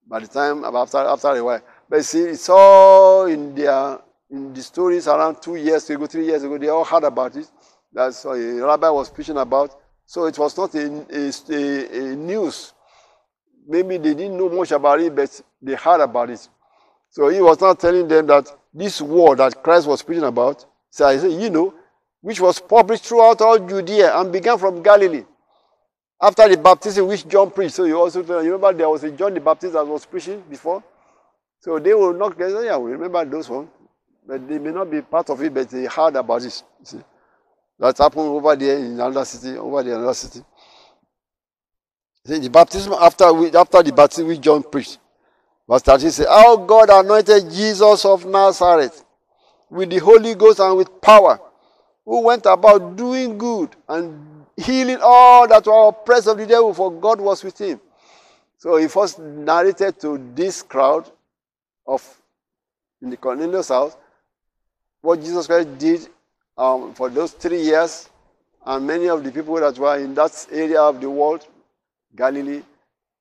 By 0.08 0.20
the 0.20 0.28
time, 0.28 0.64
after, 0.64 0.98
after 0.98 1.30
a 1.30 1.44
while. 1.44 1.62
But 1.90 2.06
see, 2.06 2.22
it's 2.22 2.50
all 2.50 3.26
in 3.26 3.56
their 3.56 4.00
in 4.30 4.54
the 4.54 4.62
stories 4.62 5.08
around 5.08 5.42
two 5.42 5.56
years 5.56 5.90
ago, 5.90 6.06
three 6.08 6.26
years 6.26 6.44
ago, 6.44 6.58
they 6.58 6.68
all 6.68 6.84
heard 6.84 7.04
about 7.04 7.36
it. 7.36 7.50
That's 7.94 8.26
what 8.26 8.38
a 8.38 8.66
rabbi 8.66 8.90
was 8.90 9.10
preaching 9.10 9.38
about. 9.38 9.76
So 10.06 10.26
it 10.26 10.38
was 10.38 10.58
not 10.58 10.74
a, 10.76 11.06
a, 11.10 12.12
a, 12.12 12.16
news. 12.16 12.74
Maybe 13.68 13.98
they 13.98 14.14
didn't 14.14 14.38
know 14.38 14.50
much 14.50 14.72
about 14.72 15.00
it, 15.00 15.16
but 15.16 15.42
they 15.62 15.76
heard 15.76 16.02
about 16.02 16.30
it. 16.30 16.48
So 17.10 17.30
he 17.30 17.42
was 17.42 17.60
not 17.62 17.80
telling 17.80 18.08
them 18.08 18.28
that 18.28 18.48
this 18.74 19.02
war 19.02 19.36
that 19.38 19.64
Christ 19.64 19.88
was 19.88 20.02
preaching 20.02 20.26
about, 20.26 20.66
So 20.90 21.06
I 21.06 21.18
said, 21.18 21.32
you 21.32 21.50
know, 21.50 21.74
which 22.22 22.40
was 22.40 22.60
published 22.60 23.06
throughout 23.06 23.42
all 23.42 23.58
Judea 23.60 24.18
and 24.20 24.32
began 24.32 24.58
from 24.58 24.84
Galilee. 24.84 25.24
After 26.22 26.48
the 26.48 26.58
baptism 26.58 27.08
which 27.08 27.28
John 27.28 27.52
preached. 27.52 27.76
So 27.76 27.86
you 27.86 28.00
also 28.00 28.24
you 28.24 28.54
remember 28.54 28.74
there 28.74 28.90
was 28.90 29.04
a 29.04 29.12
John 29.12 29.34
the 29.34 29.40
Baptist 29.40 29.74
that 29.74 29.86
was 29.86 30.06
preaching 30.06 30.44
before. 30.50 30.84
So 31.60 31.80
they 31.80 31.94
will 31.94 32.14
not 32.14 32.38
get 32.38 32.52
yeah, 32.64 32.78
we 32.78 32.92
remember 32.92 33.26
those 33.26 33.50
ones. 33.50 33.70
But 34.28 34.48
they 34.48 34.58
may 34.58 34.72
not 34.72 34.90
be 34.90 35.02
part 35.02 35.30
of 35.30 35.42
it, 35.42 35.54
but 35.54 35.70
they 35.70 35.86
heard 35.86 36.16
about 36.16 36.44
it. 36.44 36.64
See? 36.84 37.00
That 37.78 37.98
happened 37.98 38.28
over 38.28 38.56
there 38.56 38.78
in 38.78 38.94
another 38.94 39.26
city, 39.26 39.58
over 39.58 39.84
there 39.84 39.94
in 39.94 40.00
another 40.00 40.14
city. 40.14 40.44
See, 42.26 42.40
the 42.40 42.50
baptism 42.50 42.94
after 42.94 43.32
we, 43.34 43.52
after 43.54 43.84
the 43.84 43.92
baptism 43.92 44.28
which 44.28 44.42
John 44.42 44.64
preached. 44.64 44.98
Verse 45.68 45.82
13 45.82 46.12
says, 46.12 46.28
How 46.28 46.56
God 46.58 46.90
anointed 46.90 47.52
Jesus 47.52 48.06
of 48.06 48.26
Nazareth 48.26 49.04
with 49.70 49.90
the 49.90 49.98
Holy 49.98 50.36
Ghost 50.36 50.60
and 50.60 50.78
with 50.78 51.02
power, 51.02 51.40
who 52.06 52.22
went 52.22 52.46
about 52.46 52.96
doing 52.96 53.38
good 53.38 53.76
and 53.90 54.35
healing 54.58 55.00
all 55.02 55.48
that 55.48 55.66
were 55.66 55.90
oppressed 55.90 56.28
of 56.28 56.38
the 56.38 56.46
devil, 56.46 56.74
for 56.74 56.92
God 56.92 57.20
was 57.20 57.44
with 57.44 57.58
him. 57.60 57.80
So 58.58 58.78
he 58.78 58.88
first 58.88 59.20
narrated 59.20 60.00
to 60.02 60.18
this 60.34 60.64
crowd 60.64 61.10
of 61.86 62.04
in 63.02 63.10
the 63.10 63.18
Cornelius 63.18 63.70
house 63.70 63.96
what 65.02 65.22
Jesus 65.22 65.46
Christ 65.46 65.78
did 65.78 66.08
um, 66.58 66.94
for 66.94 67.10
those 67.10 67.32
three 67.32 67.62
years, 67.62 68.10
and 68.66 68.88
many 68.88 69.08
of 69.08 69.24
the 69.24 69.32
people 69.32 69.56
that 69.56 69.78
were 69.78 70.00
in 70.00 70.16
that 70.16 70.48
area 70.52 70.82
of 70.82 71.00
the 71.00 71.10
world, 71.10 71.46
Galilee, 72.16 72.64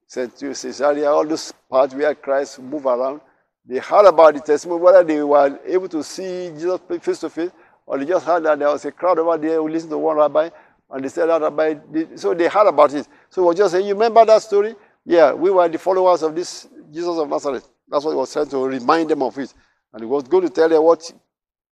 St. 0.07 0.35
Caesarea, 0.39 1.11
all 1.11 1.27
those 1.27 1.53
parts 1.69 1.95
where 1.95 2.15
Christ 2.15 2.61
moved 2.61 2.87
around, 2.87 3.21
they 3.67 3.79
heard 3.79 4.07
about 4.07 4.35
the 4.35 4.41
testimony, 4.41 4.81
whether 4.81 5.05
they 5.05 5.23
were 5.23 5.59
able 5.67 5.89
to 5.89 6.03
see 6.03 6.51
Jesus 6.51 6.81
face 7.01 7.21
to 7.21 7.29
face, 7.29 7.51
or 7.87 7.99
they 7.99 8.07
just 8.07 8.25
heard 8.25 8.45
that 8.45 8.59
there 8.59 8.69
was 8.69 8.85
a 8.85 8.93
crowd 8.93 9.19
over 9.19 9.37
there 9.37 9.57
who 9.57 9.69
listened 9.69 9.91
to 9.91 9.99
one 9.99 10.17
rabbi, 10.17 10.49
and 10.91 11.05
they 11.05 11.09
said 11.09 11.27
that 11.27 11.41
rabbi, 11.41 11.75
so 12.17 12.35
they 12.35 12.49
heard 12.49 12.69
about 12.69 12.93
it. 12.95 13.07
So 13.31 13.43
he 13.43 13.47
was 13.47 13.57
just 13.57 13.73
saying, 13.73 13.87
you 13.87 13.95
remember 13.95 14.25
that 14.25 14.43
story? 14.43 14.75
Yeah, 15.05 15.33
we 15.33 15.51
were 15.51 15.69
the 15.69 15.79
followers 15.79 16.23
of 16.23 16.35
this 16.35 16.69
Jesus 16.93 17.19
of 17.19 17.29
Nazareth. 17.29 17.69
That's 17.89 18.05
what 18.05 18.13
he 18.13 18.17
was 18.17 18.33
trying 18.33 18.49
to 18.49 18.65
remind 18.65 19.11
them 19.11 19.23
of 19.23 19.37
it. 19.39 19.53
And 19.93 20.03
he 20.03 20.07
was 20.07 20.25
going 20.25 20.45
to 20.45 20.51
tell 20.51 20.69
them 20.69 20.83
what 20.83 21.11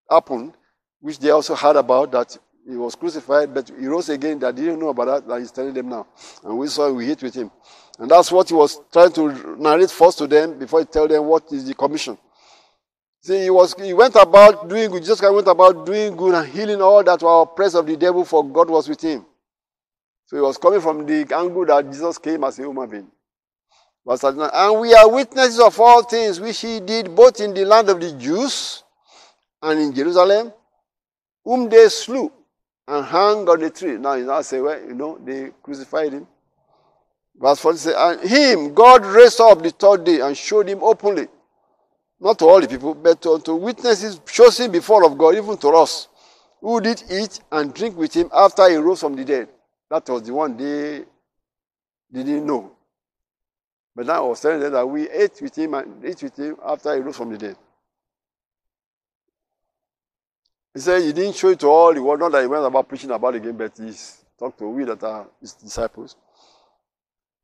happened, 0.09 0.53
which 0.99 1.19
they 1.19 1.29
also 1.29 1.55
heard 1.55 1.75
about, 1.75 2.11
that 2.11 2.37
he 2.67 2.75
was 2.75 2.95
crucified, 2.95 3.53
but 3.53 3.71
he 3.79 3.87
rose 3.87 4.09
again. 4.09 4.39
That 4.39 4.55
didn't 4.55 4.79
know 4.79 4.89
about 4.89 5.05
that, 5.05 5.27
that 5.27 5.39
he's 5.39 5.51
telling 5.51 5.73
them 5.73 5.89
now. 5.89 6.07
And 6.43 6.57
we 6.57 6.67
saw 6.67 6.91
we 6.91 7.05
hit 7.05 7.23
with 7.23 7.33
him. 7.33 7.51
And 7.99 8.09
that's 8.09 8.31
what 8.31 8.49
he 8.49 8.55
was 8.55 8.79
trying 8.91 9.11
to 9.13 9.57
narrate 9.59 9.91
first 9.91 10.17
to 10.19 10.27
them 10.27 10.57
before 10.59 10.79
he 10.79 10.85
tell 10.85 11.07
them 11.07 11.25
what 11.25 11.51
is 11.51 11.65
the 11.65 11.73
commission. 11.73 12.17
See, 13.21 13.43
he 13.43 13.49
was 13.51 13.75
he 13.79 13.93
went 13.93 14.15
about 14.15 14.67
doing 14.67 14.89
good. 14.89 15.03
Jesus 15.03 15.19
Christ 15.19 15.35
went 15.35 15.47
about 15.47 15.85
doing 15.85 16.15
good 16.15 16.33
and 16.33 16.47
healing 16.47 16.81
all 16.81 17.03
that 17.03 17.21
were 17.21 17.41
oppressed 17.41 17.75
of 17.75 17.85
the 17.85 17.95
devil, 17.95 18.25
for 18.25 18.43
God 18.43 18.69
was 18.69 18.89
with 18.89 19.01
him. 19.01 19.23
So 20.25 20.37
he 20.37 20.41
was 20.41 20.57
coming 20.57 20.81
from 20.81 21.05
the 21.05 21.27
angle 21.35 21.65
that 21.67 21.85
Jesus 21.91 22.17
came 22.17 22.43
as 22.43 22.57
a 22.57 22.63
human 22.63 22.89
being. 22.89 23.11
Verse 24.07 24.21
39, 24.21 24.49
and 24.51 24.79
we 24.79 24.95
are 24.95 25.11
witnesses 25.11 25.59
of 25.59 25.79
all 25.79 26.01
things 26.01 26.39
which 26.39 26.61
he 26.61 26.79
did 26.79 27.13
both 27.15 27.39
in 27.39 27.53
the 27.53 27.63
land 27.63 27.89
of 27.89 28.01
the 28.01 28.11
Jews 28.13 28.83
and 29.61 29.79
in 29.79 29.93
Jerusalem, 29.93 30.51
whom 31.43 31.69
they 31.69 31.87
slew 31.89 32.31
and 32.87 33.05
hung 33.05 33.47
on 33.47 33.59
the 33.59 33.69
tree. 33.69 33.97
Now 33.97 34.13
you 34.13 34.25
now 34.25 34.41
say, 34.41 34.59
well, 34.59 34.81
you 34.81 34.95
know, 34.95 35.19
they 35.23 35.51
crucified 35.61 36.13
him. 36.13 36.25
Verse 37.35 37.59
40 37.59 37.77
says, 37.77 37.95
And 37.95 38.27
him 38.27 38.73
God 38.73 39.05
raised 39.05 39.39
up 39.39 39.61
the 39.61 39.69
third 39.69 40.03
day 40.03 40.21
and 40.21 40.35
showed 40.35 40.67
him 40.67 40.79
openly. 40.81 41.27
Not 42.21 42.37
to 42.37 42.45
all 42.45 42.61
the 42.61 42.67
people, 42.67 42.93
but 42.93 43.19
to, 43.23 43.39
to 43.39 43.55
witnesses 43.55 44.21
chosen 44.31 44.71
before 44.71 45.03
of 45.03 45.17
God, 45.17 45.35
even 45.35 45.57
to 45.57 45.69
us, 45.69 46.07
who 46.61 46.79
did 46.79 47.03
eat 47.09 47.39
and 47.51 47.73
drink 47.73 47.97
with 47.97 48.13
him 48.13 48.29
after 48.31 48.69
he 48.69 48.75
rose 48.75 48.99
from 48.99 49.15
the 49.15 49.25
dead. 49.25 49.49
That 49.89 50.07
was 50.07 50.21
the 50.21 50.33
one 50.33 50.55
they 50.55 51.03
didn't 52.13 52.45
know. 52.45 52.71
But 53.95 54.05
now 54.05 54.23
I 54.23 54.27
was 54.27 54.39
telling 54.39 54.59
them 54.59 54.71
that 54.71 54.85
we 54.85 55.09
ate 55.09 55.41
with 55.41 55.57
him 55.57 55.73
and 55.73 56.05
ate 56.05 56.21
with 56.21 56.37
him 56.37 56.57
after 56.63 56.93
he 56.93 57.01
rose 57.01 57.17
from 57.17 57.31
the 57.31 57.39
dead. 57.39 57.57
He 60.75 60.79
said 60.79 61.01
he 61.01 61.13
didn't 61.13 61.35
show 61.35 61.49
it 61.49 61.59
to 61.61 61.67
all 61.67 61.91
the 61.91 62.03
world, 62.03 62.19
not 62.19 62.31
that 62.33 62.41
he 62.41 62.47
went 62.47 62.63
about 62.63 62.87
preaching 62.87 63.09
about 63.09 63.33
again, 63.33 63.57
but 63.57 63.75
he 63.75 63.91
talked 64.37 64.59
to 64.59 64.69
we 64.69 64.83
that 64.83 65.03
are 65.03 65.27
his 65.41 65.53
disciples. 65.53 66.15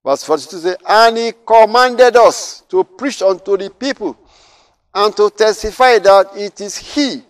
Verse 0.05 0.23
42 0.23 0.57
says, 0.59 0.77
And 0.87 1.17
he 1.17 1.33
commanded 1.45 2.15
us 2.15 2.61
to 2.69 2.83
preach 2.83 3.23
unto 3.23 3.57
the 3.57 3.71
people 3.71 4.15
and 4.97 5.15
to 5.15 5.29
testify 5.29 5.99
that 5.99 6.31
it 6.35 6.59
is 6.59 6.75
he 6.75 7.21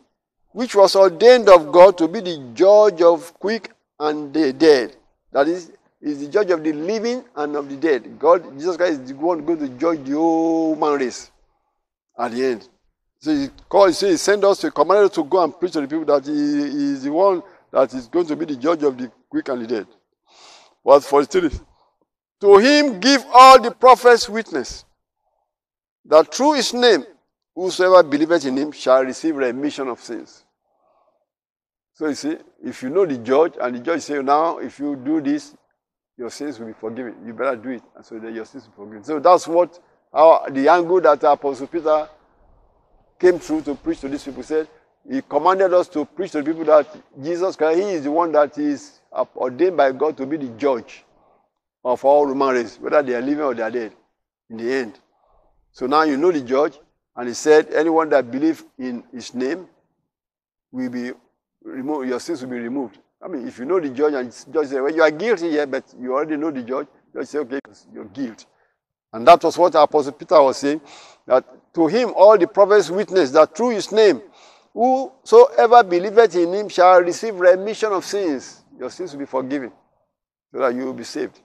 which 0.54 0.74
was 0.74 0.96
ordained 0.96 1.50
of 1.50 1.70
God 1.70 1.98
to 1.98 2.08
be 2.08 2.22
the 2.22 2.52
judge 2.54 3.02
of 3.02 3.34
quick 3.34 3.72
and 4.00 4.34
the 4.34 4.54
dead. 4.54 4.96
That 5.34 5.50
is, 5.50 5.74
is 6.02 6.22
the 6.22 6.30
judge 6.30 6.50
of 6.50 6.64
the 6.64 6.72
living 6.72 7.26
and 7.36 7.58
of 7.58 7.70
the 7.70 7.76
dead. 7.76 8.18
God, 8.18 8.58
Jesus 8.58 8.78
Christ 8.78 9.02
is 9.02 9.10
the 9.10 9.16
one 9.16 9.44
going 9.44 9.60
to 9.60 9.68
judge 9.68 10.02
the 10.06 10.14
whole 10.14 10.76
human 10.76 10.94
race 10.94 11.30
at 12.18 12.32
the 12.32 12.46
end. 12.46 12.70
So 13.20 13.36
he 13.36 13.50
called, 13.68 13.94
so 13.94 14.08
he 14.08 14.16
sent 14.16 14.46
us, 14.46 14.62
he 14.62 14.72
commanded 14.72 15.10
us 15.10 15.16
to 15.16 15.26
go 15.26 15.44
and 15.44 15.60
preach 15.60 15.74
to 15.74 15.82
the 15.82 15.88
people 15.88 16.06
that 16.06 16.26
he, 16.26 16.32
he 16.32 16.94
is 16.94 17.04
the 17.04 17.12
one 17.12 17.44
that 17.72 17.94
is 17.94 18.08
going 18.08 18.28
to 18.28 18.36
be 18.38 18.46
the 18.46 18.56
judge 18.56 18.82
of 18.84 18.98
the 18.98 19.12
quick 19.30 19.50
and 19.50 19.64
the 19.64 19.68
dead. 19.68 19.88
Verse 20.86 21.06
43. 21.06 21.50
To 22.40 22.58
him 22.60 23.02
give 23.02 23.26
all 23.34 23.62
the 23.62 23.72
prophets 23.72 24.30
witness 24.30 24.86
that 26.06 26.34
through 26.34 26.54
his 26.54 26.74
name 26.74 27.04
whosoever 27.58 28.04
believeth 28.04 28.46
in 28.46 28.56
him 28.56 28.72
shall 28.72 29.04
receive 29.04 29.36
remission 29.36 29.88
of 29.88 30.00
sins. 30.00 30.44
So 31.96 32.08
you 32.08 32.14
see, 32.14 32.38
if 32.64 32.84
you 32.84 32.90
know 32.90 33.08
the 33.08 33.18
judge, 33.18 33.54
and 33.60 33.76
the 33.76 33.80
judge 33.80 34.02
say, 34.02 34.22
now 34.22 34.60
if 34.60 34.78
you 34.78 34.96
do 34.96 35.20
this, 35.20 35.56
your 36.16 36.30
sins 36.30 36.60
will 36.60 36.68
be 36.68 36.74
forgiven. 36.74 37.16
You 37.26 37.34
better 37.34 37.56
do 37.56 37.70
it, 37.70 37.82
and 37.96 38.06
so 38.06 38.20
that 38.20 38.32
your 38.32 38.46
sins 38.46 38.66
will 38.66 38.86
be 38.86 38.92
forgiven. 38.92 39.04
So 39.04 39.20
that's 39.20 39.48
what 39.48 39.80
our, 40.14 40.50
the 40.52 40.70
angle 40.70 41.02
that 41.02 41.24
Apostle 41.24 41.66
Peter 41.66 42.08
came 43.20 43.40
through 43.40 43.64
to 43.64 43.74
preach 43.74 44.02
to 44.02 44.10
these 44.10 44.24
people. 44.24 44.44
Said 44.44 44.68
he 45.10 45.24
commanded 45.24 45.74
us 45.74 45.88
to 45.90 46.06
preach 46.06 46.32
to 46.34 46.44
the 46.44 46.52
people 46.52 46.66
that 46.66 46.88
Jesus 47.24 47.56
Christ, 47.56 47.80
He 47.80 47.86
is 47.86 48.04
the 48.04 48.12
one 48.12 48.32
that 48.34 48.58
is 48.58 49.00
ordained 49.36 49.78
by 49.78 49.92
God 49.94 50.18
to 50.18 50.26
be 50.28 50.38
the 50.38 50.50
judge 50.50 51.04
of 51.84 52.04
all 52.06 52.28
human 52.28 52.54
race, 52.54 52.78
whether 52.80 53.02
they 53.02 53.16
are 53.16 53.22
living 53.22 53.44
or 53.44 53.56
they 53.56 53.64
are 53.64 53.72
dead. 53.72 53.94
In 54.50 54.58
the 54.58 54.72
end, 54.72 55.00
so 55.72 55.88
now 55.88 56.04
you 56.04 56.18
know 56.18 56.32
the 56.32 56.42
judge, 56.42 56.80
and 57.18 57.28
he 57.28 57.34
said, 57.34 57.74
anyone 57.74 58.10
that 58.10 58.30
believes 58.30 58.64
in 58.78 59.04
His 59.12 59.34
name 59.34 59.68
will 60.72 60.90
be 60.90 61.12
removed. 61.64 62.08
Your 62.08 62.20
sins 62.20 62.44
will 62.44 62.52
be 62.52 62.60
removed. 62.60 63.00
I 63.22 63.28
mean, 63.28 63.48
if 63.48 63.58
you 63.58 63.66
know 63.66 63.80
the 63.80 63.90
judge 63.90 64.14
and 64.14 64.32
judge 64.54 64.68
says, 64.68 64.74
well, 64.74 64.94
you 64.94 65.02
are 65.02 65.10
guilty 65.10 65.50
here, 65.50 65.66
but 65.66 65.84
you 66.00 66.14
already 66.14 66.38
know 66.38 66.52
the 66.52 66.62
judge, 66.62 66.88
judge 67.12 67.28
say, 67.28 67.40
okay, 67.40 67.60
you're 67.92 68.06
guilty. 68.06 68.46
And 69.12 69.28
that 69.28 69.44
was 69.44 69.58
what 69.58 69.74
Apostle 69.74 70.12
Peter 70.12 70.40
was 70.42 70.58
saying, 70.58 70.80
that 71.26 71.44
to 71.74 71.88
him 71.88 72.14
all 72.16 72.38
the 72.38 72.48
prophets 72.48 72.92
witness 72.92 73.32
that 73.32 73.58
through 73.58 73.72
his 73.72 73.92
name, 73.92 74.22
whosoever 74.72 75.84
believeth 75.84 76.36
in 76.36 76.54
him 76.54 76.70
shall 76.70 77.02
receive 77.02 77.36
remission 77.36 77.92
of 77.94 78.06
sins. 78.06 78.64
Your 78.78 78.92
sins 78.92 79.14
will 79.14 79.20
be 79.20 79.26
forgiven, 79.26 79.72
so 80.54 80.60
that 80.60 80.76
you 80.76 80.86
will 80.86 80.94
be 80.94 81.04
saved. 81.04 81.40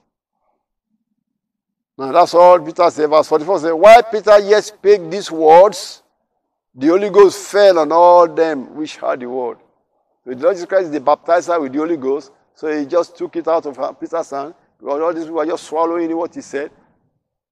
Now 1.97 2.11
that's 2.11 2.33
all 2.33 2.59
Peter 2.59 2.89
said. 2.89 3.09
Verse 3.09 3.27
44 3.27 3.59
says, 3.59 3.73
While 3.73 4.03
Peter 4.03 4.39
yet 4.39 4.63
spake 4.63 5.09
these 5.09 5.31
words, 5.31 6.01
the 6.73 6.87
Holy 6.87 7.09
Ghost 7.09 7.51
fell 7.51 7.79
on 7.79 7.91
all 7.91 8.27
them 8.27 8.75
which 8.75 8.97
heard 8.97 9.19
the 9.19 9.29
word. 9.29 9.57
The 10.25 10.35
Lord 10.35 10.55
Jesus 10.55 10.67
Christ 10.67 10.85
is 10.85 10.91
the 10.91 10.99
baptizer 10.99 11.61
with 11.61 11.73
the 11.73 11.79
Holy 11.79 11.97
Ghost. 11.97 12.31
So 12.55 12.67
he 12.75 12.85
just 12.85 13.15
took 13.17 13.35
it 13.35 13.47
out 13.47 13.65
of 13.65 13.99
Peter's 13.99 14.29
hand 14.29 14.53
because 14.79 15.01
all 15.01 15.13
these 15.13 15.23
people 15.23 15.37
were 15.37 15.45
just 15.45 15.65
swallowing 15.65 16.15
what 16.15 16.33
he 16.33 16.41
said. 16.41 16.71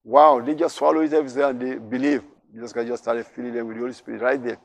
Wow, 0.04 0.42
they 0.42 0.56
just 0.56 0.76
swallow 0.76 1.02
it 1.02 1.14
everything 1.14 1.44
and 1.44 1.60
they 1.60 1.76
believe. 1.76 2.24
Jesus 2.54 2.74
Christ 2.74 2.88
just 2.88 3.04
started 3.04 3.26
filling 3.28 3.54
them 3.54 3.68
with 3.68 3.78
the 3.78 3.82
Holy 3.82 3.94
Spirit 3.94 4.22
right 4.22 4.44
there. 4.44 4.58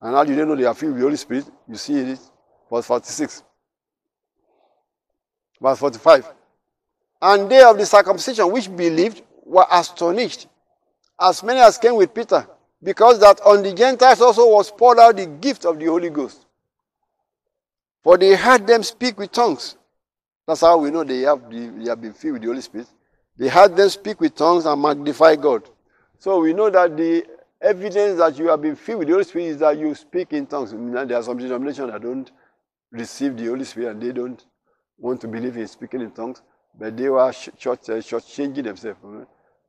And 0.00 0.12
now 0.12 0.22
you 0.22 0.34
didn't 0.34 0.48
know 0.48 0.56
they 0.56 0.64
are 0.64 0.74
filled 0.74 0.92
with 0.92 1.00
the 1.00 1.06
Holy 1.06 1.16
Spirit. 1.16 1.46
You 1.68 1.76
see 1.76 1.94
it. 1.94 2.18
Verse 2.70 2.86
46. 2.86 3.42
Verse 5.60 5.78
45. 5.78 6.35
And 7.20 7.50
they 7.50 7.62
of 7.62 7.78
the 7.78 7.86
circumcision 7.86 8.50
which 8.52 8.74
believed 8.74 9.22
were 9.44 9.66
astonished, 9.70 10.46
as 11.20 11.42
many 11.42 11.60
as 11.60 11.78
came 11.78 11.96
with 11.96 12.12
Peter, 12.12 12.46
because 12.82 13.18
that 13.20 13.40
on 13.40 13.62
the 13.62 13.72
Gentiles 13.72 14.20
also 14.20 14.48
was 14.48 14.70
poured 14.70 14.98
out 14.98 15.16
the 15.16 15.26
gift 15.26 15.64
of 15.64 15.78
the 15.78 15.86
Holy 15.86 16.10
Ghost. 16.10 16.44
For 18.02 18.18
they 18.18 18.36
heard 18.36 18.66
them 18.66 18.82
speak 18.82 19.18
with 19.18 19.32
tongues. 19.32 19.76
That's 20.46 20.60
how 20.60 20.78
we 20.78 20.90
know 20.90 21.02
they 21.02 21.22
have, 21.22 21.50
they 21.50 21.88
have 21.88 22.00
been 22.00 22.12
filled 22.12 22.34
with 22.34 22.42
the 22.42 22.48
Holy 22.48 22.60
Spirit. 22.60 22.86
They 23.36 23.48
heard 23.48 23.76
them 23.76 23.88
speak 23.88 24.20
with 24.20 24.34
tongues 24.34 24.64
and 24.64 24.80
magnify 24.80 25.36
God. 25.36 25.68
So 26.18 26.40
we 26.40 26.52
know 26.52 26.70
that 26.70 26.96
the 26.96 27.26
evidence 27.60 28.18
that 28.18 28.38
you 28.38 28.48
have 28.48 28.62
been 28.62 28.76
filled 28.76 29.00
with 29.00 29.08
the 29.08 29.14
Holy 29.14 29.24
Spirit 29.24 29.46
is 29.46 29.58
that 29.58 29.78
you 29.78 29.94
speak 29.94 30.32
in 30.32 30.46
tongues. 30.46 30.72
There 30.72 31.16
are 31.16 31.22
some 31.22 31.38
denominations 31.38 31.90
that 31.90 32.00
don't 32.00 32.30
receive 32.90 33.36
the 33.36 33.46
Holy 33.46 33.64
Spirit 33.64 33.90
and 33.92 34.02
they 34.02 34.12
don't 34.12 34.44
want 34.98 35.20
to 35.22 35.28
believe 35.28 35.56
in 35.56 35.66
speaking 35.66 36.00
in 36.00 36.10
tongues, 36.10 36.42
but 36.78 36.96
they 36.96 37.08
were 37.08 37.32
short, 37.32 37.88
uh, 37.88 38.00
short 38.00 38.26
changing 38.26 38.64
themselves. 38.64 38.98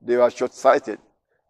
They 0.01 0.17
were 0.17 0.29
short 0.29 0.53
sighted 0.53 0.99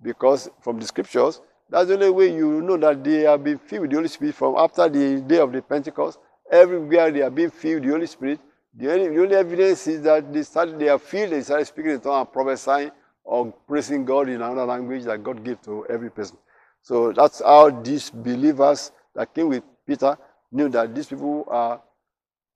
because 0.01 0.49
from 0.61 0.79
the 0.79 0.85
scriptures, 0.85 1.41
That's 1.69 1.87
the 1.89 1.95
only 1.95 2.09
way 2.11 2.33
you 2.33 2.61
know 2.61 2.77
that 2.77 3.03
they 3.03 3.21
have 3.21 3.43
been 3.43 3.57
filled 3.57 3.81
with 3.81 3.91
the 3.91 3.97
Holy 3.97 4.07
Spirit 4.07 4.35
from 4.35 4.55
after 4.55 4.87
the 4.87 5.21
day 5.21 5.39
of 5.39 5.51
the 5.51 5.61
Pentecost. 5.61 6.19
Everywhere 6.49 7.11
they 7.11 7.19
have 7.19 7.35
been 7.35 7.49
filled 7.49 7.81
with 7.81 7.83
the 7.83 7.91
Holy 7.91 8.07
Spirit. 8.07 8.39
The 8.73 8.93
only, 8.93 9.07
the 9.09 9.21
only 9.21 9.35
evidence 9.35 9.87
is 9.87 10.01
that 10.03 10.31
they 10.31 10.43
started, 10.43 10.79
they 10.79 10.87
are 10.87 10.99
filled, 10.99 11.31
they 11.31 11.41
started 11.41 11.65
speaking 11.65 11.91
in 11.91 11.99
tongues 11.99 12.21
and 12.21 12.31
prophesying 12.31 12.91
or 13.23 13.51
praising 13.67 14.05
God 14.05 14.29
in 14.29 14.35
another 14.35 14.65
language 14.65 15.03
that 15.03 15.21
God 15.23 15.43
gave 15.43 15.61
to 15.63 15.85
every 15.87 16.09
person. 16.09 16.37
So 16.81 17.11
that's 17.11 17.41
how 17.41 17.69
these 17.69 18.09
believers 18.09 18.91
that 19.15 19.33
came 19.33 19.49
with 19.49 19.63
Peter 19.85 20.17
knew 20.51 20.69
that 20.69 20.95
these 20.95 21.07
people 21.07 21.45
are 21.49 21.81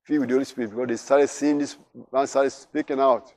filled 0.03 0.21
with 0.21 0.29
the 0.29 0.35
Holy 0.35 0.45
Spirit 0.45 0.71
because 0.71 0.87
they 0.87 0.95
started 0.97 1.27
seeing 1.27 1.57
this 1.57 1.77
man 2.11 2.27
started 2.27 2.49
speaking 2.51 2.99
out. 2.99 3.33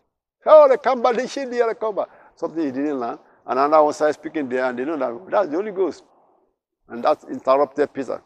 Oh, 0.46 0.68
the 0.68 0.78
Kamba, 0.78 1.12
the 1.12 1.22
Shindi, 1.22 1.66
the 1.66 1.74
Kamba. 1.74 2.06
Something 2.36 2.64
he 2.64 2.70
didn't 2.70 3.00
learn. 3.00 3.18
And 3.46 3.58
another 3.58 3.82
one 3.84 3.94
started 3.94 4.14
speaking 4.14 4.48
there, 4.48 4.64
and 4.64 4.78
they 4.78 4.84
know 4.84 4.96
that 4.96 5.30
that's 5.30 5.48
the 5.48 5.56
Holy 5.56 5.70
Ghost. 5.70 6.02
And 6.88 7.04
that 7.04 7.24
interrupted 7.30 7.92
Peter. 7.92 8.22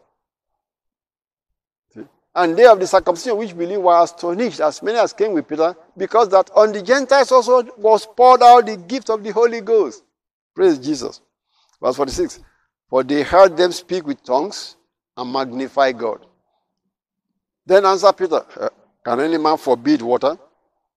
See? 1.92 2.02
And 2.34 2.56
they 2.56 2.66
of 2.66 2.80
the 2.80 2.86
circumcision 2.86 3.36
which 3.36 3.56
believed 3.56 3.82
were 3.82 4.02
astonished, 4.02 4.60
as 4.60 4.82
many 4.82 4.98
as 4.98 5.12
came 5.12 5.32
with 5.32 5.46
Peter, 5.46 5.76
because 5.96 6.28
that 6.30 6.50
on 6.54 6.72
the 6.72 6.82
Gentiles 6.82 7.30
also 7.32 7.62
was 7.76 8.06
poured 8.06 8.42
out 8.42 8.66
the 8.66 8.76
gift 8.76 9.10
of 9.10 9.22
the 9.22 9.30
Holy 9.30 9.60
Ghost. 9.60 10.04
Praise 10.54 10.78
Jesus. 10.78 11.20
Verse 11.80 11.96
46. 11.96 12.40
For 12.88 13.04
they 13.04 13.22
heard 13.22 13.56
them 13.56 13.70
speak 13.70 14.06
with 14.06 14.22
tongues 14.24 14.76
and 15.16 15.32
magnify 15.32 15.92
God. 15.92 16.26
Then 17.68 17.84
answered 17.84 18.16
Peter, 18.16 18.42
uh, 18.58 18.70
Can 19.04 19.20
any 19.20 19.36
man 19.36 19.58
forbid 19.58 20.00
water 20.00 20.38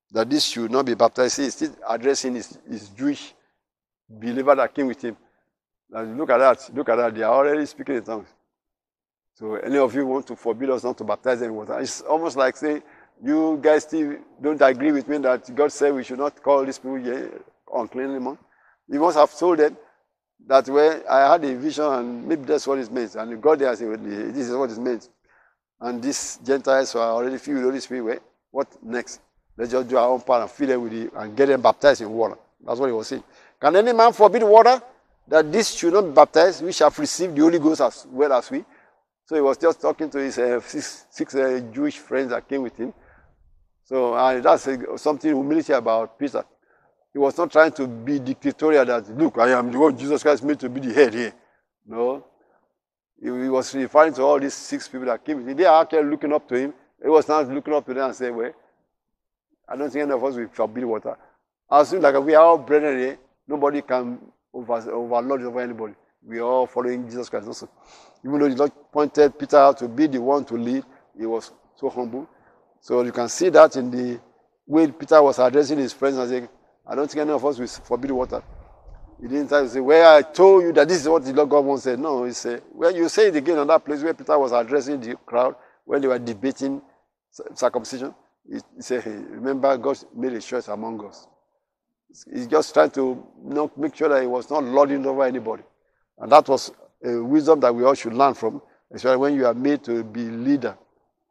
that 0.10 0.30
this 0.30 0.46
should 0.46 0.72
not 0.72 0.86
be 0.86 0.94
baptized? 0.94 1.38
He's 1.38 1.54
still 1.54 1.76
addressing 1.86 2.36
his, 2.36 2.58
his 2.66 2.88
Jewish 2.88 3.34
believer 4.10 4.56
that 4.56 4.74
came 4.74 4.88
with 4.88 5.02
him. 5.02 5.18
And 5.92 6.18
look 6.18 6.30
at 6.30 6.38
that. 6.38 6.74
Look 6.74 6.88
at 6.88 6.96
that. 6.96 7.14
They 7.14 7.24
are 7.24 7.34
already 7.34 7.66
speaking 7.66 7.96
in 7.96 8.04
tongues. 8.06 8.30
So 9.34 9.56
any 9.56 9.78
of 9.78 9.94
you 9.94 10.06
want 10.06 10.26
to 10.28 10.36
forbid 10.38 10.70
us 10.70 10.86
not 10.86 10.98
to 11.00 11.04
baptize 11.04 11.42
in 11.42 11.54
water? 11.54 11.78
It's 11.78 12.00
almost 12.02 12.38
like 12.38 12.56
saying, 12.56 12.84
you 13.22 13.60
guys 13.62 13.84
still 13.84 14.16
don't 14.42 14.62
agree 14.62 14.94
with 14.94 15.10
me 15.10 15.18
that 15.18 15.54
God 15.54 15.74
said 15.74 15.94
we 15.94 16.06
should 16.06 16.20
not 16.20 16.42
call 16.42 16.64
these 16.66 16.80
people 16.80 17.04
unclean 17.76 18.12
anymore. 18.12 18.38
You 18.88 19.02
must 19.02 19.18
have 19.18 19.38
told 19.38 19.60
them 19.60 19.76
that 20.48 20.70
when 20.70 21.04
I 21.10 21.34
had 21.34 21.44
a 21.44 21.54
vision 21.54 21.84
and 21.84 22.26
maybe 22.26 22.46
that's 22.46 22.66
what 22.66 22.80
it 22.80 22.90
means. 22.90 23.18
And 23.18 23.42
God 23.42 23.60
there 23.60 23.76
said, 23.76 24.02
this 24.34 24.48
is 24.48 24.56
what 24.56 24.72
it 24.72 24.78
means. 24.78 25.10
And 25.82 26.02
these 26.02 26.40
Gentiles 26.44 26.94
who 26.94 27.00
are 27.00 27.12
already 27.12 27.38
filled 27.38 27.56
with 27.56 27.64
the 27.64 27.70
Holy 27.70 27.80
Spirit. 27.80 28.22
What 28.52 28.68
next? 28.84 29.20
Let's 29.58 29.72
just 29.72 29.90
do 29.90 29.98
our 29.98 30.10
own 30.10 30.22
part 30.22 30.44
and 30.44 30.52
fill 30.52 30.68
them 30.68 30.84
with 30.84 30.94
it 30.94 31.12
and 31.16 31.36
get 31.36 31.48
them 31.48 31.62
baptized 31.62 32.02
in 32.02 32.10
water. 32.10 32.38
That's 32.64 32.80
what 32.80 32.88
he 32.88 32.94
was 32.94 33.08
saying. 33.08 33.24
Can 33.60 33.76
any 33.76 33.94
man 33.94 34.14
forbid 34.14 34.44
water 34.44 34.82
that 35.28 35.52
this 35.52 35.72
should 35.72 35.94
not 35.94 36.04
be 36.04 36.12
baptized? 36.12 36.64
We 36.64 36.72
shall 36.72 36.92
receive 36.92 37.34
the 37.34 37.42
Holy 37.42 37.60
Ghost 37.60 37.82
as 37.82 38.06
well 38.10 38.34
as 38.34 38.50
we. 38.52 38.64
So 39.26 39.36
he 39.36 39.42
was 39.42 39.58
just 39.58 39.82
talking 39.82 40.10
to 40.10 40.20
his 40.20 40.38
uh, 40.38 40.60
six, 40.62 41.06
six 41.10 41.36
uh, 41.36 41.62
Jewish 41.74 41.98
friends 41.98 42.30
that 42.30 42.48
came 42.48 42.62
with 42.64 42.76
him. 42.76 42.94
So 43.86 44.14
uh, 44.14 44.40
that's 44.40 44.68
something 45.02 45.34
humility 45.34 45.74
about 45.74 46.18
Peter. 46.18 46.44
He 47.14 47.20
was 47.20 47.38
not 47.38 47.52
trying 47.52 47.72
to 47.74 47.88
be 47.88 48.20
dictatorial 48.20 48.86
that, 48.86 49.18
look, 49.18 49.38
I 49.38 49.52
am 49.52 49.72
the 49.72 49.80
one 49.80 49.98
Jesus 49.98 50.22
Christ 50.22 50.44
made 50.44 50.60
to 50.60 50.70
be 50.70 50.80
the 50.80 50.94
head 50.94 51.14
here. 51.14 51.34
No. 51.86 52.26
He, 53.22 53.30
was 53.30 53.74
referring 53.76 54.14
to 54.14 54.24
all 54.24 54.40
these 54.40 54.54
six 54.54 54.88
people 54.88 55.06
that 55.06 55.24
came. 55.24 55.56
They 55.56 55.66
are 55.66 55.82
actually 55.84 56.10
looking 56.10 56.34
up 56.34 56.48
to 56.50 56.56
him. 56.56 56.74
He 57.02 57.08
was 57.08 57.28
not 57.28 57.48
looking 57.50 57.74
up 57.74 57.86
to 57.86 57.94
them 57.94 58.06
and 58.06 58.16
saying, 58.16 58.36
well, 58.36 58.52
I 59.68 59.76
don't 59.76 59.92
think 59.92 60.04
any 60.04 60.12
of 60.12 60.24
us 60.24 60.36
will 60.36 60.48
forbid 60.52 60.86
water. 60.86 61.16
As 61.72 61.90
soon 61.90 62.02
like 62.02 62.16
we 62.20 62.34
are 62.34 62.44
all 62.44 62.58
brethren 62.58 62.98
here, 62.98 63.18
nobody 63.48 63.82
can 63.82 64.20
over, 64.54 64.92
overlord 64.92 65.44
over 65.44 65.62
anybody. 65.62 65.94
We 66.26 66.40
are 66.40 66.44
all 66.44 66.68
following 66.68 67.06
Jesus 67.06 67.30
Christ 67.30 67.48
also. 67.48 67.70
Even 68.26 68.40
though 68.40 68.50
the 68.50 68.56
Lord 68.56 68.72
pointed 68.92 69.38
Peter 69.38 69.58
out 69.58 69.78
to 69.78 69.88
be 69.88 70.08
the 70.08 70.20
one 70.20 70.44
to 70.46 70.56
lead, 70.56 70.84
he 71.18 71.26
was 71.26 71.52
so 71.76 71.90
humble. 71.90 72.28
So 72.80 73.04
you 73.04 73.12
can 73.12 73.30
see 73.30 73.50
that 73.50 73.76
in 73.76 73.92
the 73.92 74.20
way 74.66 74.88
Peter 74.92 75.22
was 75.22 75.40
addressing 75.40 75.78
his 75.78 75.94
friends 75.94 76.18
and 76.18 76.30
saying, 76.30 76.50
I 76.86 76.96
don't 76.96 77.10
think 77.10 77.22
any 77.22 77.32
of 77.32 77.46
us 77.46 77.60
will 77.60 77.68
forbid 77.68 78.12
water. 78.12 78.44
He 79.22 79.28
didn't 79.28 79.70
say, 79.70 79.80
Well, 79.80 80.18
I 80.18 80.24
told 80.24 80.64
you 80.64 80.74
that 80.74 80.88
this 80.88 81.02
is 81.02 81.08
what 81.08 81.24
the 81.24 81.32
Lord 81.32 81.50
God 81.50 81.64
wants 81.64 81.84
said. 81.84 82.00
No, 82.00 82.24
he 82.24 82.34
said, 82.34 82.64
Well, 82.74 82.94
you 82.96 83.08
say 83.08 83.28
it 83.28 83.36
again 83.36 83.60
on 83.60 83.68
that 83.68 83.86
place 83.86 84.02
where 84.02 84.16
Peter 84.16 84.38
was 84.40 84.52
addressing 84.52 85.00
the 85.00 85.16
crowd 85.26 85.56
when 85.86 86.02
they 86.02 86.08
were 86.08 86.18
debating 86.18 86.82
circumcision. 87.54 88.16
He, 88.52 88.60
said, 88.80 89.04
hey, 89.04 89.12
Remember, 89.12 89.78
God 89.78 90.00
made 90.16 90.34
a 90.34 90.42
choice 90.42 90.68
among 90.68 91.06
us. 91.06 91.28
He's 92.34 92.48
just 92.48 92.74
trying 92.74 92.90
to 92.92 93.24
make 93.78 93.96
sure 93.96 94.10
that 94.10 94.22
he 94.22 94.28
was 94.28 94.50
not 94.50 94.64
lording 94.64 95.06
over 95.06 95.24
anybody. 95.24 95.64
And 96.18 96.32
that 96.32 96.48
was 96.50 96.72
a 97.06 97.24
wisdom 97.24 97.60
that 97.62 97.74
we 97.74 97.84
all 97.84 97.94
should 97.94 98.14
learn 98.14 98.34
from, 98.34 98.62
especially 98.92 99.18
when 99.18 99.36
you 99.36 99.46
are 99.46 99.54
made 99.54 99.84
to 99.84 100.04
be 100.04 100.22
leader 100.22 100.76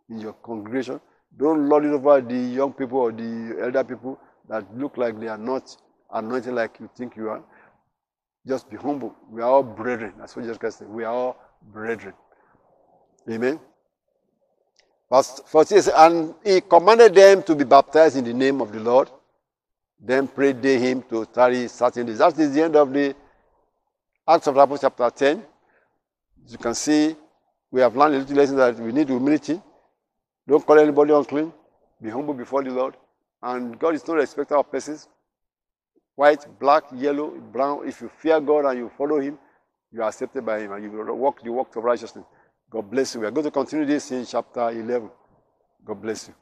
in 0.08 0.20
your 0.20 0.32
congregation. 0.34 1.00
Don't 1.36 1.68
lord 1.68 1.84
it 1.84 1.92
over 1.92 2.20
the 2.20 2.38
young 2.38 2.72
people 2.72 2.98
or 2.98 3.12
the 3.12 3.56
elder 3.60 3.84
people 3.84 4.18
that 4.48 4.64
look 4.76 4.96
like 4.96 5.18
they 5.20 5.28
are 5.28 5.38
not 5.38 5.76
anointed 6.12 6.54
like 6.54 6.78
you 6.80 6.88
think 6.96 7.16
you 7.16 7.28
are. 7.30 7.42
Just 8.46 8.70
be 8.70 8.76
humble. 8.76 9.14
We 9.30 9.42
are 9.42 9.50
all 9.50 9.62
brethren. 9.62 10.14
That's 10.18 10.34
what 10.34 10.42
Jesus 10.42 10.58
Christ 10.58 10.78
said. 10.78 10.88
We 10.88 11.04
are 11.04 11.12
all 11.12 11.36
brethren. 11.72 12.14
Amen. 13.30 13.60
Verse 15.10 15.40
40 15.46 15.68
says, 15.68 15.90
And 15.94 16.34
he 16.44 16.60
commanded 16.60 17.14
them 17.14 17.42
to 17.42 17.54
be 17.54 17.64
baptized 17.64 18.16
in 18.16 18.24
the 18.24 18.32
name 18.32 18.60
of 18.60 18.72
the 18.72 18.80
Lord. 18.80 19.10
Then 20.00 20.26
prayed 20.28 20.62
they 20.62 20.78
him 20.78 21.02
to 21.10 21.26
tarry 21.26 21.68
certain 21.68 22.06
days. 22.06 22.18
That 22.18 22.38
is 22.38 22.54
the 22.54 22.62
end 22.62 22.76
of 22.76 22.92
the 22.92 23.14
Acts 24.26 24.46
of 24.46 24.54
the 24.54 24.60
Apostles, 24.60 24.80
chapter 24.80 25.10
10. 25.10 25.44
As 26.46 26.52
you 26.52 26.58
can 26.58 26.74
see, 26.74 27.16
we 27.70 27.80
have 27.80 27.96
learned 27.96 28.14
a 28.14 28.18
little 28.18 28.36
lesson 28.36 28.56
that 28.56 28.78
we 28.78 28.92
need 28.92 29.08
humility. 29.08 29.60
Don't 30.48 30.64
call 30.64 30.78
anybody 30.78 31.12
unclean. 31.12 31.52
Be 32.00 32.08
humble 32.08 32.34
before 32.34 32.62
the 32.62 32.70
Lord. 32.70 32.96
And 33.42 33.78
God 33.78 33.94
is 33.94 34.06
not 34.06 34.14
a 34.14 34.20
respecter 34.20 34.56
of 34.56 34.70
persons. 34.70 35.08
White, 36.20 36.46
black, 36.60 36.84
yellow, 36.92 37.30
brown. 37.30 37.88
If 37.88 38.02
you 38.02 38.10
fear 38.18 38.38
God 38.42 38.66
and 38.66 38.78
you 38.78 38.90
follow 38.98 39.18
Him, 39.20 39.38
you 39.90 40.02
are 40.02 40.08
accepted 40.08 40.44
by 40.44 40.60
Him 40.60 40.72
and 40.72 40.84
you 40.84 41.14
walk 41.14 41.42
the 41.42 41.50
walk 41.50 41.74
of 41.76 41.82
righteousness. 41.82 42.26
God 42.68 42.90
bless 42.90 43.14
you. 43.14 43.22
We 43.22 43.26
are 43.26 43.30
going 43.30 43.46
to 43.46 43.50
continue 43.50 43.86
this 43.86 44.10
in 44.10 44.26
chapter 44.26 44.68
11. 44.68 45.10
God 45.82 46.02
bless 46.02 46.28
you. 46.28 46.34